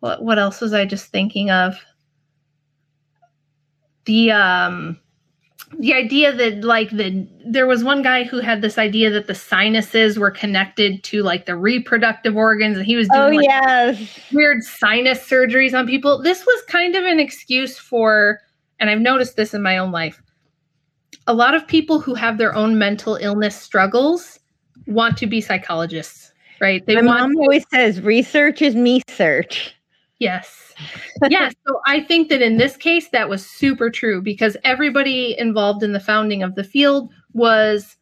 [0.00, 1.76] what what else was I just thinking of?
[4.06, 4.98] The um,
[5.78, 9.34] the idea that like the there was one guy who had this idea that the
[9.34, 14.20] sinuses were connected to like the reproductive organs and he was doing Oh like, yes.
[14.32, 16.22] weird sinus surgeries on people.
[16.22, 18.40] This was kind of an excuse for,
[18.80, 20.20] and I've noticed this in my own life.
[21.26, 24.40] A lot of people who have their own mental illness struggles
[24.86, 26.84] want to be psychologists, right?
[26.84, 29.74] They My want mom always says research is me search.
[30.20, 30.74] Yes.
[31.30, 31.54] yes.
[31.66, 35.92] So I think that in this case, that was super true because everybody involved in
[35.92, 37.96] the founding of the field was,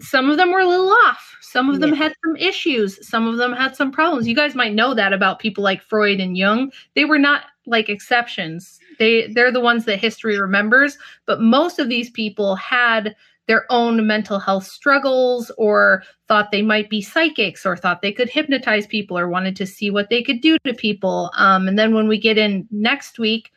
[0.00, 1.34] some of them were a little off.
[1.40, 1.96] Some of them Yeah.
[1.96, 3.06] had some issues.
[3.08, 4.28] Some of them had some problems.
[4.28, 6.70] You guys might know that about people like Freud and Jung.
[6.94, 8.78] They were not like exceptions.
[8.98, 13.16] They they're the ones that history remembers, but most of these people had
[13.48, 18.30] their own mental health struggles or thought they might be psychics or thought they could
[18.30, 21.30] hypnotize people or wanted to see what they could do to people.
[21.36, 23.50] Um, and then when we get in next week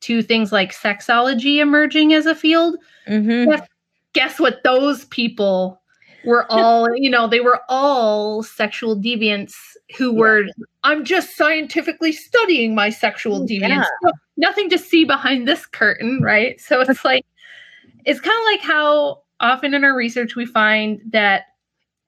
[0.00, 2.76] to things like sexology emerging as a field,
[3.08, 3.62] Mm-hmm.
[4.12, 5.80] guess what those people
[6.24, 9.54] were all you know they were all sexual deviants
[9.96, 10.44] who were
[10.84, 13.84] i'm just scientifically studying my sexual deviance Yeah.
[14.02, 17.24] No- nothing to see behind this curtain right so it's like
[18.04, 21.44] it's kind of like how often in our research we find that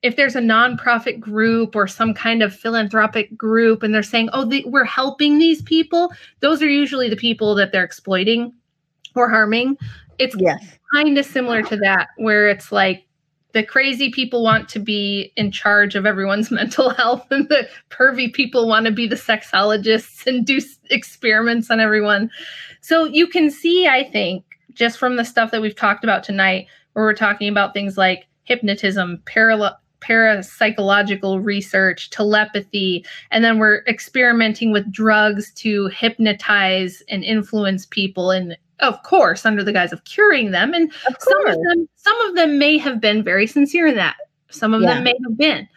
[0.02, 4.48] if there's a nonprofit group or some kind of philanthropic group and they're saying oh
[4.66, 8.52] we're helping these people those are usually the people that they're exploiting
[9.14, 9.76] or harming
[10.18, 10.78] it's Yes.
[10.94, 13.06] kind of similar to that where it's like
[13.52, 18.32] the crazy people want to be in charge of everyone's mental health and the pervy
[18.32, 20.60] people want to be the sexologists and do
[20.90, 22.30] experiments on everyone
[22.80, 24.44] so you can see i think
[24.74, 28.27] just from the stuff that we've talked about tonight where we're talking about things like
[28.44, 37.86] hypnotism paralo- parapsychological research telepathy and then we're experimenting with drugs to hypnotize and influence
[37.86, 40.74] people and of course under the guise of curing them.
[40.74, 44.16] And Of some of them some of them may have been very sincere in that.
[44.51, 44.94] Some of Yeah.
[44.94, 45.69] them may have been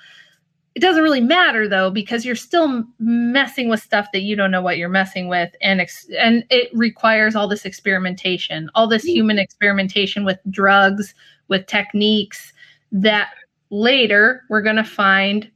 [0.75, 4.61] it doesn't really matter though because you're still messing with stuff that you don't know
[4.61, 9.13] what you're messing with and ex- and it requires all this experimentation all this mm.
[9.13, 11.13] human experimentation with drugs
[11.47, 12.53] with techniques
[12.91, 13.29] that
[13.69, 15.49] later we're going to find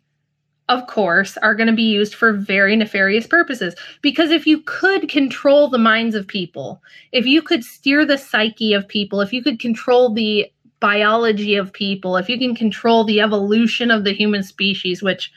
[0.69, 3.73] of course are going to be used for very nefarious purposes.
[4.03, 6.81] Because if you could control the minds of people
[7.11, 10.45] if you could steer the psyche of people if you could control the
[10.79, 15.31] biology of people if you can control the evolution of the human species which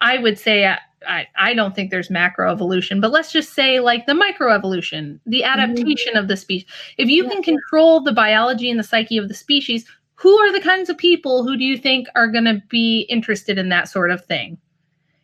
[0.00, 4.06] i would say I, I, I don't think there's macroevolution but let's just say like
[4.06, 5.60] the microevolution the mm-hmm.
[5.60, 6.68] adaptation of the species.
[6.98, 7.30] If you Yeah.
[7.30, 10.96] can control the biology and the psyche of the species who are the kinds of
[10.96, 14.58] people who do you think are going to be interested in that sort of thing?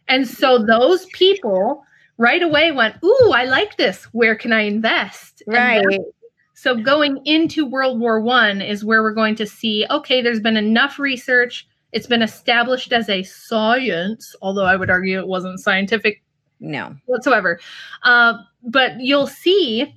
[0.08, 0.66] And so mm-hmm.
[0.66, 1.84] those people
[2.18, 4.04] right away went ooh i like this.
[4.12, 5.42] Where can i invest?
[5.46, 5.84] Right.
[6.62, 10.56] So going into World War One is where we're going to see, okay, there's been
[10.56, 11.66] enough research.
[11.90, 16.22] It's been established as a science, although I would argue it wasn't scientific
[16.60, 16.94] No.
[17.06, 17.58] whatsoever.
[18.04, 19.92] Uh, but you'll see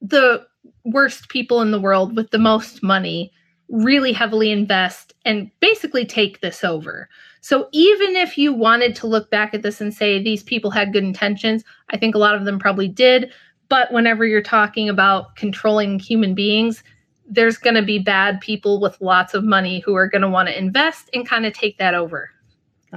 [0.00, 0.46] the
[0.84, 3.32] worst people in the world with the most money
[3.68, 7.08] really heavily invest and basically take this over.
[7.40, 10.92] So even if you wanted to look back at this and say these people had
[10.92, 13.32] good intentions, I think a lot of them probably did.
[13.70, 16.82] But whenever you're talking about controlling human beings,
[17.26, 20.48] there's going to be bad people with lots of money who are going to want
[20.48, 22.28] to invest and kind of take that over,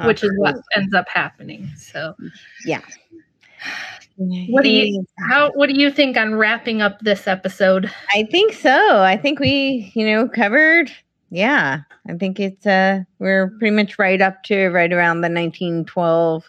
[0.04, 1.70] which is what ends up happening.
[1.78, 2.16] So,
[2.66, 2.82] Yeah.
[4.18, 7.90] What do you- how what do you think on wrapping up this episode?
[8.14, 9.02] I think so.
[9.02, 10.92] I think we, you know, covered.
[11.32, 16.44] Yeah, I think it's uh we're pretty much right up to right around the 1912,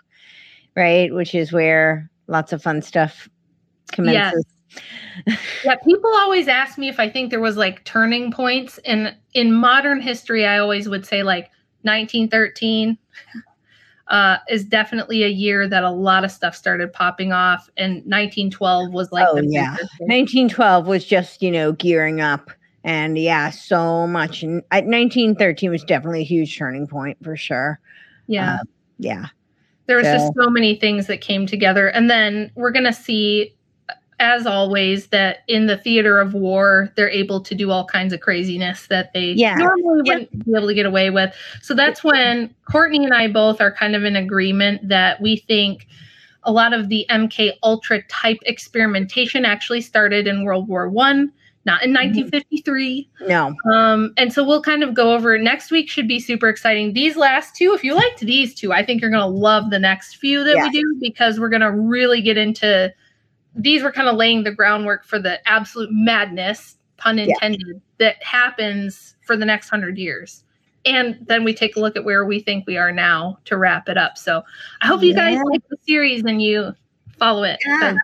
[0.76, 3.28] right, which is where lots of fun stuff
[3.94, 4.44] commences.
[5.64, 9.52] Yeah, people always ask me if I think there was like turning points and in
[9.52, 11.44] modern history I always would say like
[11.82, 12.98] 1913
[14.08, 18.92] uh, is definitely a year that a lot of stuff started popping off and 1912
[18.92, 19.76] was like Oh, yeah.
[20.00, 22.50] 1912 was just, you know, gearing up.
[22.82, 24.42] And yeah, so much.
[24.42, 27.78] And at 1913 was definitely a huge turning point for sure.
[28.26, 28.54] yeah.
[28.56, 28.64] Uh,
[28.98, 29.26] yeah.
[29.86, 32.92] there was just so- so many things that came together and then we're going to
[32.92, 33.54] see
[34.20, 38.20] as always that in the theater of war they're able to do all kinds of
[38.20, 39.54] craziness that they Yeah.
[39.56, 40.14] normally Yeah.
[40.14, 43.72] wouldn't be able to get away with so that's when courtenay and i both are
[43.72, 45.86] kind of in agreement that we think
[46.44, 51.32] a lot of the mk ultra type experimentation actually started in world war one
[51.66, 53.08] not in 1953.
[53.26, 53.54] No.
[53.72, 56.92] Um, and so we'll kind of go over next week should be super exciting.
[56.92, 60.16] These last two, if you liked these two, I think you're gonna love the next
[60.16, 60.64] few that Yeah.
[60.64, 62.92] we do because we're gonna really get into
[63.54, 67.26] these were kind of laying the groundwork for the absolute madness, pun Yeah.
[67.26, 70.44] intended, that happens for the next hundred years.
[70.86, 73.88] And then we take a look at where we think we are now to wrap
[73.88, 74.18] it up.
[74.18, 74.42] So
[74.82, 76.74] I hope you guys like the series and you
[77.18, 77.58] follow it.
[77.66, 77.94] Yeah.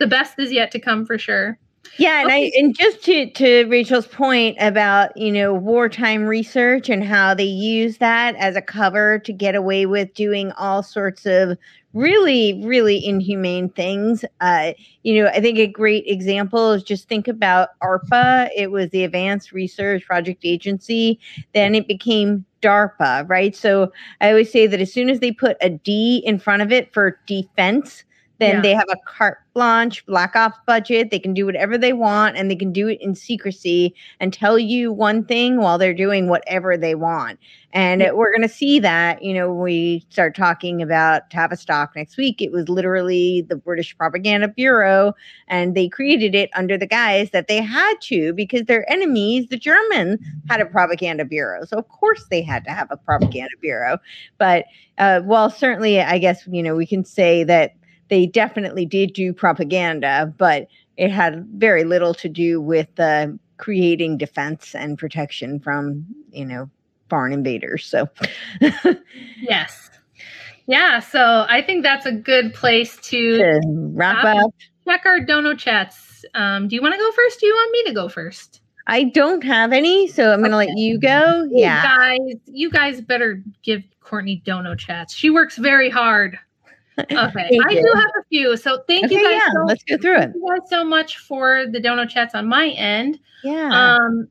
[0.00, 1.58] The best is yet to come for sure.
[1.96, 7.04] Yeah, and I and just to to Rachel's point about you know wartime research and
[7.04, 11.56] how they use that as a cover to get away with doing all sorts of
[11.94, 14.24] really really inhumane things.
[14.40, 14.72] Uh,
[15.02, 18.50] you know, I think a great example is just think about ARPA.
[18.54, 21.18] It was the Advanced Research Project Agency.
[21.54, 23.54] Then it became DARPA, right?
[23.54, 26.72] So I always say that as soon as they put a D in front of
[26.72, 28.04] it for defense,
[28.40, 28.60] then Yeah.
[28.62, 31.12] they have a carte blanche black ops budget.
[31.12, 34.58] They can do whatever they want and they can do it in secrecy and tell
[34.58, 37.38] you one thing while they're doing whatever they want.
[37.72, 38.10] And Yeah.
[38.10, 42.42] we're going to see that you know we start talking about tavistock next week.
[42.42, 45.14] It was literally the british propaganda bureau
[45.46, 49.56] and they created it under the guise that they had to because their enemies the
[49.56, 51.64] germans had a propaganda bureau.
[51.64, 53.98] So of course they had to have a propaganda bureau.
[54.38, 54.64] But
[54.98, 57.74] uh, well certainly i guess you know we can say that
[58.08, 64.18] they definitely did do propaganda, but it had very little to do with uh, creating
[64.18, 66.68] defense and protection from, you know,
[67.08, 67.86] foreign invaders.
[67.86, 68.08] So,
[69.40, 69.90] Yes.
[70.66, 73.60] Yeah, so I think that's a good place to to
[73.92, 74.50] wrap up,
[74.86, 76.24] check our dono chats.
[76.34, 77.40] Um, do you want to go first?
[77.40, 78.62] Do you want me to go first?
[78.86, 81.48] I don't have any, so I'm going to let you go.
[81.50, 81.82] Yeah.
[81.82, 85.14] You guys, you guys better give Courtenay dono chats.
[85.14, 86.38] She works very hard.
[86.98, 87.58] Okay.
[87.66, 87.82] I you.
[87.82, 88.56] do have a few.
[88.56, 90.20] So thank Okay, you guys yeah, so, let's go through it.
[90.20, 93.18] thank you guys so much for the dono chats on my end.
[93.42, 93.96] Yeah.
[93.96, 94.28] Um,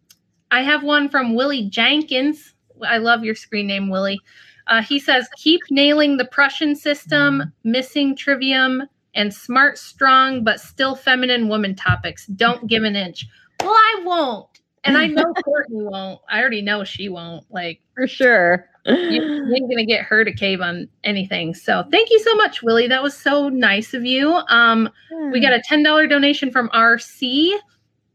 [0.52, 2.54] I have one from Willie Jenkins.
[2.86, 4.20] I love your screen name, Willie.
[4.68, 8.84] Uh, he says, "Keep nailing the Prussian system, missing trivium,
[9.14, 12.26] and smart, strong, but still feminine woman topics.
[12.28, 13.26] Don't give an inch."
[13.60, 14.48] Well, I won't,
[14.86, 16.22] and I know Courtenay won't.
[16.30, 17.46] I already know she won't.
[17.52, 18.70] Like, for sure.
[18.86, 21.54] You, ain't gonna get her to cave on anything.
[21.54, 22.88] So, thank you so much, Willie.
[22.88, 24.42] That was so nice of you.
[24.50, 24.90] Um,
[25.32, 27.54] we got a $10 donation from RC.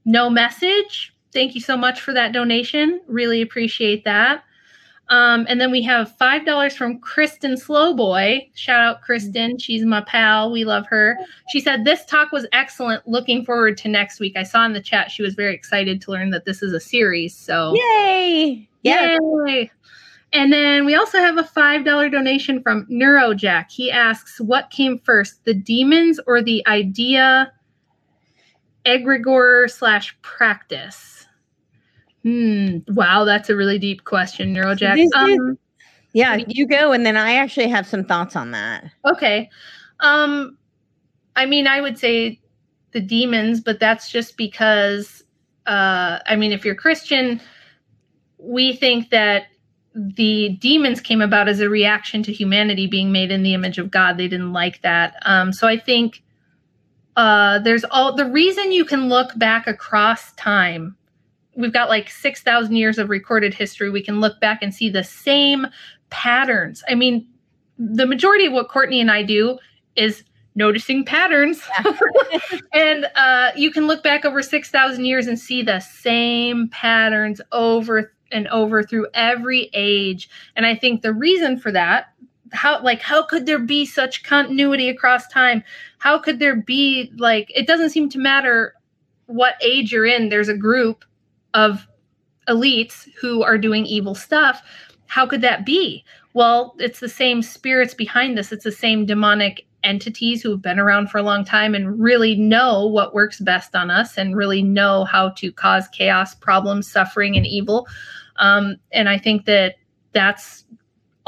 [0.04, 1.14] No message.
[1.32, 3.00] Thank you so much for that donation.
[3.06, 4.44] Really appreciate that.
[5.10, 8.50] Um, and then we have $5 from Kristen Slowboy.
[8.54, 9.58] Shout out Kristen.
[9.58, 10.50] She's my pal.
[10.52, 11.16] We love her.
[11.50, 13.06] She said, This talk was excellent.
[13.08, 14.34] Looking forward to next week.
[14.36, 16.80] I saw in the chat she was very excited to learn that this is a
[16.80, 17.34] series.
[17.34, 18.68] So, Yay.
[18.82, 19.18] Yeah.
[19.46, 19.70] Yay!
[20.32, 23.70] And then we also have a $5 donation from Neurojack.
[23.70, 27.52] He asks, What came first, the demons or the idea,
[28.84, 31.26] egregore slash practice?
[32.24, 32.78] Hmm.
[32.88, 35.06] Wow, that's a really deep question, Neurojack.
[35.14, 35.58] Um,
[36.12, 36.36] Yeah.
[36.46, 36.92] You go.
[36.92, 38.90] And then I actually have some thoughts on that.
[39.06, 39.48] okay.
[40.00, 40.58] Um,
[41.36, 42.40] I mean, I would say
[42.92, 45.22] the demons, but that's just because,
[45.66, 47.40] uh, I mean, if you're Christian,
[48.38, 49.44] we think that
[49.98, 53.90] the demons came about as a reaction to humanity being made in the image of
[53.90, 54.16] God.
[54.16, 55.16] They didn't like that.
[55.22, 56.22] Um, so I think
[57.16, 60.96] uh, there's all the reason you can look back across time.
[61.56, 63.90] We've got like 6,000 years of recorded history.
[63.90, 65.66] We can look back and see the same
[66.10, 66.84] patterns.
[66.88, 67.26] I mean,
[67.76, 69.58] the majority of what Courtenay and I do
[69.96, 70.22] is
[70.54, 71.60] noticing patterns.
[72.72, 78.12] and uh, you can look back over 6,000 years and see the same patterns over
[78.30, 80.28] and over through every age.
[80.56, 82.12] And I think the reason for that,
[82.52, 85.62] how like how could there be such continuity across time?
[85.98, 88.74] How could there be like it doesn't seem to matter
[89.28, 91.04] what age you're in, there's a group
[91.54, 91.86] of
[92.48, 94.62] elites who are doing evil stuff.
[95.06, 96.04] How could that be?
[96.34, 98.52] Well, it's the same spirits behind this.
[98.52, 102.34] It's the same demonic entities who have been around for a long time and really
[102.34, 107.36] know what works best on us and really know how to cause chaos, problems, suffering,
[107.36, 107.86] and evil.
[108.38, 109.76] Um, and I think that
[110.12, 110.64] that's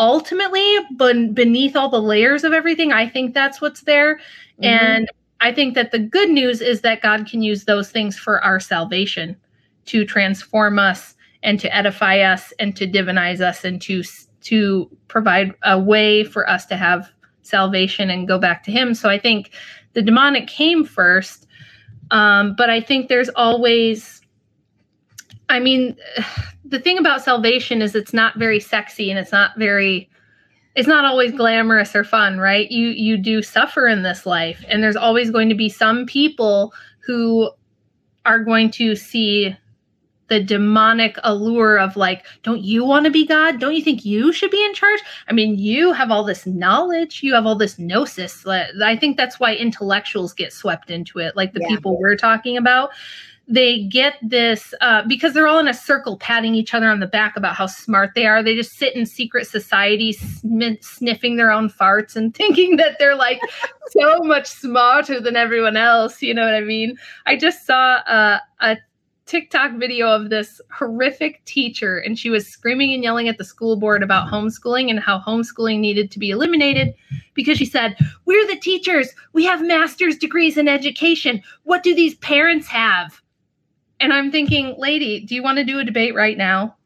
[0.01, 4.17] ultimately but beneath all the layers of everything i think that's what's there
[4.59, 4.65] Mhm.
[4.65, 5.11] and
[5.41, 8.59] i think that the good news is that god can use those things for our
[8.59, 9.37] salvation
[9.85, 14.03] to transform us and to edify us and to divinize us and to
[14.41, 17.11] to provide a way for us to have
[17.43, 19.51] salvation and go back to him so i think
[19.93, 21.47] the demonic came first
[22.11, 24.20] um, but i think there's always
[25.51, 25.97] i mean
[26.65, 30.09] the thing about salvation is it's not very sexy and it's not very
[30.77, 34.83] it's not always glamorous or fun right you you do suffer in this life and
[34.83, 37.51] there's always going to be some people who
[38.25, 39.57] are going to see
[40.31, 43.59] the demonic allure of like, don't you want to be God?
[43.59, 45.01] Don't you think you should be in charge?
[45.29, 48.47] I mean, you have all this knowledge, you have all this gnosis.
[48.47, 51.69] I think that's why intellectuals get swept into it, like the yeah.
[51.69, 52.91] people we're talking about.
[53.49, 57.07] They get this uh, because they're all in a circle patting each other on the
[57.07, 58.43] back about how smart they are.
[58.43, 63.17] They just sit in secret societies sm- sniffing their own farts and thinking that they're
[63.17, 63.41] like
[63.91, 66.23] so much smarter than everyone else.
[66.23, 66.97] You know what I mean?
[67.27, 68.77] I just saw uh, a
[69.31, 73.77] TikTok video of this horrific teacher, and she was screaming and yelling at the school
[73.77, 76.93] board about homeschooling and how homeschooling needed to be eliminated
[77.35, 79.09] because she said, We're the teachers.
[79.33, 81.43] We have master's degrees in education.
[81.63, 83.23] What do these parents have?
[84.01, 86.77] And I'm thinking, lady, do you want to do a debate right now?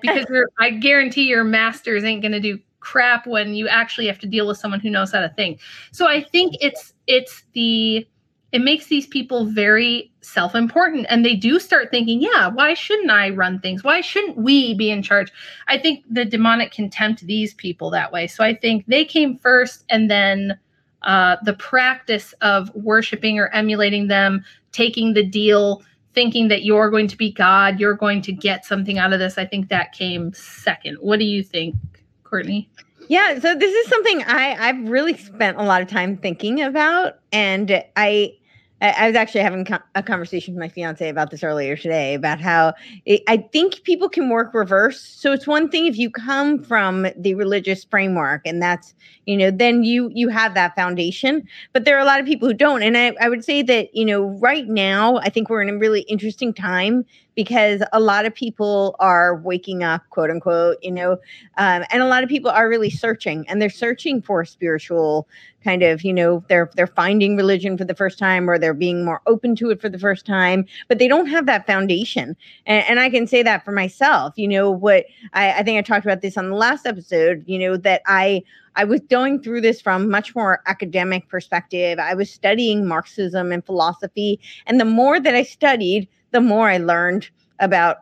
[0.00, 0.26] Because
[0.58, 4.46] I guarantee your master's ain't going to do crap when you actually have to deal
[4.46, 5.60] with someone who knows how to think.
[5.92, 8.06] So I think it's it's the
[8.52, 13.10] it makes these people very self important and they do start thinking, yeah, why shouldn't
[13.10, 13.82] I run things?
[13.82, 15.32] Why shouldn't we be in charge?
[15.68, 18.26] I think the demonic can tempt these people that way.
[18.26, 20.58] So I think they came first and then
[21.02, 25.82] uh, the practice of worshiping or emulating them, taking the deal,
[26.14, 29.38] thinking that you're going to be God, you're going to get something out of this.
[29.38, 30.96] I think that came second.
[31.00, 31.74] What do you think,
[32.24, 32.68] Courtenay?
[33.08, 37.18] Yeah, so this is something I I've really spent a lot of time thinking about,
[37.32, 38.34] and I
[38.82, 42.74] I was actually having a conversation with my fiance about this earlier today about how
[43.06, 45.00] it, I think people can work reverse.
[45.00, 48.94] So it's one thing if you come from the religious framework, and that's
[49.24, 51.46] you know then you you have that foundation.
[51.72, 53.94] But there are a lot of people who don't, and I, I would say that
[53.94, 57.04] you know right now I think we're in a really interesting time
[57.34, 61.12] because a lot of people are waking up, quote unquote, you know,
[61.58, 65.26] um, and a lot of people are really searching, and they're searching for spiritual
[65.64, 69.04] kind of you know they're they're finding religion for the first time or they're being
[69.04, 72.36] more open to it for the first time but they don't have that foundation
[72.66, 75.82] and, and i can say that for myself you know what I, I think i
[75.82, 78.42] talked about this on the last episode you know that i
[78.74, 81.98] I was going through this from much more academic perspective.
[81.98, 86.78] I was studying Marxism and philosophy, and the more that I studied, the more I
[86.78, 87.30] learned
[87.60, 87.98] about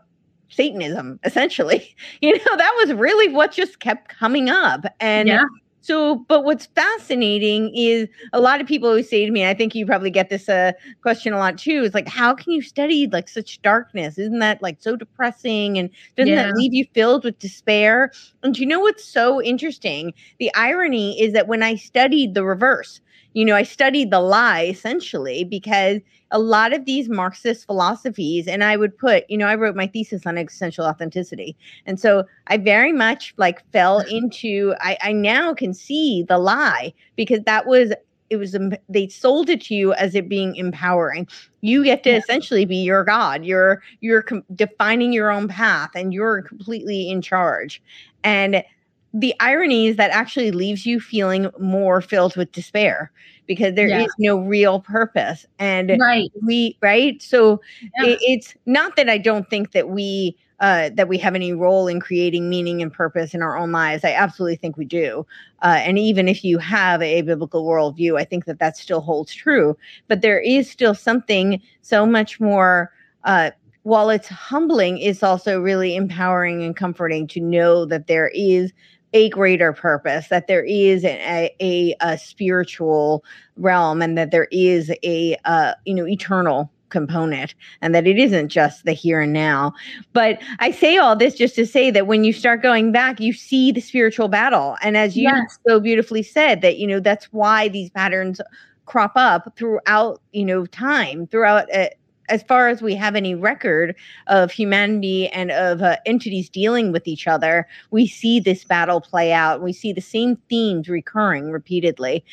[0.49, 1.21] Satanism.
[1.25, 5.45] Essentially, you know, that was really what just kept coming up, and yeah.
[5.83, 9.75] So, but what's fascinating is a lot of people always say to me, I think
[9.75, 13.07] you probably get this uh, question a lot too, is like, how can you study
[13.07, 14.19] like such darkness?
[14.19, 15.79] Isn't that like so depressing?
[15.79, 16.45] And doesn't yeah.
[16.45, 18.13] that leave you filled with despair?
[18.43, 20.13] And you know what's so interesting?
[20.39, 23.01] The irony is that when I studied the reverse,
[23.33, 26.01] you know, I studied the lie essentially because
[26.33, 29.87] a lot of these Marxist philosophies, and I would put, you know, I wrote my
[29.87, 31.57] thesis on existential authenticity.
[31.87, 34.17] And so I very much like fell mm-hmm.
[34.17, 37.93] into, I, I now can see the lie because that was
[38.31, 41.27] it was um, they sold it to you as it being empowering
[41.63, 42.17] you get to yeah.
[42.17, 47.21] essentially be your god you're you're com- defining your own path and you're completely in
[47.21, 47.83] charge
[48.23, 48.63] and
[49.13, 53.11] the irony is that actually leaves you feeling more filled with despair
[53.47, 54.03] because there yeah.
[54.03, 57.61] is no real purpose and right we right so
[57.99, 58.11] yeah.
[58.11, 61.89] it, it's not that i don't think that we uh, that we have any role
[61.89, 64.05] in creating meaning and purpose in our own lives.
[64.05, 65.27] I absolutely think we do.
[65.63, 69.33] Uh, and even if you have a biblical worldview, I think that that still holds
[69.33, 69.77] true.
[70.07, 72.93] But there is still something so much more.
[73.25, 73.53] Uh,
[73.85, 78.73] while it's humbling, it's also really empowering and comforting to know that there is
[79.13, 83.25] a greater purpose, that there is a, a, a spiritual
[83.57, 88.49] realm, and that there is a uh, you know eternal component and that it isn't
[88.49, 89.73] just the here and now.
[90.13, 93.33] But I say all this just to say that when you start going back, you
[93.33, 94.77] see the spiritual battle.
[94.83, 95.59] And as you yes.
[95.67, 98.41] so beautifully said, that, you know, that's why these patterns
[98.87, 101.89] crop up throughout, you know, time, throughout uh,
[102.31, 103.95] as far as we have any record
[104.29, 109.33] of humanity and of uh, entities dealing with each other, we see this battle play
[109.33, 109.63] out.
[109.63, 112.25] We see the same themes recurring repeatedly.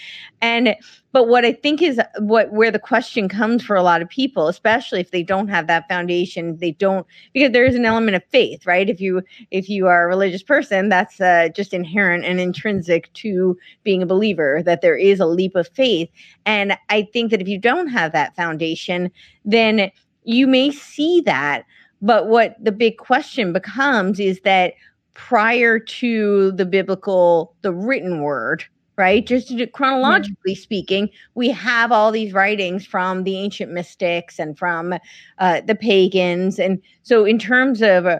[0.41, 0.76] And
[1.13, 4.47] but what I think is what where the question comes for a lot of people,
[4.47, 8.23] especially if they don't have that foundation, they don't because there is an element of
[8.25, 8.89] faith, right?
[8.89, 13.57] If you if you are a religious person, that's uh, just inherent and intrinsic to
[13.84, 16.09] being a believer that there is a leap of faith.
[16.45, 19.09] And I think that if you don't have that foundation,
[19.45, 19.89] then
[20.23, 21.63] you may see that.
[22.01, 24.73] But what the big question becomes is that
[25.15, 28.63] prior to the biblical, the written word,
[28.98, 29.26] right?
[29.26, 34.94] Just chronologically speaking, we have all these writings from the ancient mystics and from
[35.38, 36.60] uh, the pagans.
[36.60, 38.19] And so, in terms of uh,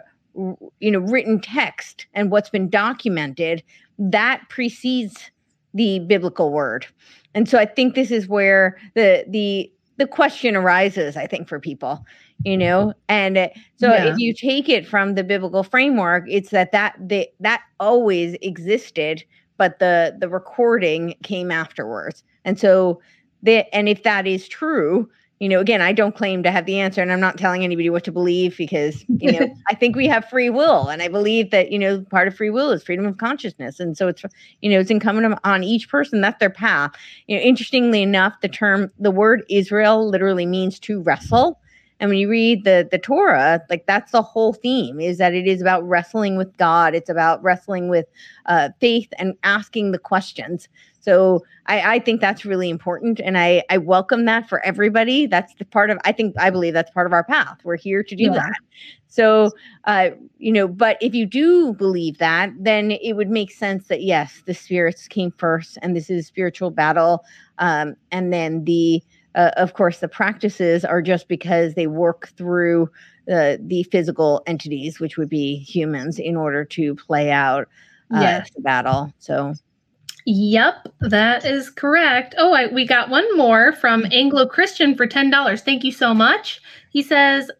[0.80, 3.62] you know written text and what's been documented,
[3.98, 5.30] that precedes
[5.74, 6.86] the biblical word.
[7.34, 11.58] And so, I think this is where the the the question arises i think for
[11.58, 12.06] people
[12.44, 14.12] you know and uh, so Yeah.
[14.12, 19.24] if you take it from the biblical framework it's that that they, that always existed
[19.58, 22.24] but the the recording came afterwards.
[22.44, 23.00] And so
[23.42, 25.08] that and if that is true
[25.38, 27.90] you know again i don't claim to have the answer and i'm not telling anybody
[27.90, 31.50] what to believe because you know i think we have free will and i believe
[31.50, 33.78] that you know part of free will is freedom of consciousness.
[33.80, 34.24] And so it's
[34.60, 36.92] you know it's incumbent on- on each person that's their path.
[37.26, 41.60] You know interestingly enough the term the word israel literally means to wrestle
[42.00, 45.46] and when you read the the torah like that's the whole theme is that it
[45.46, 46.94] is about wrestling with god.
[46.94, 48.06] It's about wrestling with
[48.46, 50.68] uh, faith and asking the questions.
[51.00, 55.26] So I, I think that's really important and I, I welcome that for everybody.
[55.26, 57.58] That's the part of i think i believe that's part of our path.
[57.64, 58.34] We're here to do Yeah.
[58.34, 58.58] that.
[59.08, 59.50] So
[59.84, 64.02] uh, you know but if you do believe that then it would make sense that
[64.02, 67.24] yes the spirits came first and this is a spiritual battle
[67.58, 69.02] um, and then the
[69.34, 72.90] uh, of course the practices are just because they work through
[73.30, 77.68] uh, the physical entities which would be humans in order to play out
[78.14, 78.50] uh, Yes.
[78.54, 79.54] the battle so
[80.30, 82.34] Yep, that is correct.
[82.36, 85.60] Oh, I, we got one more from Anglo Christian for $10.
[85.62, 86.60] Thank you so much.
[86.90, 87.50] He says,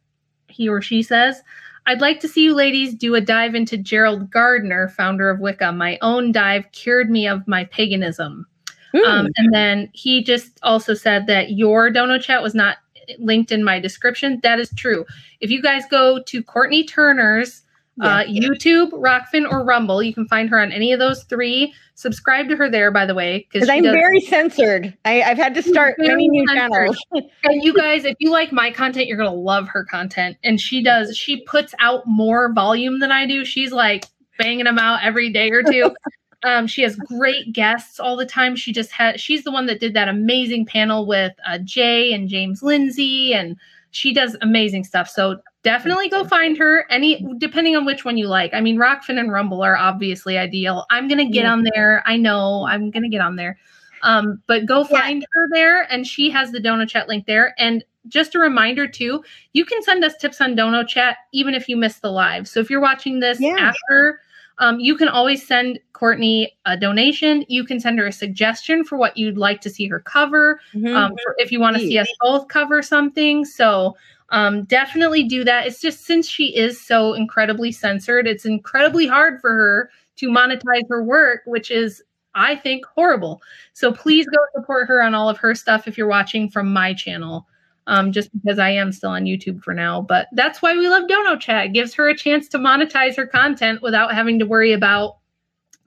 [0.49, 1.40] he or she says,
[1.86, 5.73] I'd like to see you ladies do a dive into Gerald Gardner, founder of Wicca.
[5.73, 8.47] My own dive cured me of my paganism.
[8.93, 9.05] Hmm.
[9.05, 12.78] Um, and then he just also said that your dono chat was not
[13.19, 14.40] linked in my description.
[14.43, 15.05] That is true.
[15.40, 17.62] If you guys go to Courtenay Turner's
[18.01, 21.74] uh, YouTube, Rokfin, or Rumble, you can find her on any of those three.
[21.94, 24.97] Subscribe to her there, by the way, because I'm very censored.
[25.05, 26.70] I, I've had to start many new censored.
[26.70, 26.97] channels.
[27.43, 30.36] and you guys, if you like my content, you're gonna love her content.
[30.44, 31.16] And she does.
[31.16, 33.44] She puts out more volume than I do.
[33.44, 34.05] She's like
[34.39, 35.90] banging them out every day or two.
[36.44, 38.55] Um, she has great guests all the time.
[38.55, 39.20] She just had.
[39.20, 43.56] She's the one that did that amazing panel with uh, Jay and James Lindsay, and
[43.90, 45.09] she does amazing stuff.
[45.09, 46.86] So definitely go find her.
[46.90, 48.55] Any depending on which one you like.
[48.55, 50.86] I mean, Rokfin and Rumble are obviously ideal.
[50.90, 52.02] I'm gonna get on there.
[52.06, 53.59] I know I'm gonna get on there.
[54.02, 55.01] Um, but go Yeah.
[55.01, 57.55] find her there, and she has the Dono Chat link there.
[57.59, 59.24] And just a reminder too,
[59.55, 62.47] you can send us tips on Dono Chat even if you miss the live.
[62.47, 63.56] So if you're watching this Yeah.
[63.59, 64.20] after,
[64.59, 67.44] um, you can always send Courtenay a donation.
[67.48, 70.60] You can send her a suggestion for what you'd like to see her cover.
[70.74, 70.94] Mhm.
[70.94, 73.97] Um, for, if you want to see us both cover something, so
[74.30, 75.66] um, definitely do that.
[75.66, 80.89] It's just since she is so incredibly censored, it's incredibly hard for her to monetize
[80.90, 82.02] her work, which is
[82.35, 83.43] I think horrible.
[83.72, 86.94] So please go support her on all of her stuff if you're watching from my
[86.94, 87.47] channel.
[87.89, 91.09] Um, just because I am still on YouTube for now, but that's why we love
[91.09, 91.66] Dono Chat.
[91.66, 95.16] It gives her a chance to monetize her content without having to worry about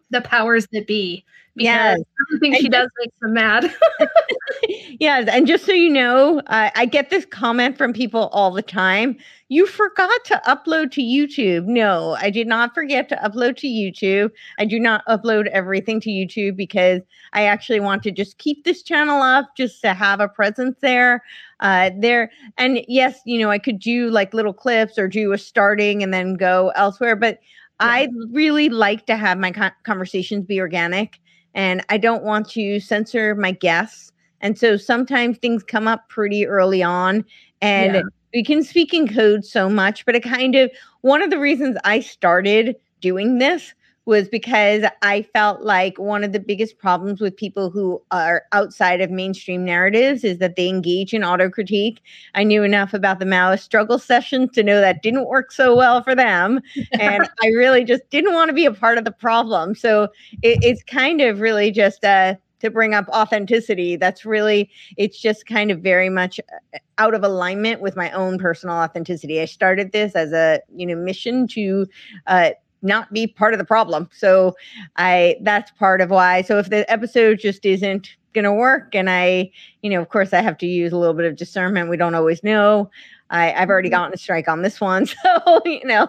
[0.09, 1.23] the powers that be.
[1.55, 1.99] Because Yes.
[2.29, 3.73] everything she does makes them mad.
[4.99, 8.61] yes, and just so you know, uh, I get this comment from people all the
[8.61, 9.17] time.
[9.49, 11.65] You forgot to upload to YouTube.
[11.65, 14.31] No, I did not forget to upload to YouTube.
[14.59, 17.01] I do not upload everything to YouTube because
[17.33, 21.21] I actually want to just keep this channel up, just to have a presence there.
[21.59, 25.37] Uh, there and yes, you know, I could do like little clips or do a
[25.37, 27.39] starting and then go elsewhere, but
[27.81, 31.19] I really like to have my con- conversations be organic,
[31.53, 34.11] and I don't want to censor my guests.
[34.41, 37.23] And so sometimes things come up pretty early on,
[37.61, 38.01] and Yeah.
[38.33, 40.05] we can speak in code so much.
[40.05, 40.71] But it kind of
[41.01, 43.73] one of the reasons I started doing this
[44.11, 48.99] was because I felt like one of the biggest problems with people who are outside
[48.99, 52.01] of mainstream narratives is that they engage in auto critique.
[52.35, 56.03] I knew enough about the Maoist struggle sessions to know that didn't work so well
[56.03, 56.59] for them.
[56.91, 59.75] And I really just didn't want to be a part of the problem.
[59.75, 60.09] So
[60.41, 63.95] it, it's kind of really just uh, to bring up authenticity.
[63.95, 66.37] That's really, it's just kind of very much
[66.73, 69.39] uh, out of alignment with my own personal authenticity.
[69.39, 71.87] I started this as a, you know, mission to,
[72.27, 72.49] uh,
[72.81, 74.09] not be part of the problem.
[74.13, 74.53] So
[74.97, 76.41] I that's part of why.
[76.41, 79.51] So if the episode just isn't going to work and I,
[79.81, 81.89] you know, of course I have to use a little bit of discernment.
[81.89, 82.89] We don't always know.
[83.29, 83.91] I, I've already Mhm.
[83.91, 85.05] gotten a strike on this one.
[85.23, 86.07] So, you know,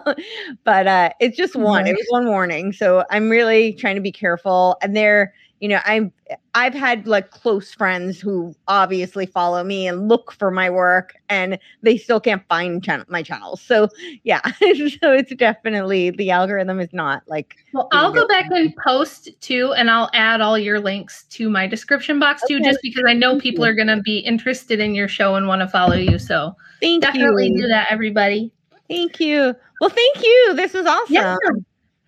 [0.63, 1.87] but uh it's just one.
[1.87, 2.73] It was one warning.
[2.73, 4.77] So I'm really trying to be careful.
[4.81, 5.33] And there,
[5.63, 6.11] you know, I'm
[6.55, 11.57] I've had like close friends who obviously follow me and look for my work and
[11.83, 13.61] they still can't find channel, my channels.
[13.61, 13.87] So
[14.23, 19.29] yeah, so it's definitely the algorithm is not like Well, I'll go back and post
[19.39, 23.13] too, and I'll add all your links to my description box too, just because I
[23.13, 26.19] know people are going to be interested in your show and want to follow you.
[26.19, 27.61] So thank definitely you.
[27.61, 28.51] do that, everybody.
[28.89, 29.55] Thank you.
[29.79, 30.53] Well, thank you.
[30.57, 31.13] This was awesome.
[31.13, 31.37] Yeah.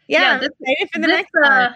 [0.07, 1.75] Yeah, Yeah, I'm this- excited for the This, next uh, one.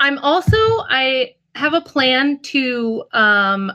[0.00, 0.56] I'm also
[0.88, 3.70] I have a plan to um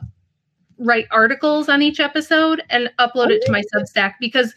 [0.77, 4.53] write articles on each episode and upload it to my Substack because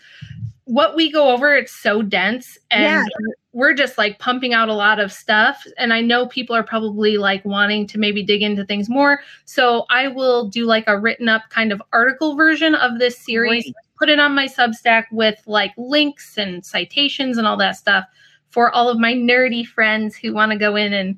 [0.65, 3.05] what we go over it's so dense and Yeah.
[3.53, 7.17] we're just like pumping out a lot of stuff and I know people are probably
[7.19, 9.21] like wanting to maybe dig into things more.
[9.45, 13.65] So I will do like a written up kind of article version of this series,
[13.65, 13.75] Great.
[13.99, 18.05] put it on my Substack with like links and citations and all that stuff
[18.51, 21.17] for all of my nerdy friends who want to go in and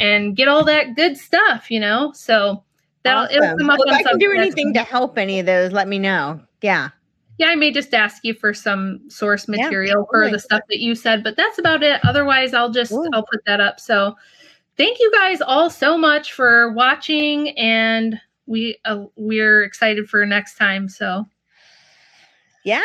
[0.00, 2.12] and get all that good stuff, you know?
[2.12, 2.62] So
[3.02, 5.46] that'll it'll come up Well, on if I can do anything to help any of
[5.46, 6.40] those, let me know.
[6.62, 6.90] Yeah.
[7.38, 10.32] Yeah, I may just ask you for some source Yeah, material for totally.
[10.32, 12.00] the stuff that you said, but that's about it.
[12.04, 13.08] Otherwise, I'll just Cool.
[13.12, 13.78] I'll put that up.
[13.78, 14.16] So,
[14.76, 20.56] thank you guys all so much for watching, and we uh, we're excited for next
[20.56, 20.88] time.
[20.88, 21.26] So,
[22.64, 22.82] Yeah.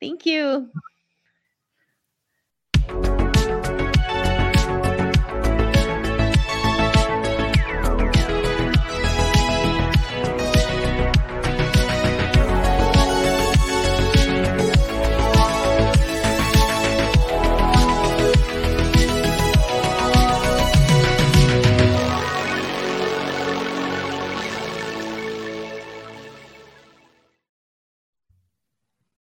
[0.00, 0.68] Thank you.